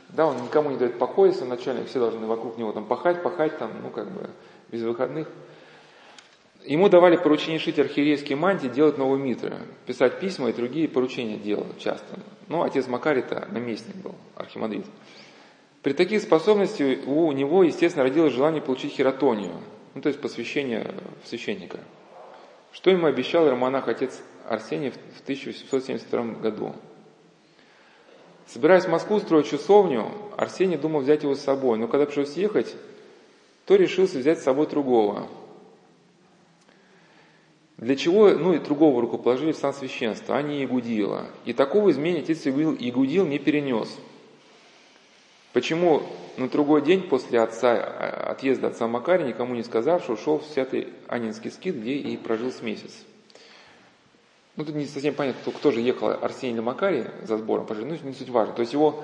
да, 0.10 0.28
он 0.28 0.44
никому 0.44 0.70
не 0.70 0.78
дает 0.78 1.00
покоя, 1.00 1.32
если 1.32 1.46
начальник, 1.46 1.88
все 1.88 1.98
должны 1.98 2.28
вокруг 2.28 2.60
него 2.60 2.72
там 2.72 2.86
пахать, 2.86 3.24
пахать, 3.24 3.58
там, 3.58 3.72
ну, 3.82 3.90
как 3.90 4.12
бы, 4.12 4.30
без 4.72 4.84
выходных. 4.84 5.28
Ему 6.64 6.90
давали 6.90 7.18
поручение 7.18 7.60
шить 7.60 7.80
архиерейские 7.80 8.38
мантии, 8.38 8.68
делать 8.68 9.00
новые 9.00 9.22
митры, 9.22 9.58
писать 9.88 10.20
письма 10.20 10.50
и 10.50 10.54
другие 10.54 10.88
поручения 10.88 11.38
делал 11.38 11.66
часто. 11.80 12.20
Ну, 12.48 12.62
отец 12.62 12.88
Макарий-то 12.88 13.48
наместник 13.52 13.96
был, 13.96 14.14
архимандрит. 14.36 14.86
При 15.82 15.94
таких 15.94 16.22
способностях 16.22 17.00
у 17.08 17.32
него, 17.32 17.64
естественно, 17.64 18.06
родилось 18.06 18.32
желание 18.32 18.62
получить 18.62 18.94
хератонию, 18.94 19.54
ну, 19.96 20.02
то 20.02 20.10
есть 20.10 20.22
посвящение 20.22 20.94
в 21.24 21.28
священника. 21.28 21.80
Что 22.72 22.92
ему 22.92 23.08
обещал 23.08 23.50
романах 23.50 23.88
отец 23.88 24.22
Арсений 24.48 24.92
в 24.92 25.22
1872 25.22 26.24
году. 26.42 26.74
Собираясь 28.48 28.86
в 28.86 28.90
Москву 28.90 29.20
строить 29.20 29.48
часовню, 29.48 30.12
Арсений 30.38 30.78
думал 30.78 31.02
взять 31.02 31.24
его 31.24 31.36
с 31.36 31.42
собой, 31.42 31.78
но 31.78 31.88
когда 31.88 32.06
пришлось 32.06 32.34
ехать, 32.34 32.76
то 33.66 33.76
решился 33.76 34.20
взять 34.20 34.40
с 34.40 34.44
собой 34.44 34.68
другого– 34.68 35.28
для 37.84 37.98
чего, 37.98 38.30
ну 38.30 38.54
и 38.54 38.60
другого 38.60 39.02
рукоположили 39.02 39.52
в 39.52 39.58
сан 39.58 39.74
священства, 39.74 40.38
а 40.38 40.42
не 40.42 40.64
Игудила. 40.64 41.26
И 41.44 41.52
такого 41.52 41.92
изменения 41.92 42.22
отец 42.22 42.48
Игудил 42.48 43.26
не 43.26 43.40
перенес. 43.40 43.94
Почему 45.52 46.04
на 46.38 46.48
другой 46.48 46.82
день 46.82 47.02
после 47.02 47.42
отца, 47.42 47.76
отъезда 48.30 48.68
отца 48.68 48.88
Макария, 48.88 49.28
никому 49.28 49.54
не 49.54 49.64
сказавши, 49.64 50.14
ушел 50.14 50.40
в 50.40 50.46
святый 50.46 50.94
Анинский 51.08 51.52
скит, 51.52 51.76
где 51.76 51.96
и 51.96 52.16
прожил 52.16 52.52
с 52.52 52.62
месяц. 52.62 53.04
Ну, 54.56 54.66
тут 54.66 54.76
не 54.76 54.86
совсем 54.86 55.16
понятно, 55.16 55.42
кто, 55.42 55.52
кто 55.52 55.72
же 55.72 55.82
ехал, 55.82 56.10
Арсений 56.10 56.54
или 56.54 56.62
Макарий 56.62 57.06
за 57.24 57.38
сбором, 57.38 57.66
ну, 57.70 57.86
не 57.86 58.14
суть 58.14 58.30
важно. 58.30 58.54
То 58.54 58.62
есть 58.62 58.74
его 58.74 59.04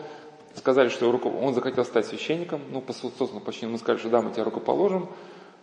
сказали, 0.56 0.90
что 0.90 1.10
он 1.10 1.54
захотел 1.54 1.86
стать 1.86 2.06
священником, 2.06 2.62
ну, 2.70 2.82
по 2.82 2.94
собственному 2.94 3.40
почину 3.40 3.72
мы 3.72 3.78
сказали, 3.80 4.00
что 4.00 4.10
да, 4.10 4.22
мы 4.22 4.32
тебя 4.32 4.44
рукоположим, 4.44 5.10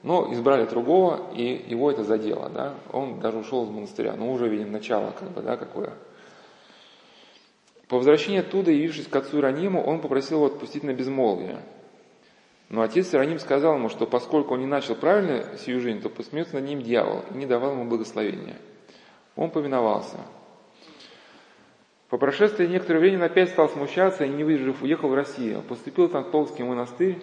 но 0.03 0.33
избрали 0.33 0.67
другого, 0.67 1.33
и 1.35 1.65
его 1.69 1.91
это 1.91 2.03
задело, 2.03 2.49
да. 2.49 2.75
Он 2.93 3.21
даже 3.21 3.39
ушел 3.39 3.65
из 3.65 3.71
монастыря, 3.71 4.15
но 4.17 4.33
уже 4.33 4.49
видим 4.49 4.73
начало, 4.73 5.13
как 5.13 5.31
бы, 5.31 5.41
да, 5.41 5.57
какое. 5.57 5.93
По 7.89 7.99
возвращении 7.99 8.41
оттуда, 8.41 8.73
явившись 8.73 9.07
к 9.07 9.15
отцу 9.15 9.39
Ирониму, 9.39 9.81
он 9.81 10.01
попросил 10.01 10.39
его 10.39 10.47
отпустить 10.47 10.83
на 10.83 10.93
безмолвие. 10.93 11.61
Но 12.69 12.83
отец 12.83 13.15
Ироним 13.15 13.39
сказал 13.39 13.77
ему, 13.77 13.89
что 13.89 14.07
поскольку 14.07 14.55
он 14.55 14.61
не 14.61 14.67
начал 14.67 14.97
правильно 14.97 15.57
сию 15.59 15.81
жизнь, 15.81 16.01
то 16.01 16.09
посмеется 16.09 16.57
над 16.57 16.65
ним 16.65 16.83
дьявол 16.83 17.23
и 17.33 17.39
не 17.39 17.47
давал 17.47 17.73
ему 17.73 17.85
благословения. 17.85 18.57
Он 19.37 19.51
повиновался. 19.51 20.19
По 22.09 22.19
прошествии 22.19 22.67
некоторого 22.67 23.03
времени 23.03 23.23
опять 23.23 23.51
стал 23.51 23.69
смущаться 23.69 24.25
и, 24.25 24.29
не 24.29 24.43
выдержав, 24.43 24.83
уехал 24.83 25.09
в 25.09 25.15
Россию. 25.15 25.63
Поступил 25.63 26.09
в 26.09 26.13
Тантолский 26.13 26.65
монастырь, 26.65 27.19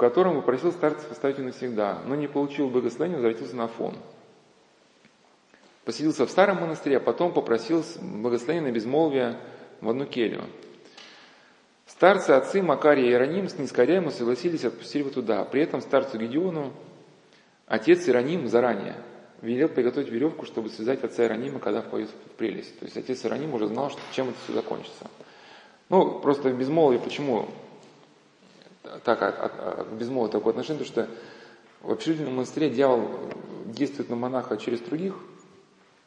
котором 0.00 0.36
попросил 0.36 0.72
старцев 0.72 1.12
оставить 1.12 1.36
его 1.36 1.48
навсегда, 1.48 2.00
но 2.06 2.14
не 2.14 2.26
получил 2.26 2.70
благословения, 2.70 3.18
возвратился 3.18 3.54
на 3.54 3.64
Афон. 3.64 3.94
Поселился 5.84 6.24
в 6.24 6.30
старом 6.30 6.62
монастыре, 6.62 6.96
а 6.96 7.00
потом 7.00 7.34
попросил 7.34 7.84
благословения 8.00 8.70
на 8.70 8.72
безмолвие 8.72 9.36
в 9.82 9.90
одну 9.90 10.06
келью. 10.06 10.44
Старцы, 11.84 12.30
отцы 12.30 12.62
Макария 12.62 13.04
и 13.04 13.08
Иероним 13.10 13.50
снискоряемо 13.50 14.10
согласились 14.10 14.64
отпустить 14.64 15.02
его 15.02 15.10
туда. 15.10 15.44
При 15.44 15.60
этом 15.60 15.82
старцу 15.82 16.16
Гедеону 16.16 16.72
отец 17.66 18.08
Иероним 18.08 18.48
заранее 18.48 18.96
велел 19.42 19.68
приготовить 19.68 20.08
веревку, 20.08 20.46
чтобы 20.46 20.68
связать 20.68 21.02
отца 21.02 21.22
Иеронима, 21.22 21.58
когда 21.58 21.82
впоет 21.82 22.08
в 22.08 22.30
прелесть. 22.36 22.78
То 22.78 22.84
есть 22.84 22.96
отец 22.96 23.24
Иероним 23.24 23.54
уже 23.54 23.66
знал, 23.66 23.90
что, 23.90 24.00
чем 24.12 24.28
это 24.28 24.38
все 24.44 24.52
закончится. 24.52 25.06
Ну, 25.88 26.20
просто 26.20 26.52
безмолвие, 26.52 27.00
почему 27.00 27.48
так, 29.04 29.22
от, 29.22 29.38
от, 29.38 29.80
от 29.80 29.88
безмолвия 29.92 30.32
такое 30.32 30.52
отношение, 30.52 30.84
потому 30.84 31.06
что 31.06 31.14
в 31.82 31.90
общежитийном 31.92 32.34
монастыре 32.34 32.70
дьявол 32.70 33.08
действует 33.66 34.10
на 34.10 34.16
монаха 34.16 34.56
через 34.56 34.80
других, 34.80 35.14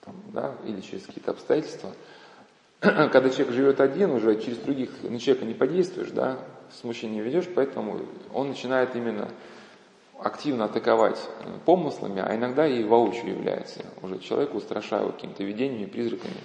там, 0.02 0.16
да, 0.32 0.56
или 0.66 0.82
через 0.82 1.06
какие-то 1.06 1.32
обстоятельства. 1.32 1.92
Когда 2.80 3.30
человек 3.30 3.54
живет 3.54 3.82
один, 3.82 4.12
уже 4.12 4.40
через 4.40 4.58
других 4.58 4.90
на 5.04 5.20
человека 5.20 5.46
не 5.46 5.54
подействуешь, 5.54 6.12
да, 6.12 6.40
смущение 6.82 7.24
ведешь, 7.24 7.48
поэтому 7.54 8.02
он 8.34 8.50
начинает 8.50 8.96
именно 8.96 9.30
активно 10.24 10.66
атаковать 10.66 11.20
помыслами, 11.66 12.22
а 12.26 12.36
иногда 12.36 12.68
и 12.68 12.84
воочию 12.84 13.32
является 13.32 13.86
уже 14.02 14.20
человеку, 14.20 14.58
устрашая 14.58 15.06
какими-то 15.10 15.44
видениями, 15.44 15.86
призраками. 15.86 16.36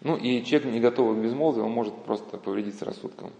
Ну 0.00 0.16
и 0.16 0.44
человек, 0.44 0.72
не 0.72 0.80
готовый 0.80 1.16
к 1.16 1.24
безмолвию, 1.24 1.64
он 1.64 1.72
может 1.72 1.94
просто 2.04 2.36
повредиться 2.36 2.84
рассудком. 2.84 3.30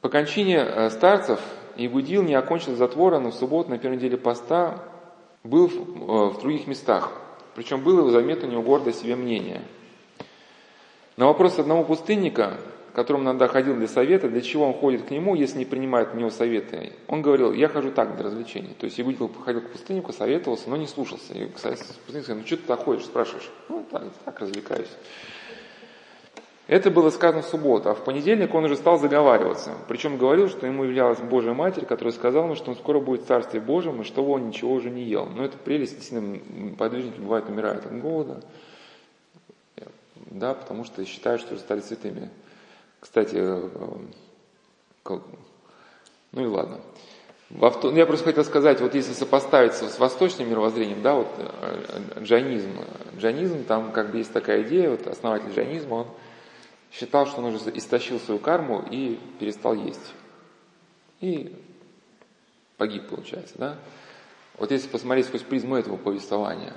По 0.00 0.08
кончине 0.08 0.56
э, 0.56 0.90
старцев 0.90 1.40
Игудил 1.76 2.22
не 2.22 2.34
окончил 2.34 2.76
затвора, 2.76 3.18
но 3.18 3.30
в 3.30 3.34
субботу 3.34 3.70
на 3.70 3.78
первой 3.78 3.96
неделе 3.96 4.16
поста 4.16 4.82
был 5.42 5.68
в, 5.68 5.74
э, 5.74 6.28
в 6.30 6.40
других 6.40 6.66
местах. 6.66 7.12
Причем 7.54 7.82
было 7.82 8.10
заметно 8.10 8.48
у 8.48 8.50
него 8.50 8.62
гордое 8.62 8.92
себе 8.92 9.16
мнение. 9.16 9.62
На 11.16 11.26
вопрос 11.26 11.58
одного 11.58 11.84
пустынника, 11.84 12.58
которому 12.92 13.24
надо 13.24 13.48
ходил 13.48 13.74
для 13.74 13.88
совета, 13.88 14.28
для 14.28 14.40
чего 14.40 14.66
он 14.66 14.74
ходит 14.74 15.02
к 15.02 15.10
нему, 15.10 15.34
если 15.34 15.58
не 15.58 15.64
принимает 15.64 16.08
от 16.08 16.14
него 16.14 16.30
советы, 16.30 16.92
он 17.08 17.22
говорил, 17.22 17.52
я 17.52 17.68
хожу 17.68 17.90
так 17.90 18.16
для 18.16 18.24
развлечения. 18.24 18.74
То 18.78 18.86
есть 18.86 19.00
Игудил 19.00 19.30
ходил 19.44 19.62
к 19.62 19.70
пустыннику, 19.70 20.12
советовался, 20.12 20.68
но 20.68 20.76
не 20.76 20.86
слушался. 20.86 21.32
И 21.34 21.46
пустынник 21.46 22.24
сказал, 22.24 22.36
ну 22.36 22.46
что 22.46 22.56
ты 22.56 22.62
так 22.64 22.80
ходишь, 22.80 23.04
спрашиваешь? 23.04 23.50
Ну 23.68 23.84
так, 23.90 24.04
так 24.24 24.40
развлекаюсь. 24.40 24.90
Это 26.68 26.90
было 26.90 27.10
сказано 27.10 27.42
в 27.42 27.46
субботу, 27.46 27.90
а 27.90 27.94
в 27.94 28.04
понедельник 28.04 28.54
он 28.54 28.64
уже 28.64 28.76
стал 28.76 28.98
заговариваться. 28.98 29.72
Причем 29.88 30.16
говорил, 30.16 30.48
что 30.48 30.66
ему 30.66 30.84
являлась 30.84 31.18
Божья 31.18 31.52
Матерь, 31.52 31.84
которая 31.84 32.12
сказала 32.12 32.44
ему, 32.44 32.54
что 32.54 32.70
он 32.70 32.76
скоро 32.76 33.00
будет 33.00 33.22
в 33.22 33.26
Царстве 33.26 33.60
Божьем, 33.60 34.00
и 34.00 34.04
что 34.04 34.24
он 34.24 34.48
ничего 34.48 34.72
уже 34.72 34.88
не 34.88 35.02
ел. 35.02 35.26
Но 35.26 35.44
это 35.44 35.58
прелесть, 35.58 35.96
действительно, 35.96 36.74
подвижники 36.76 37.18
бывают 37.18 37.48
умирают 37.48 37.84
от 37.84 38.00
голода, 38.00 38.42
да, 40.30 40.54
потому 40.54 40.84
что 40.84 41.04
считают, 41.04 41.40
что 41.40 41.54
уже 41.54 41.62
стали 41.62 41.80
святыми. 41.80 42.30
Кстати, 43.02 43.34
э, 43.34 43.68
ну 46.30 46.42
и 46.42 46.46
ладно. 46.46 46.80
Я 47.50 48.06
просто 48.06 48.26
хотел 48.26 48.44
сказать, 48.44 48.80
вот 48.80 48.94
если 48.94 49.12
сопоставить 49.12 49.74
с 49.74 49.98
восточным 49.98 50.48
мировоззрением, 50.48 51.02
да, 51.02 51.16
вот 51.16 51.28
э, 51.36 52.20
джайнизм, 52.20 52.70
джайнизм, 53.18 53.64
там 53.64 53.90
как 53.90 54.12
бы 54.12 54.18
есть 54.18 54.32
такая 54.32 54.62
идея, 54.62 54.90
вот 54.90 55.06
основатель 55.08 55.52
джайнизма, 55.52 55.94
он 55.94 56.06
считал, 56.92 57.26
что 57.26 57.40
он 57.40 57.46
уже 57.46 57.58
истощил 57.74 58.20
свою 58.20 58.38
карму 58.38 58.84
и 58.88 59.18
перестал 59.40 59.74
есть. 59.74 60.14
И 61.20 61.54
погиб, 62.76 63.08
получается, 63.08 63.54
да? 63.58 63.76
Вот 64.58 64.70
если 64.70 64.88
посмотреть 64.88 65.26
сквозь 65.26 65.42
призму 65.42 65.74
этого 65.76 65.96
повествования, 65.96 66.72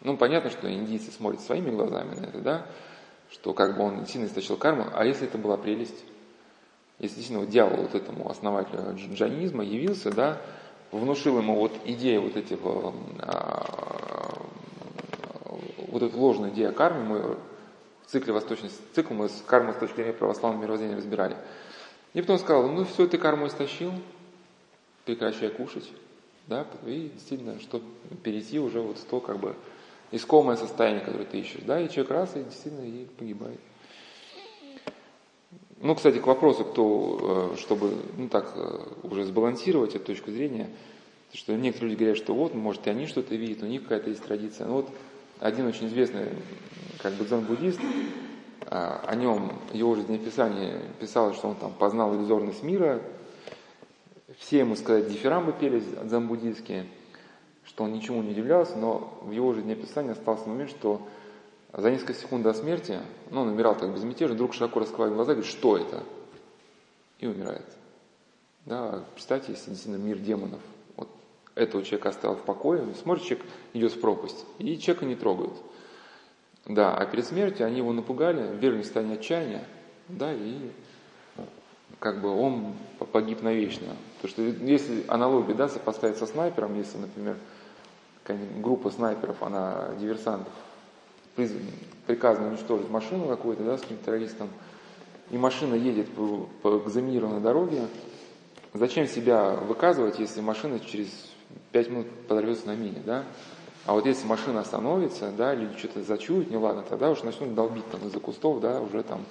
ну, 0.00 0.16
понятно, 0.16 0.48
что 0.48 0.72
индийцы 0.72 1.10
смотрят 1.12 1.42
своими 1.42 1.70
глазами 1.70 2.14
на 2.14 2.24
это, 2.24 2.38
да, 2.38 2.66
что 3.30 3.52
как 3.52 3.76
бы 3.76 3.84
он 3.84 4.06
сильно 4.06 4.26
истощил 4.26 4.56
карму, 4.56 4.86
а 4.92 5.04
если 5.04 5.26
это 5.26 5.38
была 5.38 5.56
прелесть? 5.56 6.04
Если 6.98 7.16
действительно 7.16 7.40
вот 7.40 7.50
дьявол 7.50 7.82
вот 7.82 7.94
этому 7.94 8.30
основателю 8.30 8.96
джанизма 9.12 9.64
явился, 9.64 10.10
да, 10.10 10.40
внушил 10.92 11.38
ему 11.38 11.56
вот 11.56 11.72
идею 11.84 12.22
вот 12.22 12.36
этих, 12.36 12.58
а, 12.62 14.42
вот 15.88 16.02
эту 16.02 16.18
ложную 16.18 16.52
идею 16.52 16.70
о 16.70 16.72
карме, 16.72 17.00
мы 17.00 17.36
в 18.06 18.10
цикле 18.10 18.32
восточный 18.32 18.70
цикл, 18.94 19.12
мы 19.12 19.28
с 19.28 19.42
кармой 19.46 19.74
с 19.74 19.78
точки 19.78 19.96
зрения 19.96 20.12
православного 20.12 20.62
мировоззрения 20.62 20.96
разбирали. 20.96 21.36
И 22.14 22.20
потом 22.20 22.38
сказал, 22.38 22.68
ну 22.68 22.84
все, 22.84 23.06
ты 23.06 23.18
карму 23.18 23.48
истощил, 23.48 23.92
прекращай 25.04 25.50
кушать, 25.50 25.90
да, 26.46 26.66
и 26.86 27.10
действительно, 27.12 27.60
чтобы 27.60 27.84
перейти 28.22 28.58
уже 28.58 28.80
вот 28.80 28.98
в 28.98 29.04
то, 29.04 29.20
как 29.20 29.38
бы, 29.38 29.54
искомое 30.12 30.56
состояние, 30.56 31.04
которое 31.04 31.24
ты 31.24 31.40
ищешь, 31.40 31.62
да, 31.66 31.80
и 31.80 31.88
человек 31.88 32.10
раз, 32.10 32.36
и 32.36 32.44
действительно 32.44 32.84
и 32.84 33.04
погибает. 33.04 33.60
Ну, 35.78 35.94
кстати, 35.94 36.18
к 36.18 36.26
вопросу, 36.26 36.64
кто, 36.64 37.52
э, 37.52 37.56
чтобы, 37.58 37.92
ну 38.16 38.28
так, 38.28 38.52
э, 38.54 38.78
уже 39.02 39.24
сбалансировать 39.24 39.94
эту 39.94 40.06
точку 40.06 40.30
зрения, 40.30 40.70
что 41.34 41.54
некоторые 41.54 41.90
люди 41.90 41.98
говорят, 41.98 42.16
что 42.18 42.34
вот, 42.34 42.54
может, 42.54 42.86
и 42.86 42.90
они 42.90 43.06
что-то 43.06 43.34
видят, 43.34 43.62
у 43.62 43.66
них 43.66 43.82
какая-то 43.82 44.08
есть 44.08 44.22
традиция. 44.22 44.66
Ну 44.66 44.74
вот 44.74 44.88
один 45.38 45.66
очень 45.66 45.88
известный 45.88 46.28
как 46.98 47.12
бы 47.14 47.26
дзен-буддист, 47.26 47.80
а, 48.68 49.04
о 49.06 49.14
нем 49.14 49.52
его 49.72 49.94
жизнеописание 49.94 50.80
писало, 50.98 51.34
что 51.34 51.48
он 51.48 51.56
там 51.56 51.72
познал 51.72 52.16
иллюзорность 52.16 52.62
мира, 52.62 53.02
все 54.38 54.60
ему 54.60 54.76
сказать 54.76 55.08
дифирамбы 55.08 55.52
пели 55.52 55.82
дзен-буддийские, 56.04 56.86
что 57.66 57.84
он 57.84 57.92
ничему 57.92 58.22
не 58.22 58.30
удивлялся, 58.30 58.76
но 58.76 59.18
в 59.22 59.30
его 59.30 59.52
жизнеописании 59.52 60.12
остался 60.12 60.48
момент, 60.48 60.70
что 60.70 61.02
за 61.72 61.90
несколько 61.90 62.14
секунд 62.14 62.42
до 62.42 62.54
смерти, 62.54 62.98
ну, 63.30 63.42
он 63.42 63.48
умирал 63.48 63.76
так 63.76 63.92
безмятежно, 63.92 64.34
вдруг 64.34 64.54
широко 64.54 64.80
раскрывает 64.80 65.14
глаза 65.14 65.32
и 65.32 65.34
говорит, 65.34 65.50
что 65.50 65.76
это? 65.76 66.02
И 67.18 67.26
умирает. 67.26 67.66
Да, 68.64 69.04
представьте, 69.14 69.52
если 69.52 69.70
действительно 69.70 70.02
мир 70.02 70.18
демонов– 70.18 70.60
этого 71.56 71.82
человека 71.82 72.10
оставил 72.10 72.36
в 72.36 72.42
покое, 72.42 72.86
смотрит, 73.02 73.24
человек 73.24 73.46
идет 73.72 73.92
в 73.92 74.00
пропасть, 74.00 74.44
и 74.58 74.78
человека 74.78 75.06
не 75.06 75.16
трогают. 75.16 75.54
Да, 76.66 76.94
а 76.94 77.06
перед 77.06 77.24
смертью 77.24 77.66
они 77.66 77.78
его 77.78 77.92
напугали, 77.92 78.56
ввергли 78.56 78.82
в 78.82 78.84
состояние 78.84 79.18
отчаяния, 79.18 79.64
да, 80.08 80.32
и 80.32 80.70
как 81.98 82.20
бы 82.20 82.28
он 82.28 82.74
погиб 83.10 83.42
навечно. 83.42 83.96
Потому 84.20 84.30
что 84.30 84.42
если 84.42 85.04
аналогию, 85.08 85.56
да, 85.56 85.68
сопоставить 85.68 86.18
со 86.18 86.26
снайпером, 86.26 86.76
если, 86.76 86.98
например, 86.98 87.36
группа 88.34 88.90
снайперов, 88.90 89.42
она 89.42 89.90
диверсантов, 89.98 90.52
приказано 92.06 92.48
уничтожить 92.48 92.90
машину 92.90 93.28
какую-то, 93.28 93.62
да, 93.64 93.78
с 93.78 93.82
каким-то 93.82 94.04
террористом, 94.04 94.48
и 95.30 95.38
машина 95.38 95.74
едет 95.74 96.08
по, 96.14 96.48
по 96.62 96.88
заминированной 96.88 97.40
дороге, 97.40 97.82
зачем 98.74 99.06
себя 99.06 99.50
выказывать, 99.50 100.18
если 100.18 100.40
машина 100.40 100.80
через 100.80 101.08
5 101.72 101.90
минут 101.90 102.06
подорвется 102.28 102.66
на 102.66 102.76
мине, 102.76 103.02
да? 103.04 103.24
А 103.86 103.92
вот 103.92 104.04
если 104.06 104.26
машина 104.26 104.60
остановится, 104.60 105.30
да, 105.30 105.54
или 105.54 105.70
что-то 105.76 106.02
зачуют, 106.02 106.50
не 106.50 106.56
ладно, 106.56 106.82
тогда 106.88 107.10
уж 107.10 107.22
начнут 107.22 107.54
долбить 107.54 107.88
там 107.90 108.00
из-за 108.06 108.18
кустов, 108.18 108.60
да, 108.60 108.80
уже 108.80 109.02
там. 109.02 109.24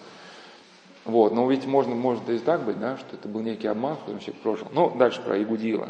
Вот, 1.03 1.33
но 1.33 1.49
ведь 1.49 1.65
можно, 1.65 1.93
может 1.93 2.27
и 2.29 2.39
так 2.39 2.63
быть, 2.63 2.79
да, 2.79 2.97
что 2.97 3.15
это 3.15 3.27
был 3.27 3.41
некий 3.41 3.67
обман, 3.67 3.97
что 3.97 4.17
человек 4.19 4.41
прожил. 4.41 4.67
Ну, 4.71 4.95
дальше 4.95 5.21
про 5.21 5.41
Игудила. 5.41 5.89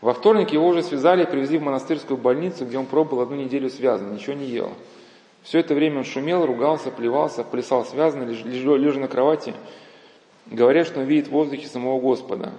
Во 0.00 0.12
вторник 0.12 0.50
его 0.52 0.66
уже 0.66 0.82
связали 0.82 1.22
и 1.22 1.26
привезли 1.26 1.58
в 1.58 1.62
монастырскую 1.62 2.18
больницу, 2.18 2.66
где 2.66 2.78
он 2.78 2.86
пробыл 2.86 3.20
одну 3.20 3.36
неделю 3.36 3.70
связан, 3.70 4.14
ничего 4.14 4.34
не 4.34 4.46
ел. 4.46 4.72
Все 5.42 5.60
это 5.60 5.74
время 5.74 5.98
он 5.98 6.04
шумел, 6.04 6.44
ругался, 6.44 6.90
плевался, 6.90 7.44
плясал 7.44 7.84
связанно, 7.84 8.24
лежа 8.24 9.00
на 9.00 9.08
кровати, 9.08 9.54
говоря, 10.46 10.84
что 10.84 11.00
он 11.00 11.06
видит 11.06 11.28
в 11.28 11.32
воздухе 11.32 11.66
самого 11.66 12.00
Господа. 12.00 12.52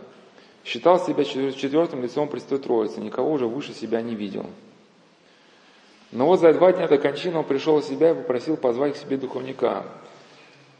Считал 0.65 0.99
себя 0.99 1.23
четвертым 1.23 2.01
лицом 2.01 2.27
Престой 2.27 2.59
Троицы, 2.59 2.99
никого 3.01 3.31
уже 3.31 3.45
выше 3.45 3.73
себя 3.73 4.01
не 4.01 4.15
видел. 4.15 4.45
Но 6.11 6.25
вот 6.25 6.39
за 6.39 6.53
два 6.53 6.71
дня 6.71 6.87
до 6.87 6.97
кончины 6.97 7.37
он 7.37 7.43
пришел 7.43 7.79
в 7.79 7.83
себя 7.83 8.11
и 8.11 8.15
попросил 8.15 8.57
позвать 8.57 8.95
к 8.95 8.97
себе 8.97 9.17
духовника, 9.17 9.83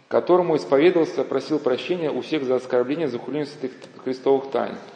которому 0.08 0.56
исповедовался, 0.56 1.24
просил 1.24 1.60
прощения 1.60 2.10
у 2.10 2.22
всех 2.22 2.46
за 2.46 2.56
оскорбление, 2.56 3.10
за 3.10 3.20
хуление 3.20 3.46
святых 3.46 3.72
христовых 4.04 4.50
тайн– 4.50 4.76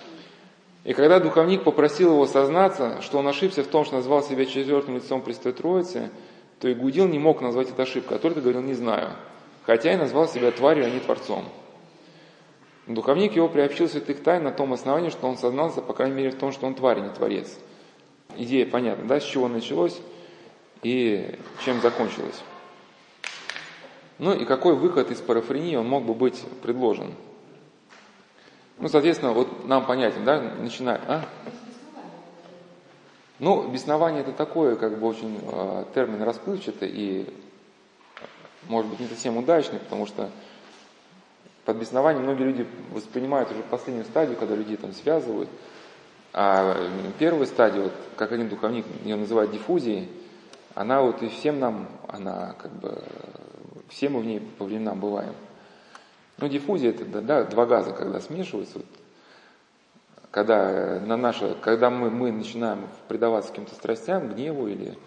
и 0.83 0.93
когда 0.93 1.19
духовник 1.19 1.63
попросил 1.63 2.13
его 2.13 2.25
сознаться, 2.25 3.01
что 3.01 3.19
он 3.19 3.27
ошибся 3.27 3.63
в 3.63 3.67
том, 3.67 3.85
что 3.85 3.95
назвал 3.95 4.23
себя 4.23 4.45
четвертым 4.45 4.95
лицом 4.95 5.21
Престой 5.21 5.53
Троицы, 5.53 6.09
то 6.59 6.71
Игудил 6.71 7.07
не 7.07 7.19
мог 7.19 7.41
назвать 7.41 7.69
это 7.69 7.83
ошибкой, 7.83 8.17
а 8.17 8.19
только 8.19 8.41
говорил 8.41 8.61
«не 8.61 8.73
знаю», 8.73 9.11
хотя 9.63 9.93
и 9.93 9.95
назвал 9.95 10.27
себя 10.27 10.51
тварью, 10.51 10.85
а 10.85 10.89
не 10.89 10.99
творцом. 10.99 11.45
Духовник 12.87 13.35
его 13.35 13.47
приобщил 13.47 13.87
святых 13.87 14.23
тайн 14.23 14.43
на 14.43 14.51
том 14.51 14.73
основании, 14.73 15.11
что 15.11 15.27
он 15.27 15.37
сознался, 15.37 15.81
по 15.81 15.93
крайней 15.93 16.15
мере, 16.15 16.31
в 16.31 16.35
том, 16.35 16.51
что 16.51 16.65
он 16.65 16.73
тварь, 16.73 16.97
а 16.97 17.01
не 17.01 17.09
творец. 17.09 17.57
Идея 18.37 18.65
понятна, 18.65 19.05
да, 19.05 19.19
с 19.19 19.23
чего 19.23 19.47
началось 19.47 19.99
и 20.81 21.37
чем 21.63 21.79
закончилось. 21.81 22.41
Ну 24.17 24.33
и 24.33 24.45
какой 24.45 24.75
выход 24.75 25.11
из 25.11 25.19
парафрении 25.19 25.75
он 25.75 25.87
мог 25.87 26.03
бы 26.05 26.15
быть 26.15 26.43
предложен– 26.63 27.13
ну, 28.81 28.87
соответственно, 28.87 29.31
вот 29.33 29.67
нам 29.67 29.85
понятен, 29.85 30.25
да, 30.25 30.41
начиная, 30.41 30.99
а? 31.07 31.25
Ну, 33.37 33.67
беснование 33.69 34.21
это 34.21 34.31
такое, 34.31 34.75
как 34.75 34.99
бы 34.99 35.07
очень 35.07 35.39
э, 35.41 35.85
термин 35.95 36.21
расплывчатый 36.23 36.89
и, 36.89 37.33
может 38.67 38.89
быть, 38.89 38.99
не 38.99 39.07
совсем 39.07 39.37
удачный, 39.37 39.79
потому 39.79 40.05
что 40.05 40.29
под 41.65 41.77
беснованием 41.77 42.23
многие 42.23 42.43
люди 42.43 42.67
воспринимают 42.91 43.51
уже 43.51 43.61
последнюю 43.63 44.05
стадию, 44.05 44.37
когда 44.37 44.55
людей 44.55 44.77
там 44.77 44.93
связывают. 44.93 45.49
А 46.33 46.75
первую 47.19 47.45
стадию, 47.45 47.83
вот, 47.83 47.93
как 48.15 48.31
один 48.31 48.49
духовник 48.49 48.85
ее 49.03 49.15
называет 49.15 49.51
диффузией, 49.51 50.09
она 50.73 51.01
вот 51.01 51.21
и 51.21 51.29
всем 51.29 51.59
нам, 51.59 51.87
она 52.07 52.55
как 52.57 52.71
бы, 52.71 53.03
все 53.89 54.09
мы 54.09 54.21
в 54.21 54.25
ней 54.25 54.39
по 54.39 54.65
временам 54.65 54.99
бываем. 54.99 55.33
Ну, 56.41 56.47
диффузия 56.47 56.89
это 56.89 57.21
да, 57.21 57.43
два 57.43 57.67
газа, 57.67 57.93
когда 57.93 58.19
смешиваются, 58.19 58.79
вот, 58.79 58.87
когда, 60.31 60.99
на 60.99 61.15
наше, 61.15 61.55
когда 61.61 61.91
мы, 61.91 62.09
мы 62.09 62.31
начинаем 62.31 62.87
предаваться 63.07 63.51
каким-то 63.51 63.75
страстям, 63.75 64.29
гневу 64.29 64.67
или 64.67 64.97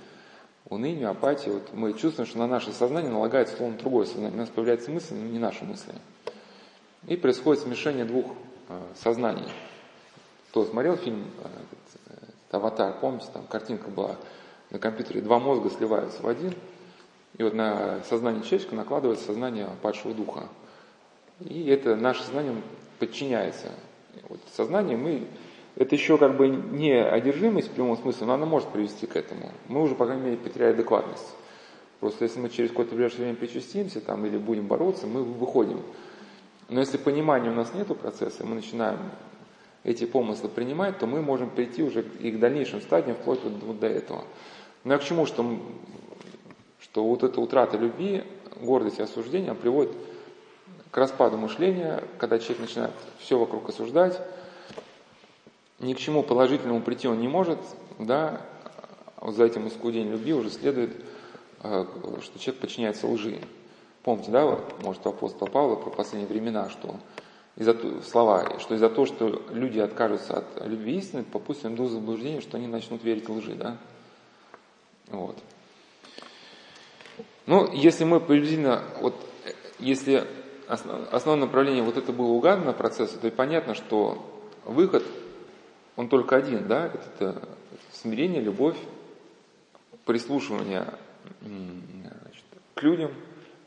унынию, 0.68 1.10
апатии, 1.10 1.50
вот 1.50 1.72
мы 1.72 1.92
чувствуем, 1.94 2.28
что 2.28 2.38
на 2.38 2.46
наше 2.46 2.72
сознание 2.72 3.10
налагается 3.10 3.56
словно 3.56 3.76
другое 3.76 4.06
сознание. 4.06 4.32
У 4.32 4.36
нас 4.36 4.48
появляется 4.48 4.92
мысль, 4.92 5.14
но 5.14 5.26
не 5.26 5.40
наши 5.40 5.64
мысли. 5.64 5.92
И 7.08 7.16
происходит 7.16 7.64
смешение 7.64 8.04
двух 8.04 8.26
э, 8.68 8.80
сознаний. 9.02 9.48
Кто 10.50 10.64
смотрел 10.64 10.96
фильм 10.96 11.24
э, 11.42 11.48
этот, 11.48 12.54
«Аватар», 12.54 12.94
помните, 13.00 13.26
там 13.32 13.44
картинка 13.46 13.90
была 13.90 14.16
на 14.70 14.78
компьютере, 14.78 15.20
два 15.20 15.40
мозга 15.40 15.68
сливаются 15.70 16.22
в 16.22 16.28
один, 16.28 16.54
и 17.36 17.42
вот 17.42 17.54
на 17.54 18.02
сознание 18.08 18.42
человечка 18.44 18.76
накладывается 18.76 19.26
сознание 19.26 19.68
падшего 19.82 20.14
духа. 20.14 20.48
И 21.44 21.68
это 21.68 21.94
наше 21.94 22.22
сознание 22.22 22.54
подчиняется. 22.98 23.70
Вот 24.28 24.40
сознание 24.54 24.96
мы, 24.96 25.26
это 25.76 25.94
еще 25.94 26.16
как 26.18 26.36
бы 26.36 26.48
не 26.48 26.92
одержимость 26.92 27.68
в 27.68 27.72
прямом 27.72 27.96
смысле, 27.96 28.26
но 28.26 28.34
оно 28.34 28.46
может 28.46 28.68
привести 28.70 29.06
к 29.06 29.16
этому. 29.16 29.50
Мы 29.68 29.82
уже, 29.82 29.94
по 29.94 30.06
крайней 30.06 30.24
мере, 30.24 30.36
потеряли 30.36 30.72
адекватность. 30.72 31.34
Просто 32.00 32.24
если 32.24 32.40
мы 32.40 32.48
через 32.48 32.70
какое-то 32.70 32.94
ближайшее 32.94 33.22
время 33.22 33.36
причастимся 33.36 34.00
там, 34.00 34.24
или 34.26 34.36
будем 34.36 34.66
бороться, 34.66 35.06
мы 35.06 35.22
выходим. 35.22 35.80
Но 36.68 36.80
если 36.80 36.96
понимания 36.96 37.50
у 37.50 37.54
нас 37.54 37.74
нет 37.74 37.86
процесса, 37.98 38.44
мы 38.46 38.54
начинаем 38.54 38.98
эти 39.84 40.06
помыслы 40.06 40.48
принимать, 40.48 40.98
то 40.98 41.06
мы 41.06 41.20
можем 41.20 41.50
прийти 41.50 41.82
уже 41.82 42.04
и 42.20 42.30
к 42.30 42.38
дальнейшим 42.38 42.80
стадиям, 42.80 43.16
вплоть 43.16 43.40
вот, 43.42 43.78
до 43.78 43.86
этого. 43.86 44.24
Но 44.82 44.94
я 44.94 44.98
к 44.98 45.04
чему, 45.04 45.26
что, 45.26 45.58
что 46.80 47.04
вот 47.04 47.22
эта 47.22 47.40
утрата 47.40 47.76
любви, 47.76 48.22
гордость 48.60 48.98
и 48.98 49.02
осуждение 49.02 49.54
приводит 49.54 49.92
к 50.94 50.96
распаду 50.96 51.36
мышления, 51.36 52.04
когда 52.18 52.38
человек 52.38 52.60
начинает 52.60 52.92
все 53.18 53.36
вокруг 53.36 53.68
осуждать, 53.68 54.20
ни 55.80 55.92
к 55.92 55.98
чему 55.98 56.22
положительному 56.22 56.82
прийти 56.82 57.08
он 57.08 57.18
не 57.18 57.26
может, 57.26 57.58
да, 57.98 58.40
вот 59.16 59.34
за 59.34 59.44
этим 59.44 59.66
искудением 59.66 60.12
любви 60.12 60.34
уже 60.34 60.50
следует, 60.50 60.94
э, 61.64 61.84
что 62.22 62.38
человек 62.38 62.60
подчиняется 62.60 63.08
лжи. 63.08 63.40
Помните, 64.04 64.30
да, 64.30 64.60
может, 64.84 65.04
у 65.04 65.08
апостола 65.08 65.48
Павла 65.48 65.74
про 65.74 65.90
последние 65.90 66.28
времена, 66.28 66.70
что 66.70 66.94
из-за 67.56 67.76
слова, 68.02 68.60
что 68.60 68.76
из-за 68.76 68.88
того, 68.88 69.04
что 69.04 69.42
люди 69.50 69.80
откажутся 69.80 70.38
от 70.38 70.64
любви 70.64 70.98
истины, 70.98 71.24
попустим 71.24 71.70
им 71.70 71.76
до 71.76 71.88
заблуждения, 71.88 72.40
что 72.40 72.56
они 72.56 72.68
начнут 72.68 73.02
верить 73.02 73.28
лжи, 73.28 73.56
да? 73.56 73.78
Вот. 75.08 75.36
Ну, 77.46 77.68
если 77.72 78.04
мы 78.04 78.20
приблизительно, 78.20 78.84
вот, 79.00 79.16
если 79.80 80.24
основное 80.68 81.46
направление 81.46 81.82
вот 81.82 81.96
это 81.96 82.12
было 82.12 82.28
угадано 82.28 82.72
процесса, 82.72 83.18
то 83.18 83.26
и 83.26 83.30
понятно, 83.30 83.74
что 83.74 84.24
выход, 84.64 85.04
он 85.96 86.08
только 86.08 86.36
один, 86.36 86.66
да, 86.66 86.86
это 86.86 87.42
смирение, 87.92 88.40
любовь, 88.40 88.76
прислушивание 90.04 90.86
значит, 91.40 92.44
к 92.74 92.82
людям, 92.82 93.12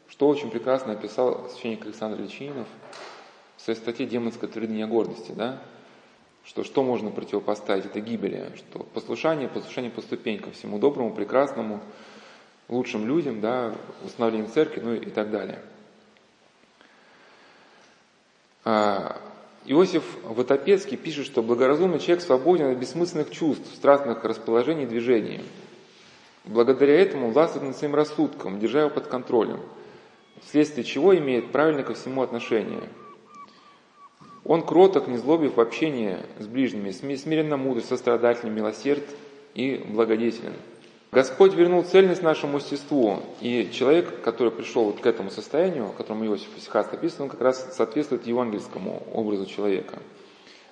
что 0.09 0.27
очень 0.27 0.49
прекрасно 0.49 0.93
описал 0.93 1.49
священник 1.49 1.85
Александр 1.85 2.19
Личинов 2.19 2.67
в 3.57 3.61
своей 3.61 3.79
статье 3.79 4.05
«Демонская 4.05 4.49
твердыня 4.49 4.87
гордости», 4.87 5.31
да, 5.35 5.61
что 6.43 6.63
что 6.63 6.83
можно 6.83 7.11
противопоставить 7.11 7.85
это 7.85 7.99
гибели, 7.99 8.51
что 8.55 8.79
послушание, 8.79 9.47
послушание 9.47 9.91
по 9.91 10.01
ступенькам, 10.01 10.53
всему 10.53 10.79
доброму, 10.79 11.13
прекрасному, 11.13 11.81
лучшим 12.69 13.07
людям, 13.07 13.41
да, 13.41 13.73
установление 14.05 14.47
церкви, 14.49 14.81
ну 14.81 14.93
и 14.93 15.09
так 15.09 15.31
далее– 15.31 15.61
Иосиф 19.65 20.03
Ватопецкий 20.23 20.97
пишет, 20.97 21.25
что 21.25 21.41
благоразумный 21.41 21.99
человек 21.99 22.21
свободен 22.21 22.71
от 22.71 22.77
бессмысленных 22.77 23.31
чувств, 23.31 23.65
страстных 23.75 24.23
расположений 24.25 24.83
и 24.83 24.87
движений. 24.87 25.41
Благодаря 26.43 26.99
этому 26.99 27.31
властвует 27.31 27.65
над 27.65 27.77
своим 27.77 27.95
рассудком, 27.95 28.59
держа 28.59 28.81
его 28.81 28.89
под 28.89 29.07
контролем, 29.07 29.61
вследствие 30.43 30.83
чего 30.83 31.17
имеет 31.17 31.51
правильное 31.51 31.83
ко 31.83 31.93
всему 31.93 32.21
отношение. 32.21 32.83
Он 34.43 34.61
кроток, 34.63 35.07
незлобив 35.07 35.55
в 35.55 35.61
общении 35.61 36.17
с 36.39 36.47
ближними, 36.47 36.91
смиренно 36.91 37.57
мудр, 37.57 37.81
сострадательный, 37.81 38.53
милосерд 38.53 39.03
и 39.53 39.77
благодетелен. 39.77 40.53
Господь 41.11 41.53
вернул 41.53 41.83
цельность 41.83 42.21
нашему 42.21 42.57
естеству, 42.57 43.23
и 43.39 43.69
человек, 43.71 44.21
который 44.21 44.51
пришел 44.51 44.85
вот 44.85 44.99
к 44.99 45.05
этому 45.05 45.31
состоянию, 45.31 45.85
о 45.85 45.93
котором 45.93 46.25
Иосиф 46.25 46.49
Исихаст 46.57 46.93
описан, 46.93 47.23
он 47.23 47.29
как 47.29 47.39
раз 47.39 47.75
соответствует 47.75 48.27
евангельскому 48.27 49.03
образу 49.13 49.45
человека. 49.45 49.99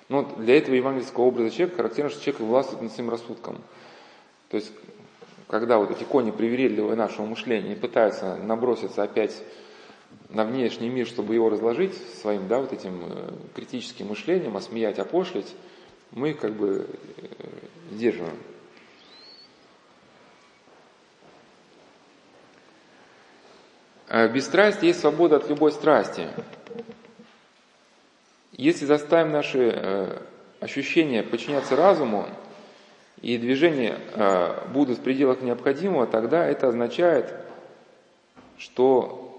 Но 0.08 0.22
для 0.36 0.58
этого 0.58 0.74
евангельского 0.74 1.24
образа 1.24 1.50
человека 1.50 1.76
характерно, 1.76 2.10
что 2.10 2.22
человек 2.22 2.40
властвует 2.40 2.82
над 2.82 2.92
своим 2.92 3.10
рассудком. 3.10 3.56
То 4.50 4.58
есть, 4.58 4.72
когда 5.48 5.78
вот 5.78 5.90
эти 5.90 6.04
кони 6.04 6.30
привередливые 6.30 6.96
нашего 6.96 7.24
мышления 7.24 7.74
пытаются 7.74 8.36
наброситься 8.36 9.02
опять 9.02 9.42
на 10.28 10.44
внешний 10.44 10.90
мир, 10.90 11.06
чтобы 11.06 11.34
его 11.34 11.48
разложить 11.48 11.94
своим, 12.20 12.46
да, 12.46 12.60
вот 12.60 12.72
этим 12.72 13.00
э, 13.06 13.32
критическим 13.54 14.08
мышлением, 14.08 14.56
осмеять, 14.56 14.98
опошлить, 14.98 15.54
мы 16.12 16.34
как 16.34 16.52
бы 16.52 16.86
э, 17.16 17.26
сдерживаем. 17.92 18.36
Э, 24.16 24.28
Бесстрастие 24.28 24.88
есть 24.88 25.00
свобода 25.00 25.36
от 25.36 25.48
любой 25.50 25.72
страсти. 25.72 26.28
Если 28.52 28.86
заставим 28.86 29.30
наши 29.30 29.70
э, 29.74 30.18
ощущения 30.60 31.22
подчиняться 31.22 31.76
разуму, 31.76 32.26
и 33.20 33.36
движения 33.36 33.98
э, 34.14 34.68
будут 34.72 34.98
в 34.98 35.02
пределах 35.02 35.42
необходимого, 35.42 36.06
тогда 36.06 36.46
это 36.46 36.68
означает, 36.68 37.34
что 38.56 39.38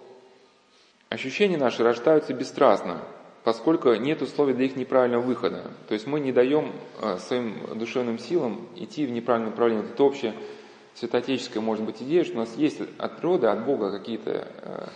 ощущения 1.09 1.57
наши 1.57 1.83
рождаются 1.83 2.33
бесстрастно, 2.33 3.01
поскольку 3.43 3.95
нет 3.95 4.21
условий 4.21 4.53
для 4.53 4.65
их 4.65 4.75
неправильного 4.75 5.21
выхода. 5.21 5.71
То 5.87 5.95
есть 5.95 6.05
мы 6.05 6.19
не 6.19 6.31
даем 6.31 6.71
э, 7.01 7.17
своим 7.17 7.79
душевным 7.79 8.19
силам 8.19 8.67
идти 8.75 9.07
в 9.07 9.11
неправильное 9.11 9.49
направление. 9.49 9.85
Это 9.91 10.03
общее 10.03 10.35
святоотеческая, 10.99 11.61
может 11.61 11.85
быть, 11.85 12.01
идея, 12.01 12.23
что 12.23 12.35
у 12.35 12.39
нас 12.39 12.55
есть 12.55 12.81
от 12.97 13.17
природы, 13.17 13.47
от 13.47 13.65
Бога 13.65 13.91
какие-то 13.91 14.47
э, 14.61 14.87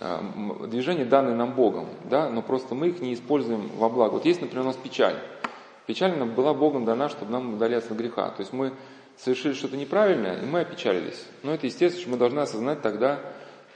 э, 0.00 0.66
движения, 0.68 1.04
данные 1.04 1.34
нам 1.34 1.54
Богом, 1.54 1.88
да, 2.04 2.28
но 2.28 2.42
просто 2.42 2.74
мы 2.74 2.88
их 2.88 3.00
не 3.00 3.14
используем 3.14 3.68
во 3.76 3.88
благо. 3.88 4.14
Вот 4.14 4.26
есть, 4.26 4.40
например, 4.40 4.64
у 4.64 4.68
нас 4.68 4.76
печаль. 4.76 5.16
Печаль 5.86 6.16
нам 6.18 6.34
была 6.34 6.52
Богом 6.52 6.84
дана, 6.84 7.08
чтобы 7.08 7.32
нам 7.32 7.54
удаляться 7.54 7.92
от 7.92 7.98
греха. 7.98 8.30
То 8.30 8.40
есть 8.40 8.52
мы 8.52 8.72
совершили 9.16 9.54
что-то 9.54 9.76
неправильное, 9.76 10.42
и 10.42 10.46
мы 10.46 10.60
опечалились. 10.60 11.24
Но 11.42 11.54
это 11.54 11.66
естественно, 11.66 12.02
что 12.02 12.10
мы 12.10 12.16
должны 12.16 12.40
осознать 12.40 12.82
тогда, 12.82 13.20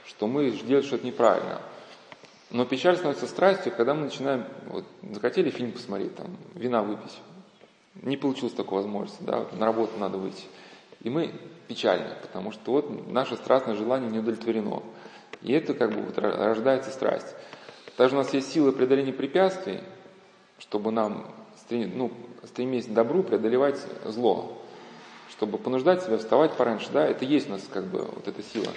что 0.05 0.27
мы 0.27 0.49
делаем 0.51 0.85
что-то 0.85 1.05
неправильно. 1.05 1.61
Но 2.51 2.65
печаль 2.65 2.95
становится 2.95 3.27
страстью, 3.27 3.71
когда 3.75 3.93
мы 3.93 4.05
начинаем, 4.05 4.45
вот, 4.67 4.83
захотели 5.11 5.51
фильм 5.51 5.71
посмотреть, 5.71 6.15
там, 6.15 6.27
вина 6.55 6.81
выпить. 6.81 7.19
Не 8.01 8.17
получилось 8.17 8.53
такой 8.53 8.79
возможности, 8.79 9.21
да, 9.21 9.45
на 9.53 9.65
работу 9.65 9.93
надо 9.99 10.17
выйти. 10.17 10.45
И 11.01 11.09
мы 11.09 11.33
печальны, 11.67 12.15
потому 12.21 12.51
что 12.51 12.73
вот 12.73 13.07
наше 13.07 13.35
страстное 13.35 13.75
желание 13.75 14.09
не 14.09 14.19
удовлетворено. 14.19 14.83
И 15.41 15.53
это 15.53 15.73
как 15.73 15.93
бы 15.93 16.01
вот 16.01 16.17
рождается 16.17 16.91
страсть. 16.91 17.35
Также 17.95 18.15
у 18.15 18.17
нас 18.19 18.33
есть 18.33 18.51
сила 18.51 18.71
преодоления 18.71 19.13
препятствий, 19.13 19.81
чтобы 20.57 20.91
нам 20.91 21.33
ну, 21.69 22.11
стремясь 22.43 22.85
к 22.85 22.93
добру, 22.93 23.23
преодолевать 23.23 23.79
зло, 24.05 24.61
чтобы 25.31 25.57
понуждать 25.57 26.03
себя 26.03 26.17
вставать 26.17 26.53
пораньше, 26.53 26.89
да, 26.91 27.05
это 27.05 27.25
есть 27.25 27.47
у 27.47 27.51
нас 27.51 27.67
как 27.71 27.85
бы 27.85 27.99
вот 27.99 28.27
эта 28.27 28.41
сила. 28.41 28.67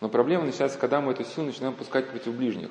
Но 0.00 0.08
проблема 0.08 0.44
начинается, 0.44 0.78
когда 0.78 1.00
мы 1.00 1.12
эту 1.12 1.24
силу 1.24 1.46
начинаем 1.46 1.74
пускать 1.74 2.08
против 2.08 2.34
ближних. 2.34 2.70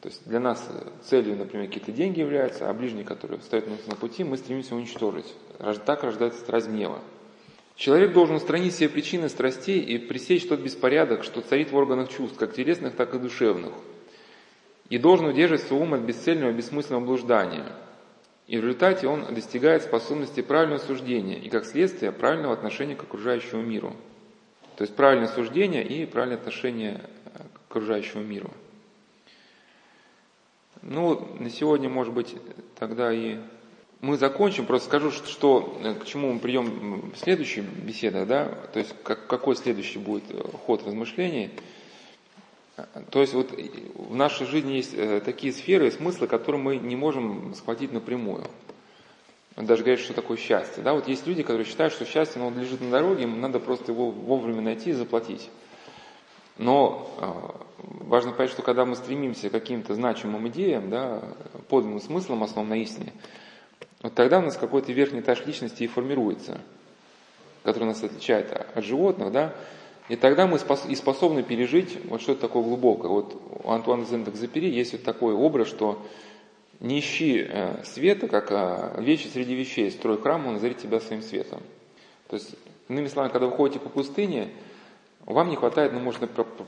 То 0.00 0.08
есть 0.08 0.26
для 0.26 0.40
нас 0.40 0.66
целью, 1.04 1.36
например, 1.36 1.66
какие-то 1.68 1.92
деньги 1.92 2.20
являются, 2.20 2.68
а 2.68 2.74
ближние, 2.74 3.04
которые 3.04 3.38
нас 3.38 3.86
на 3.86 3.96
пути, 3.96 4.24
мы 4.24 4.36
стремимся 4.36 4.74
уничтожить. 4.74 5.32
Так 5.86 6.02
рождается 6.02 6.40
страсть 6.40 6.68
гнева. 6.68 7.00
Человек 7.76 8.12
должен 8.12 8.36
устранить 8.36 8.72
все 8.72 8.88
причины 8.88 9.28
страстей 9.28 9.80
и 9.80 9.98
пресечь 9.98 10.46
тот 10.46 10.60
беспорядок, 10.60 11.24
что 11.24 11.40
царит 11.40 11.72
в 11.72 11.76
органах 11.76 12.08
чувств, 12.08 12.38
как 12.38 12.54
телесных, 12.54 12.94
так 12.94 13.14
и 13.14 13.18
душевных. 13.18 13.72
И 14.90 14.98
должен 14.98 15.26
удерживать 15.26 15.62
свой 15.62 15.80
ум 15.80 15.94
от 15.94 16.02
бесцельного, 16.02 16.52
бессмысленного 16.52 17.04
блуждания– 17.04 17.72
и 18.46 18.58
в 18.58 18.60
результате 18.60 19.08
он 19.08 19.34
достигает 19.34 19.82
способности 19.82 20.42
правильного 20.42 20.78
суждения 20.78 21.38
и, 21.38 21.48
как 21.48 21.64
следствие, 21.64 22.12
правильного 22.12 22.52
отношения 22.52 22.94
к 22.94 23.02
окружающему 23.02 23.62
миру. 23.62 23.96
То 24.76 24.82
есть 24.82 24.94
правильное 24.94 25.28
суждение 25.28 25.86
и 25.86 26.04
правильное 26.04 26.36
отношение 26.36 27.00
э, 27.24 27.38
к 27.54 27.70
окружающему 27.70 28.22
миру. 28.22 28.50
Ну, 30.82 31.36
на 31.38 31.48
сегодня, 31.48 31.88
может 31.88 32.12
быть, 32.12 32.36
тогда 32.78 33.12
и 33.12 33.38
мы 34.04 34.16
закончим. 34.16 34.66
Просто 34.66 34.88
скажу, 34.88 35.10
что, 35.10 35.78
э, 35.82 35.94
к 35.94 36.04
чему 36.04 36.32
мы 36.32 36.38
придем 36.38 37.12
в 37.12 37.18
следующей 37.18 37.60
беседе, 37.60 38.24
да, 38.24 38.46
то 38.72 38.78
есть 38.78 38.94
как, 39.02 39.26
какой 39.26 39.56
следующий 39.56 39.98
будет 39.98 40.24
э, 40.30 40.42
ход 40.66 40.86
размышлений– 40.86 41.50
то 43.10 43.20
есть 43.20 43.34
вот 43.34 43.52
в 43.52 44.14
нашей 44.16 44.46
жизни 44.46 44.72
есть 44.72 44.94
э, 44.94 45.20
такие 45.20 45.52
сферы, 45.52 45.92
смыслы, 45.92 46.26
которые 46.26 46.60
мы 46.60 46.76
не 46.76 46.96
можем 46.96 47.54
схватить 47.54 47.92
напрямую. 47.92 48.44
Даже 49.56 49.84
говорят, 49.84 50.00
что 50.00 50.12
такое 50.12 50.36
счастье. 50.36 50.82
Да, 50.82 50.94
вот 50.94 51.06
есть 51.06 51.24
люди, 51.26 51.44
которые 51.44 51.66
считают, 51.66 51.92
что 51.92 52.04
счастье 52.04 52.42
оно 52.42 52.58
лежит 52.58 52.80
на 52.80 52.90
дороге, 52.90 53.24
им 53.24 53.40
надо 53.40 53.60
просто 53.60 53.92
его 53.92 54.10
вовремя 54.10 54.60
найти 54.60 54.90
и 54.90 54.94
заплатить. 54.94 55.48
Но 56.58 57.08
э, 57.20 57.84
важно 58.06 58.32
понять, 58.32 58.50
что 58.50 58.62
когда 58.62 58.84
мы 58.84 58.96
стремимся 58.96 59.48
к 59.48 59.52
каким-то 59.52 59.94
значимым 59.94 60.48
идеям, 60.48 60.90
да, 60.90 61.22
подлинным 61.68 62.00
смыслом, 62.00 62.42
основном 62.42 62.70
на 62.70 62.82
истине, 62.82 63.12
вот 64.04 64.12
тогда 64.12 64.38
у 64.38 64.42
нас 64.42 64.58
какой-то 64.58 64.92
верхний 64.92 65.20
этаж 65.20 65.46
личности 65.46 65.84
и 65.84 65.86
формируется, 65.86 66.60
который 67.62 67.84
нас 67.84 68.04
отличает 68.04 68.52
от 68.52 68.84
животных, 68.84 69.32
да, 69.32 69.54
и 70.10 70.16
тогда 70.16 70.46
мы 70.46 70.58
и 70.58 70.94
способны 70.94 71.42
пережить 71.42 71.98
вот 72.04 72.20
что-то 72.20 72.42
такое 72.42 72.64
глубокое. 72.64 73.10
Вот 73.10 73.34
у 73.64 73.70
Антуана 73.70 74.04
Зендек-Запери 74.04 74.68
есть 74.68 74.92
вот 74.92 75.04
такой 75.04 75.32
образ, 75.32 75.68
что 75.68 76.06
не 76.80 77.00
ищи 77.00 77.46
э, 77.48 77.82
света, 77.84 78.28
как 78.28 78.48
а, 78.50 78.94
вещи 79.00 79.28
среди 79.28 79.54
вещей, 79.54 79.90
строй 79.90 80.20
храм, 80.20 80.46
он 80.46 80.54
назовет 80.54 80.76
тебя 80.76 81.00
своим 81.00 81.22
светом. 81.22 81.62
То 82.28 82.36
есть, 82.36 82.56
иными 82.90 83.06
словами, 83.06 83.32
когда 83.32 83.46
вы 83.46 83.52
ходите 83.52 83.80
по 83.80 83.88
пустыне, 83.88 84.50
вам 85.24 85.48
не 85.48 85.56
хватает, 85.56 85.94
ну, 85.94 86.00
может, 86.00 86.20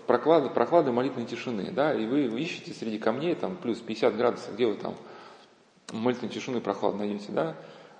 проклады, 0.06 0.48
прохлады 0.48 0.90
молитвенной 0.90 1.28
тишины, 1.28 1.70
да, 1.70 1.92
и 1.92 2.06
вы 2.06 2.40
ищете 2.40 2.72
среди 2.72 2.96
камней, 2.96 3.34
там, 3.34 3.56
плюс 3.56 3.80
50 3.80 4.16
градусов, 4.16 4.54
где 4.54 4.64
вы 4.64 4.76
там 4.76 4.94
молитвенной 5.92 6.32
тишины 6.32 6.60
прохладно 6.60 7.00
найдете, 7.00 7.32
да, 7.32 7.56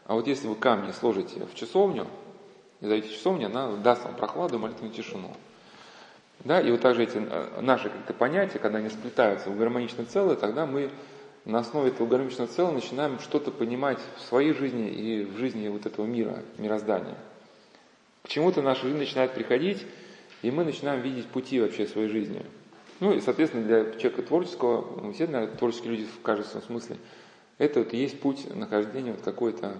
а 0.06 0.14
вот 0.14 0.26
если 0.26 0.46
вы 0.46 0.54
камни 0.54 0.92
сложите 0.92 1.44
в 1.44 1.54
часовню, 1.54 2.06
и 2.80 2.86
зайти 2.86 3.08
в 3.08 3.12
часовню, 3.12 3.46
она 3.46 3.72
даст 3.76 4.04
вам 4.04 4.14
прохладу, 4.14 4.58
молитвенную 4.58 4.94
тишину. 4.94 5.34
Да, 6.40 6.60
и 6.60 6.70
вот 6.70 6.80
также 6.80 7.04
эти 7.04 7.16
э, 7.16 7.60
наши 7.60 7.88
как-то 7.88 8.12
понятия, 8.12 8.58
когда 8.58 8.78
они 8.78 8.90
сплетаются 8.90 9.50
в 9.50 9.56
гармоничное 9.56 10.04
целое, 10.04 10.36
тогда 10.36 10.66
мы 10.66 10.90
на 11.44 11.60
основе 11.60 11.88
этого 11.88 12.06
гармоничного 12.06 12.48
целого 12.48 12.72
начинаем 12.72 13.18
что-то 13.20 13.50
понимать 13.50 13.98
в 14.16 14.20
своей 14.20 14.52
жизни 14.52 14.88
и 14.88 15.24
в 15.24 15.38
жизни 15.38 15.68
вот 15.68 15.86
этого 15.86 16.04
мира, 16.04 16.42
мироздания. 16.58 17.16
К 18.22 18.28
чему-то 18.28 18.60
наша 18.60 18.82
жизнь 18.82 18.98
начинает 18.98 19.32
приходить, 19.32 19.86
и 20.42 20.50
мы 20.50 20.64
начинаем 20.64 21.00
видеть 21.00 21.26
пути 21.26 21.60
вообще 21.60 21.86
своей 21.86 22.08
жизни. 22.08 22.44
Ну 23.00 23.12
и, 23.12 23.20
соответственно, 23.20 23.64
для 23.64 23.84
человека 23.92 24.22
творческого, 24.22 25.00
мы 25.00 25.12
все, 25.12 25.26
наверное, 25.26 25.56
творческие 25.56 25.92
люди 25.92 26.06
в 26.06 26.22
каждом 26.22 26.62
смысле, 26.62 26.96
это 27.58 27.80
вот 27.80 27.92
и 27.94 27.96
есть 27.96 28.20
путь 28.20 28.54
нахождения 28.54 29.12
вот 29.12 29.22
какой-то 29.22 29.78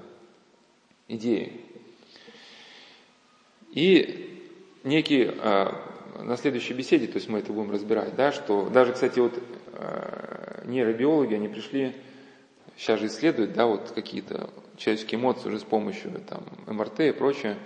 идеи. 1.08 1.60
И 3.70 4.42
некий, 4.84 5.30
а, 5.38 5.82
на 6.22 6.36
следующей 6.36 6.72
беседе, 6.74 7.06
то 7.06 7.16
есть 7.16 7.28
мы 7.28 7.40
это 7.40 7.52
будем 7.52 7.70
разбирать, 7.70 8.16
да, 8.16 8.32
что 8.32 8.70
даже, 8.70 8.94
кстати, 8.94 9.18
вот 9.18 9.34
а, 9.74 10.62
нейробиологи, 10.64 11.34
они 11.34 11.48
пришли, 11.48 11.94
сейчас 12.76 13.00
же 13.00 13.06
исследуют, 13.06 13.52
да, 13.52 13.66
вот 13.66 13.92
какие-то 13.94 14.48
человеческие 14.76 15.20
эмоции 15.20 15.48
уже 15.48 15.58
с 15.58 15.64
помощью 15.64 16.12
там, 16.28 16.42
МРТ 16.66 17.00
и 17.00 17.12
прочее, 17.12 17.56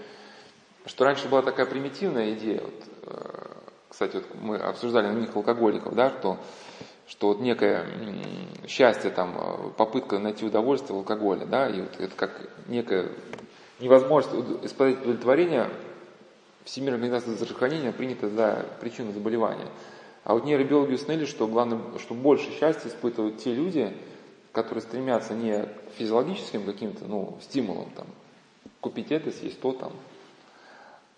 что 0.86 1.04
раньше 1.04 1.28
была 1.28 1.42
такая 1.42 1.66
примитивная 1.66 2.32
идея, 2.32 2.62
вот, 2.62 2.84
а, 3.04 3.62
кстати, 3.88 4.16
вот 4.16 4.26
мы 4.40 4.56
обсуждали 4.56 5.06
на 5.06 5.18
них 5.18 5.36
алкоголиков, 5.36 5.94
да, 5.94 6.10
что, 6.10 6.38
что 7.10 7.28
вот 7.28 7.40
некое 7.40 7.86
счастье, 8.68 9.10
там, 9.10 9.72
попытка 9.76 10.20
найти 10.20 10.44
удовольствие 10.44 10.94
в 10.94 10.98
алкоголе, 10.98 11.44
да, 11.44 11.68
и 11.68 11.80
вот 11.80 11.98
это 11.98 12.14
как 12.14 12.48
некая 12.68 13.08
невозможность 13.80 14.64
испытать 14.64 15.00
удовлетворение 15.02 15.68
Всемирная 16.64 16.96
организация 16.98 17.34
здравоохранения 17.34 17.90
принята 17.90 18.28
за 18.28 18.66
причину 18.80 19.12
заболевания. 19.12 19.66
А 20.22 20.34
вот 20.34 20.44
нейробиологи 20.44 20.92
установили, 20.92 21.26
что 21.26 21.48
главное, 21.48 21.80
что 21.98 22.14
больше 22.14 22.50
счастья 22.52 22.88
испытывают 22.88 23.38
те 23.38 23.54
люди, 23.54 23.92
которые 24.52 24.82
стремятся 24.82 25.34
не 25.34 25.62
к 25.64 25.68
физиологическим 25.96 26.64
каким-то 26.64 27.06
ну, 27.06 27.38
стимулам, 27.40 27.90
там, 27.96 28.06
купить 28.80 29.10
это, 29.10 29.32
съесть 29.32 29.60
то 29.60 29.72
там, 29.72 29.92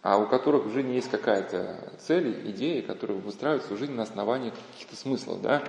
а 0.03 0.19
у 0.19 0.27
которых 0.27 0.65
в 0.65 0.73
жизни 0.73 0.95
есть 0.95 1.11
какая-то 1.11 1.93
цель, 2.01 2.51
идея, 2.51 2.83
которые 2.83 3.19
выстраивают 3.19 3.65
свою 3.65 3.79
жизнь 3.79 3.93
на 3.93 4.03
основании 4.03 4.51
каких-то 4.73 4.97
смыслов. 4.97 5.41
Да? 5.41 5.63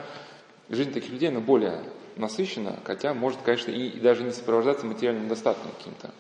Жизнь 0.70 0.92
таких 0.92 1.12
людей, 1.12 1.30
она 1.30 1.40
более 1.40 1.84
насыщена, 2.16 2.80
хотя 2.84 3.14
может, 3.14 3.42
конечно, 3.44 3.72
и, 3.72 3.88
и 3.88 4.00
даже 4.00 4.24
не 4.24 4.32
сопровождаться 4.32 4.86
материальным 4.86 5.28
достатком 5.28 5.72
каким-то. 5.78 6.12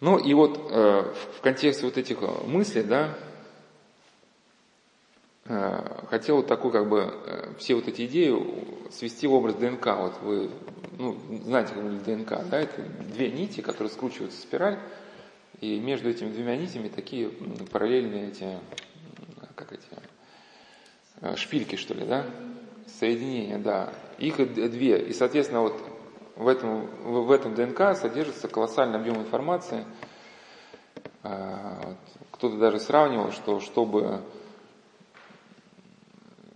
Ну 0.00 0.18
и 0.18 0.32
вот 0.32 0.68
э, 0.70 1.12
в 1.36 1.40
контексте 1.42 1.84
вот 1.84 1.98
этих 1.98 2.22
э, 2.22 2.26
мыслей, 2.46 2.84
да, 2.84 3.14
э, 5.46 6.04
хотел 6.08 6.36
вот 6.36 6.46
такой 6.46 6.70
как 6.70 6.88
бы 6.88 7.12
э, 7.26 7.54
все 7.58 7.74
вот 7.74 7.86
эти 7.86 8.06
идеи 8.06 8.34
свести 8.90 9.26
в 9.26 9.34
образ 9.34 9.56
ДНК. 9.56 9.86
Вот 9.86 10.14
вы 10.22 10.50
ну, 10.96 11.18
знаете, 11.44 11.74
как 11.74 12.02
ДНК, 12.02 12.48
да, 12.48 12.60
это 12.60 12.82
две 12.82 13.30
нити, 13.30 13.60
которые 13.60 13.90
скручиваются 13.90 14.38
в 14.38 14.42
спираль, 14.42 14.78
и 15.60 15.78
между 15.78 16.08
этими 16.08 16.32
двумя 16.32 16.56
нитями 16.56 16.88
такие 16.88 17.28
параллельные 17.70 18.28
эти, 18.28 18.58
как 19.54 19.72
эти, 19.72 19.86
э, 21.20 21.36
шпильки, 21.36 21.76
что 21.76 21.94
ли, 21.94 22.06
да, 22.06 22.26
соединения, 22.86 23.58
да. 23.58 23.92
Их 24.18 24.36
две, 24.36 25.06
и, 25.06 25.12
соответственно, 25.12 25.62
вот 25.62 25.80
в 26.36 26.48
этом, 26.48 26.86
в 27.02 27.30
этом 27.30 27.54
ДНК 27.54 27.96
содержится 27.96 28.48
колоссальный 28.48 28.98
объем 28.98 29.16
информации. 29.16 29.84
А, 31.22 31.96
кто-то 32.30 32.56
даже 32.56 32.80
сравнивал, 32.80 33.30
что 33.32 33.60
чтобы 33.60 34.22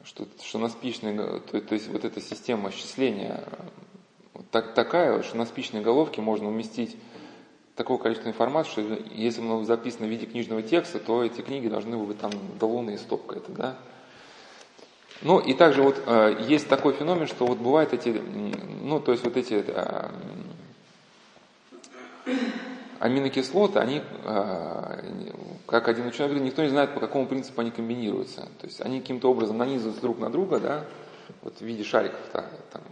что, 0.04 0.26
что 0.42 0.58
на 0.58 0.68
спичной, 0.68 1.16
то, 1.16 1.60
то 1.60 1.74
есть 1.74 1.88
вот 1.88 2.04
эта 2.04 2.20
система 2.20 2.70
счисления 2.70 3.44
вот 4.32 4.48
так, 4.50 4.74
такая, 4.74 5.22
что 5.22 5.36
на 5.36 5.44
спичной 5.44 5.82
головке 5.82 6.20
можно 6.20 6.48
уместить 6.48 6.96
такого 7.76 7.98
количества 7.98 8.28
информации, 8.28 8.70
что 8.70 8.80
если 9.14 9.40
оно 9.40 9.64
записано 9.64 10.06
в 10.06 10.10
виде 10.10 10.26
книжного 10.26 10.62
текста, 10.62 10.98
то 10.98 11.24
эти 11.24 11.40
книги 11.40 11.68
должны 11.68 11.96
быть 11.96 12.18
там 12.18 12.30
до 12.58 12.66
луны 12.66 12.96
стопка 12.98 13.36
это, 13.36 13.52
да. 13.52 13.76
Ну 15.22 15.38
и 15.38 15.54
также 15.54 15.82
вот 15.82 16.02
э, 16.06 16.36
есть 16.48 16.68
такой 16.68 16.92
феномен, 16.92 17.26
что 17.26 17.46
вот 17.46 17.58
бывают 17.58 17.92
эти, 17.92 18.20
ну 18.82 19.00
то 19.00 19.12
есть 19.12 19.24
вот 19.24 19.36
эти 19.36 19.64
э, 19.66 20.10
аминокислоты, 22.98 23.78
они, 23.78 24.02
э, 24.24 25.32
как 25.66 25.88
один 25.88 26.06
ученый 26.06 26.28
говорит, 26.28 26.46
никто 26.46 26.62
не 26.62 26.68
знает, 26.68 26.94
по 26.94 27.00
какому 27.00 27.26
принципу 27.26 27.60
они 27.60 27.70
комбинируются. 27.70 28.42
То 28.60 28.66
есть 28.66 28.80
они 28.80 29.00
каким-то 29.00 29.30
образом 29.30 29.56
нанизываются 29.56 30.02
друг 30.02 30.18
на 30.18 30.30
друга, 30.30 30.60
да, 30.60 30.84
вот 31.42 31.58
в 31.58 31.62
виде 31.62 31.84
шариков. 31.84 32.20
Да, 32.32 32.44
там, 32.72 32.82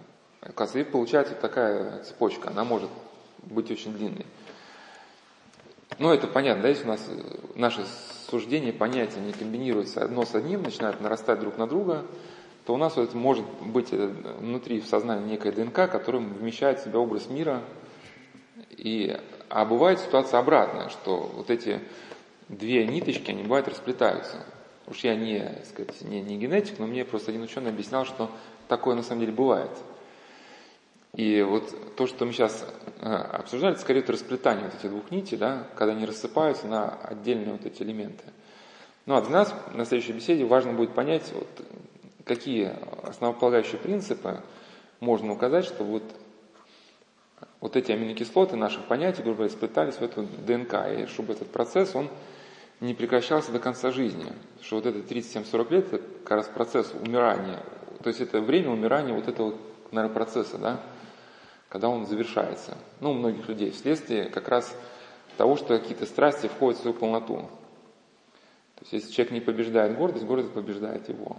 и 0.75 0.85
получается 0.85 1.35
такая 1.35 2.03
цепочка, 2.05 2.51
она 2.51 2.65
может 2.65 2.91
быть 3.43 3.71
очень 3.71 3.93
длинной. 3.93 4.27
Ну, 5.99 6.13
это 6.13 6.27
понятно, 6.27 6.63
да, 6.63 6.69
если 6.69 6.85
у 6.85 6.89
нас 6.89 7.09
наши 7.55 7.85
суждения, 8.31 8.73
понятия 8.73 9.21
не 9.21 9.33
комбинируются 9.33 10.03
одно 10.03 10.25
с 10.25 10.35
одним, 10.35 10.63
начинают 10.63 11.01
нарастать 11.01 11.41
друг 11.41 11.59
на 11.59 11.67
друга, 11.67 12.05
то 12.65 12.75
у 12.75 12.77
нас 12.77 12.97
вот 12.97 13.15
может 13.15 13.45
быть 13.61 13.89
э, 13.93 14.07
внутри 14.39 14.81
в 14.81 14.87
сознании 14.87 15.33
некая 15.33 15.53
ДНК, 15.53 15.91
которая 15.91 16.23
вмещает 16.23 16.81
в 16.81 16.85
себя 16.85 16.99
образ 16.99 17.29
мира. 17.29 17.63
И, 18.71 19.17
а 19.49 19.65
бывает 19.65 19.99
ситуация 19.99 20.39
обратная, 20.41 20.89
что 20.89 21.31
вот 21.35 21.51
эти 21.51 21.81
две 22.49 22.87
ниточки, 22.87 23.31
они 23.31 23.43
бывают 23.43 23.69
расплетаются. 23.69 24.45
Уж 24.87 24.99
я 25.01 25.15
не, 25.15 25.59
сказать, 25.69 26.01
не, 26.03 26.21
не 26.21 26.39
генетик, 26.39 26.79
но 26.79 26.87
мне 26.87 27.05
просто 27.05 27.31
один 27.31 27.43
ученый 27.43 27.71
объяснял, 27.71 28.05
что 28.05 28.31
такое 28.69 28.95
на 28.95 29.03
самом 29.03 29.21
деле 29.21 29.33
бывает. 29.33 29.71
И 31.15 31.43
вот 31.43 31.95
то, 31.97 32.07
что 32.07 32.25
мы 32.25 32.33
сейчас 32.33 32.67
э, 33.01 33.07
обсуждали, 33.07 33.75
это 33.75 33.83
скорее 33.83 34.01
это 34.01 34.13
расплетание 34.13 34.65
вот 34.65 34.75
этих 34.75 34.89
двух 34.89 35.11
нитей, 35.11 35.37
да, 35.37 35.67
когда 35.77 35.93
они 35.93 36.07
рассыпаются 36.07 36.67
на 36.67 36.89
отдельные 36.89 37.53
вот 37.53 37.67
эти 37.67 37.83
элементы. 37.83 38.25
Ну 39.05 39.17
а 39.17 39.21
для 39.21 39.31
нас 39.31 39.55
на 39.75 39.85
следующей 39.85 40.13
беседе 40.13 40.47
важно 40.47 40.73
будет 40.73 40.95
понять, 40.95 41.31
вот, 41.35 41.49
какие 42.25 42.73
основополагающие 43.03 43.79
принципы 43.79 44.41
можно 45.01 45.33
указать, 45.33 45.67
чтобы 45.67 45.91
вот, 45.91 46.05
вот 47.61 47.77
эти 47.77 47.93
аминокислоты 47.93 48.57
наших 48.57 48.87
понятий, 48.87 49.23
грубо 49.23 49.39
говоря, 49.39 49.53
сплетались 49.53 49.97
в 49.97 50.03
эту 50.03 50.23
ДНК, 50.23 50.75
и 50.99 51.07
чтобы 51.07 51.35
этот 51.35 51.49
процесс, 51.49 51.95
он 51.95 52.09
не 52.81 52.95
прекращался 52.95 53.53
до 53.53 53.59
конца 53.59 53.91
жизни. 53.91 54.33
Что 54.63 54.77
вот 54.77 54.87
это 54.87 54.99
37-40 55.01 55.73
лет, 55.73 55.93
это 55.93 56.05
как 56.25 56.39
раз 56.39 56.47
процесс 56.47 56.91
умирания, 56.99 57.63
то 58.03 58.09
есть 58.09 58.23
это 58.23 58.41
время 58.41 58.71
умирания 58.71 59.13
вот 59.13 59.29
этого, 59.29 59.59
процесса, 60.09 60.57
да, 60.57 60.81
когда 61.73 61.89
он 61.89 62.05
завершается. 62.05 62.77
Ну, 63.01 63.13
у 63.13 63.15
многих 63.15 63.49
людей 63.49 63.71
вследствие 63.71 64.27
как 64.27 64.49
раз 64.49 64.77
того, 65.39 65.57
что 65.57 65.79
какие-то 65.79 66.05
страсти 66.05 66.47
входят 66.47 66.79
в 66.79 66.83
свою 66.83 66.95
полноту. 66.95 67.37
То 68.75 68.83
есть, 68.83 68.93
если 68.93 69.11
человек 69.11 69.33
не 69.33 69.41
побеждает 69.41 69.97
гордость, 69.97 70.27
гордость 70.27 70.53
побеждает 70.53 71.09
его. 71.09 71.39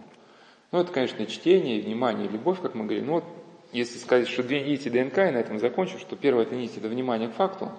Ну, 0.71 0.79
это, 0.79 0.91
конечно, 0.91 1.23
чтение, 1.27 1.83
внимание, 1.83 2.27
любовь, 2.27 2.59
как 2.63 2.73
мы 2.73 2.85
говорим. 2.85 3.05
Но 3.05 3.13
вот, 3.13 3.25
если 3.73 3.99
сказать, 3.99 4.27
что 4.27 4.41
две 4.41 4.61
нити 4.61 4.89
ДНК, 4.89 5.19
и 5.19 5.29
на 5.29 5.37
этом 5.37 5.59
закончу, 5.59 5.99
что 5.99 6.15
первая 6.15 6.47
это 6.47 6.55
нить– 6.55 6.71
это 6.77 6.87
внимание 6.87 7.29
к 7.29 7.33
факту. 7.33 7.71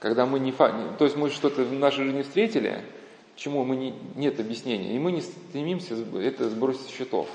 Когда 0.00 0.24
мы 0.24 0.38
не 0.38 0.52
факт, 0.52 0.96
то 0.96 1.04
есть 1.04 1.18
мы 1.18 1.28
что-то 1.28 1.64
в 1.64 1.72
нашей 1.74 2.04
жизни 2.04 2.22
встретили, 2.22 2.82
чему 3.34 3.62
мы 3.62 3.76
не, 3.76 3.94
нет 4.14 4.40
объяснения, 4.40 4.96
и 4.96 4.98
мы 4.98 5.12
не 5.12 5.20
стремимся 5.20 5.96
это 6.18 6.48
сбросить 6.48 6.86
с 6.86 6.88
счетов. 6.88 7.28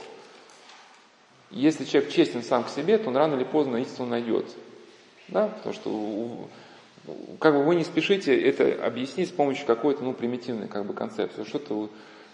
Если 1.52 1.86
человек 1.86 2.12
честен 2.12 2.44
сам 2.44 2.64
к 2.64 2.70
себе, 2.70 2.98
то 2.98 3.10
он 3.10 3.18
рано 3.18 3.36
или 3.36 3.44
поздно 3.44 3.78
истину 3.78 4.08
найдет. 4.08 4.46
Да? 5.28 5.48
Потому 5.48 5.74
что 5.74 6.50
как 7.40 7.54
бы 7.54 7.64
вы 7.64 7.76
не 7.76 7.84
спешите 7.84 8.40
это 8.40 8.86
объяснить 8.86 9.30
с 9.30 9.32
помощью 9.32 9.66
какой-то 9.66 10.04
ну, 10.04 10.14
примитивной 10.14 10.68
как 10.68 10.86
бы, 10.86 10.94
концепции. 10.94 11.44
Что-то, 11.44 11.90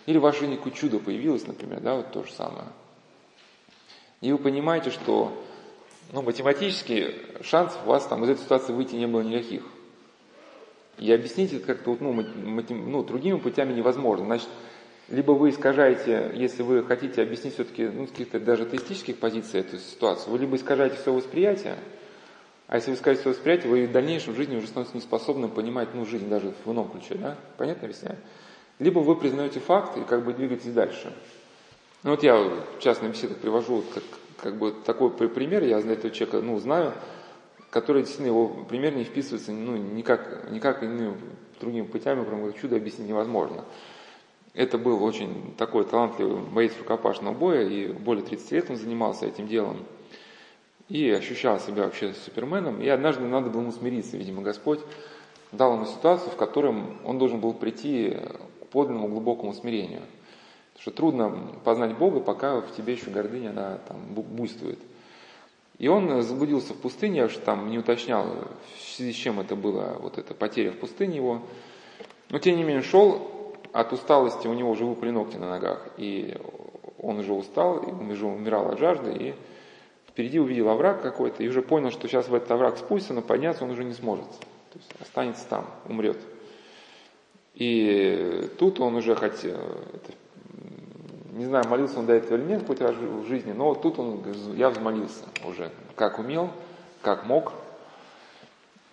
или 0.06 0.18
в 0.18 0.22
вашей 0.22 0.42
жизни 0.42 0.56
какое 0.56 0.74
чудо 0.74 1.00
появилось, 1.00 1.48
например, 1.48 1.82
да, 1.82 1.96
вот 1.96 2.12
то 2.12 2.24
же 2.24 2.32
самое. 2.32 2.68
И 4.22 4.32
вы 4.32 4.38
понимаете, 4.38 4.90
что 4.92 5.32
ну, 6.12 6.22
математически 6.22 7.16
шансов 7.42 7.80
у 7.86 7.90
вас 7.90 8.06
там 8.08 8.24
из 8.24 8.30
этой 8.30 8.42
ситуации 8.42 8.74
выйти 8.74 8.96
не 8.96 9.08
было 9.08 9.22
никаких. 9.22 9.64
И 10.98 11.12
объяснить 11.12 11.54
это 11.54 11.66
как-то 11.66 11.92
вот, 11.92 12.02
ну, 12.02 12.12
матем, 12.12 12.92
ну, 12.92 13.04
другими 13.04 13.38
путями 13.38 13.74
невозможно. 13.74 14.26
Значит, 14.26 14.50
либо 15.10 15.32
вы 15.32 15.52
искажаете, 15.52 16.32
если 16.36 16.64
вы 16.64 16.84
хотите 16.84 17.22
объяснить 17.22 17.54
все-таки 17.54 17.88
ну, 17.88 18.08
с 18.08 18.10
каких-то 18.10 18.40
даже 18.40 18.66
теистических 18.66 19.18
позиций 19.18 19.62
эту 19.62 19.78
ситуацию, 19.78 20.32
вы 20.32 20.40
либо 20.40 20.56
искажаете 20.58 20.98
свое 20.98 21.20
восприятие, 21.20 21.78
а 22.68 22.76
если 22.76 22.92
вы 22.92 22.98
искажаете 22.98 23.22
свое 23.22 23.36
восприятие, 23.36 23.70
вы 23.70 23.86
в 23.88 23.92
дальнейшем 23.92 24.34
в 24.34 24.38
жизни 24.38 24.58
уже 24.58 24.68
становитесь 24.68 24.96
неспособным 24.96 25.50
понимать 25.50 25.90
ну, 25.94 26.06
жизнь 26.06 26.28
даже 26.28 26.54
в 26.66 26.72
ином 26.72 26.90
ключе, 26.90 27.16
да? 27.16 27.38
Понятно 27.58 27.86
объясняю? 27.86 28.18
Либо 28.80 29.00
вы 29.00 29.16
признаете 29.16 29.62
факт 29.62 29.98
и 29.98 30.04
как 30.04 30.26
бы 30.26 30.34
двигаетесь 30.34 30.74
дальше. 30.74 31.14
Ну 32.04 32.12
вот 32.12 32.24
я 32.24 32.36
в 32.36 32.80
частной 32.80 33.10
беседах 33.10 33.38
привожу 33.38 33.84
как, 33.94 34.04
как 34.42 34.58
бы 34.58 34.74
такой 34.86 35.10
пример, 35.10 35.64
я 35.64 35.80
для 35.82 35.94
этого 35.94 36.14
человека 36.14 36.42
ну, 36.42 36.60
знаю, 36.60 36.94
который 37.70 38.02
действительно 38.02 38.34
его 38.34 38.48
пример 38.66 38.94
не 38.94 39.06
вписывается 39.06 39.54
ну, 39.54 39.78
никак, 39.78 40.52
никак 40.52 40.84
иным 40.84 41.18
другими 41.62 41.86
путями, 41.86 42.26
кроме 42.26 42.52
чудо 42.54 42.76
объяснить 42.76 43.08
невозможно. 43.08 43.64
Это 44.58 44.80
был 44.80 45.04
очень 45.04 45.54
такой 45.56 45.86
талантливый 45.86 46.42
боец 46.42 46.76
рукопашного 46.80 47.32
боя, 47.36 47.70
и 47.70 47.92
более 47.94 48.26
30 48.26 48.52
лет 48.54 48.70
он 48.72 48.78
занимался 48.78 49.28
этим 49.28 49.48
делом. 49.48 49.86
И 50.90 51.12
ощущал 51.12 51.60
себя 51.60 51.84
вообще 51.84 52.14
суперменом. 52.14 52.82
И 52.82 52.88
однажды 52.88 53.24
надо 53.26 53.52
было 53.52 53.62
ему 53.62 53.72
смириться, 53.72 54.18
видимо, 54.18 54.42
Господь 54.42 54.80
дал 55.52 55.76
ему 55.76 55.86
ситуацию, 55.86 56.32
в 56.32 56.38
которой 56.38 56.74
он 57.06 57.20
должен 57.20 57.40
был 57.40 57.54
прийти 57.54 58.18
к 58.62 58.66
подлинному 58.72 59.10
глубокому 59.10 59.54
смирению. 59.54 60.02
Потому 60.74 60.82
что 60.82 60.92
трудно 60.92 61.60
познать 61.64 61.96
Бога, 61.96 62.20
пока 62.20 62.60
в 62.60 62.76
тебе 62.76 62.94
еще 62.94 63.12
гордыня 63.12 63.52
она, 63.52 63.78
там, 63.88 63.98
буйствует. 64.16 64.80
И 65.78 65.88
он 65.88 66.24
заблудился 66.24 66.74
в 66.74 66.78
пустыне, 66.78 67.20
я 67.20 67.26
уж 67.26 67.36
там 67.36 67.70
не 67.70 67.78
уточнял, 67.78 68.26
в 68.26 68.82
с 68.82 69.14
чем 69.14 69.40
это 69.40 69.56
было, 69.56 69.98
вот 70.00 70.18
эта 70.18 70.34
потеря 70.34 70.72
в 70.72 70.80
пустыне 70.80 71.18
его. 71.18 71.44
Но 72.32 72.40
тем 72.40 72.58
не 72.58 72.64
менее 72.64 72.82
шел, 72.82 73.37
от 73.74 73.94
усталости 73.94 74.48
у 74.48 74.54
него 74.54 74.72
уже 74.72 74.86
выпали 74.86 75.12
ногти 75.12 75.38
на 75.38 75.50
ногах, 75.50 75.88
и 75.98 76.36
он 77.00 77.20
уже 77.20 77.34
устал, 77.34 77.78
и 77.78 77.92
он 77.92 78.10
уже 78.10 78.26
умирал 78.26 78.70
от 78.70 78.80
жажды, 78.80 79.12
и 79.12 79.36
впереди 80.08 80.40
увидел 80.40 80.70
овраг 80.70 81.02
какой-то, 81.02 81.44
и 81.44 81.48
уже 81.48 81.62
понял, 81.62 81.92
что 81.92 82.08
сейчас 82.08 82.28
в 82.28 82.34
этот 82.34 82.52
овраг 82.52 82.78
спустится, 82.78 83.14
но 83.14 83.22
подняться 83.22 83.64
он 83.64 83.72
уже 83.72 83.84
не 83.84 83.94
сможет. 83.94 84.30
То 84.74 84.80
есть 84.80 84.92
останется 85.00 85.48
там, 85.48 85.66
умрет. 85.88 86.18
И 87.54 88.50
тут 88.60 88.80
он 88.80 88.96
уже 88.96 89.16
хотел, 89.16 89.56
это, 89.56 90.14
не 91.34 91.46
знаю, 91.46 91.68
молился 91.68 92.00
он 92.00 92.06
до 92.06 92.14
этого 92.14 92.38
или 92.38 92.46
нет 92.46 92.66
хоть 92.68 92.82
раз 92.82 92.96
в 92.96 93.28
жизни, 93.28 93.52
но 93.52 93.74
тут 93.74 94.00
он, 94.00 94.24
я 94.56 94.70
взмолился 94.70 95.24
уже, 95.46 95.72
как 95.96 96.20
умел, 96.20 96.52
как 97.02 97.26
мог. 97.26 97.54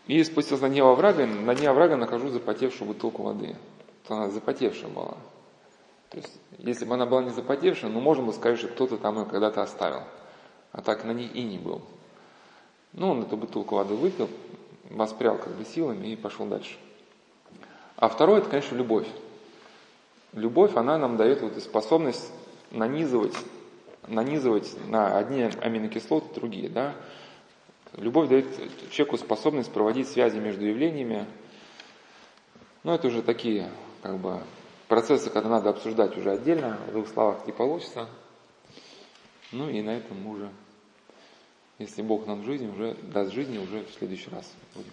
И 0.07 0.22
спустился 0.25 0.64
на 0.64 0.68
дне 0.68 0.83
оврага, 0.83 1.27
на 1.27 1.55
дне 1.55 1.68
оврага 1.68 1.97
нахожу 1.97 2.29
запотевшую 2.29 2.89
бутылку 2.89 3.22
воды 3.22 3.57
то 4.07 4.14
она 4.14 4.30
запотевшая 4.30 4.90
была. 4.90 5.16
То 6.11 6.18
есть, 6.18 6.32
если 6.59 6.84
бы 6.84 6.94
она 6.94 7.07
была 7.07 7.22
не 7.24 7.30
запотевшая, 7.30 7.90
ну, 7.90 8.00
можно 8.00 8.22
было 8.22 8.32
сказать, 8.32 8.59
что 8.59 8.68
кто-то 8.68 8.98
там 8.98 9.18
ее 9.18 9.24
когда-то 9.24 9.62
оставил. 9.62 10.02
А 10.72 10.80
так 10.80 11.05
на 11.05 11.12
ней 11.12 11.26
и 11.26 11.42
не 11.42 11.59
был. 11.59 11.82
Ну, 12.92 13.11
он 13.11 13.22
эту 13.22 13.36
бутылку 13.36 13.76
воды 13.76 13.94
выпил, 13.94 14.28
воспрял 14.90 15.38
как 15.38 15.55
бы 15.55 15.64
силами 15.64 16.09
и 16.09 16.16
пошел 16.16 16.46
дальше. 16.46 16.76
А 17.96 18.09
второе, 18.09 18.38
это, 18.38 18.50
конечно, 18.50 18.76
любовь. 18.76 19.09
Любовь, 20.32 20.76
она 20.76 20.98
нам 20.98 21.16
дает 21.16 21.42
вот 21.42 21.57
способность 21.59 22.30
нанизывать, 22.70 23.36
нанизывать 24.07 24.72
на 24.88 25.16
одни 25.16 25.42
аминокислоты 25.42 26.34
другие. 26.34 26.68
Да? 26.68 26.94
Любовь 27.94 28.28
дает 28.28 28.46
человеку 28.90 29.16
способность 29.16 29.72
проводить 29.72 30.09
связи 30.09 30.38
между 30.38 30.64
явлениями. 30.64 31.26
Но 32.82 32.94
это 32.94 33.09
уже 33.09 33.22
такие 33.22 33.70
как 34.05 34.18
бы 34.18 34.38
процессы, 34.86 35.30
когда 35.30 35.48
надо 35.48 35.70
обсуждать 35.70 36.14
уже 36.18 36.30
отдельно, 36.30 36.78
в 36.88 36.92
двух 36.92 37.09
словах 37.09 37.46
не 37.46 37.52
получится. 37.52 38.07
Ну 39.50 39.70
и 39.70 39.80
на 39.80 39.96
этом 39.96 40.20
мы 40.20 40.32
уже, 40.32 40.50
если 41.78 42.02
Бог 42.02 42.26
нам 42.26 42.44
жизнь, 42.44 42.68
уже 42.68 42.92
даст 42.94 43.32
жизни, 43.32 43.57
уже 43.57 43.82
в 43.84 43.90
следующий 43.94 44.28
раз 44.28 44.52
будем 44.74 44.92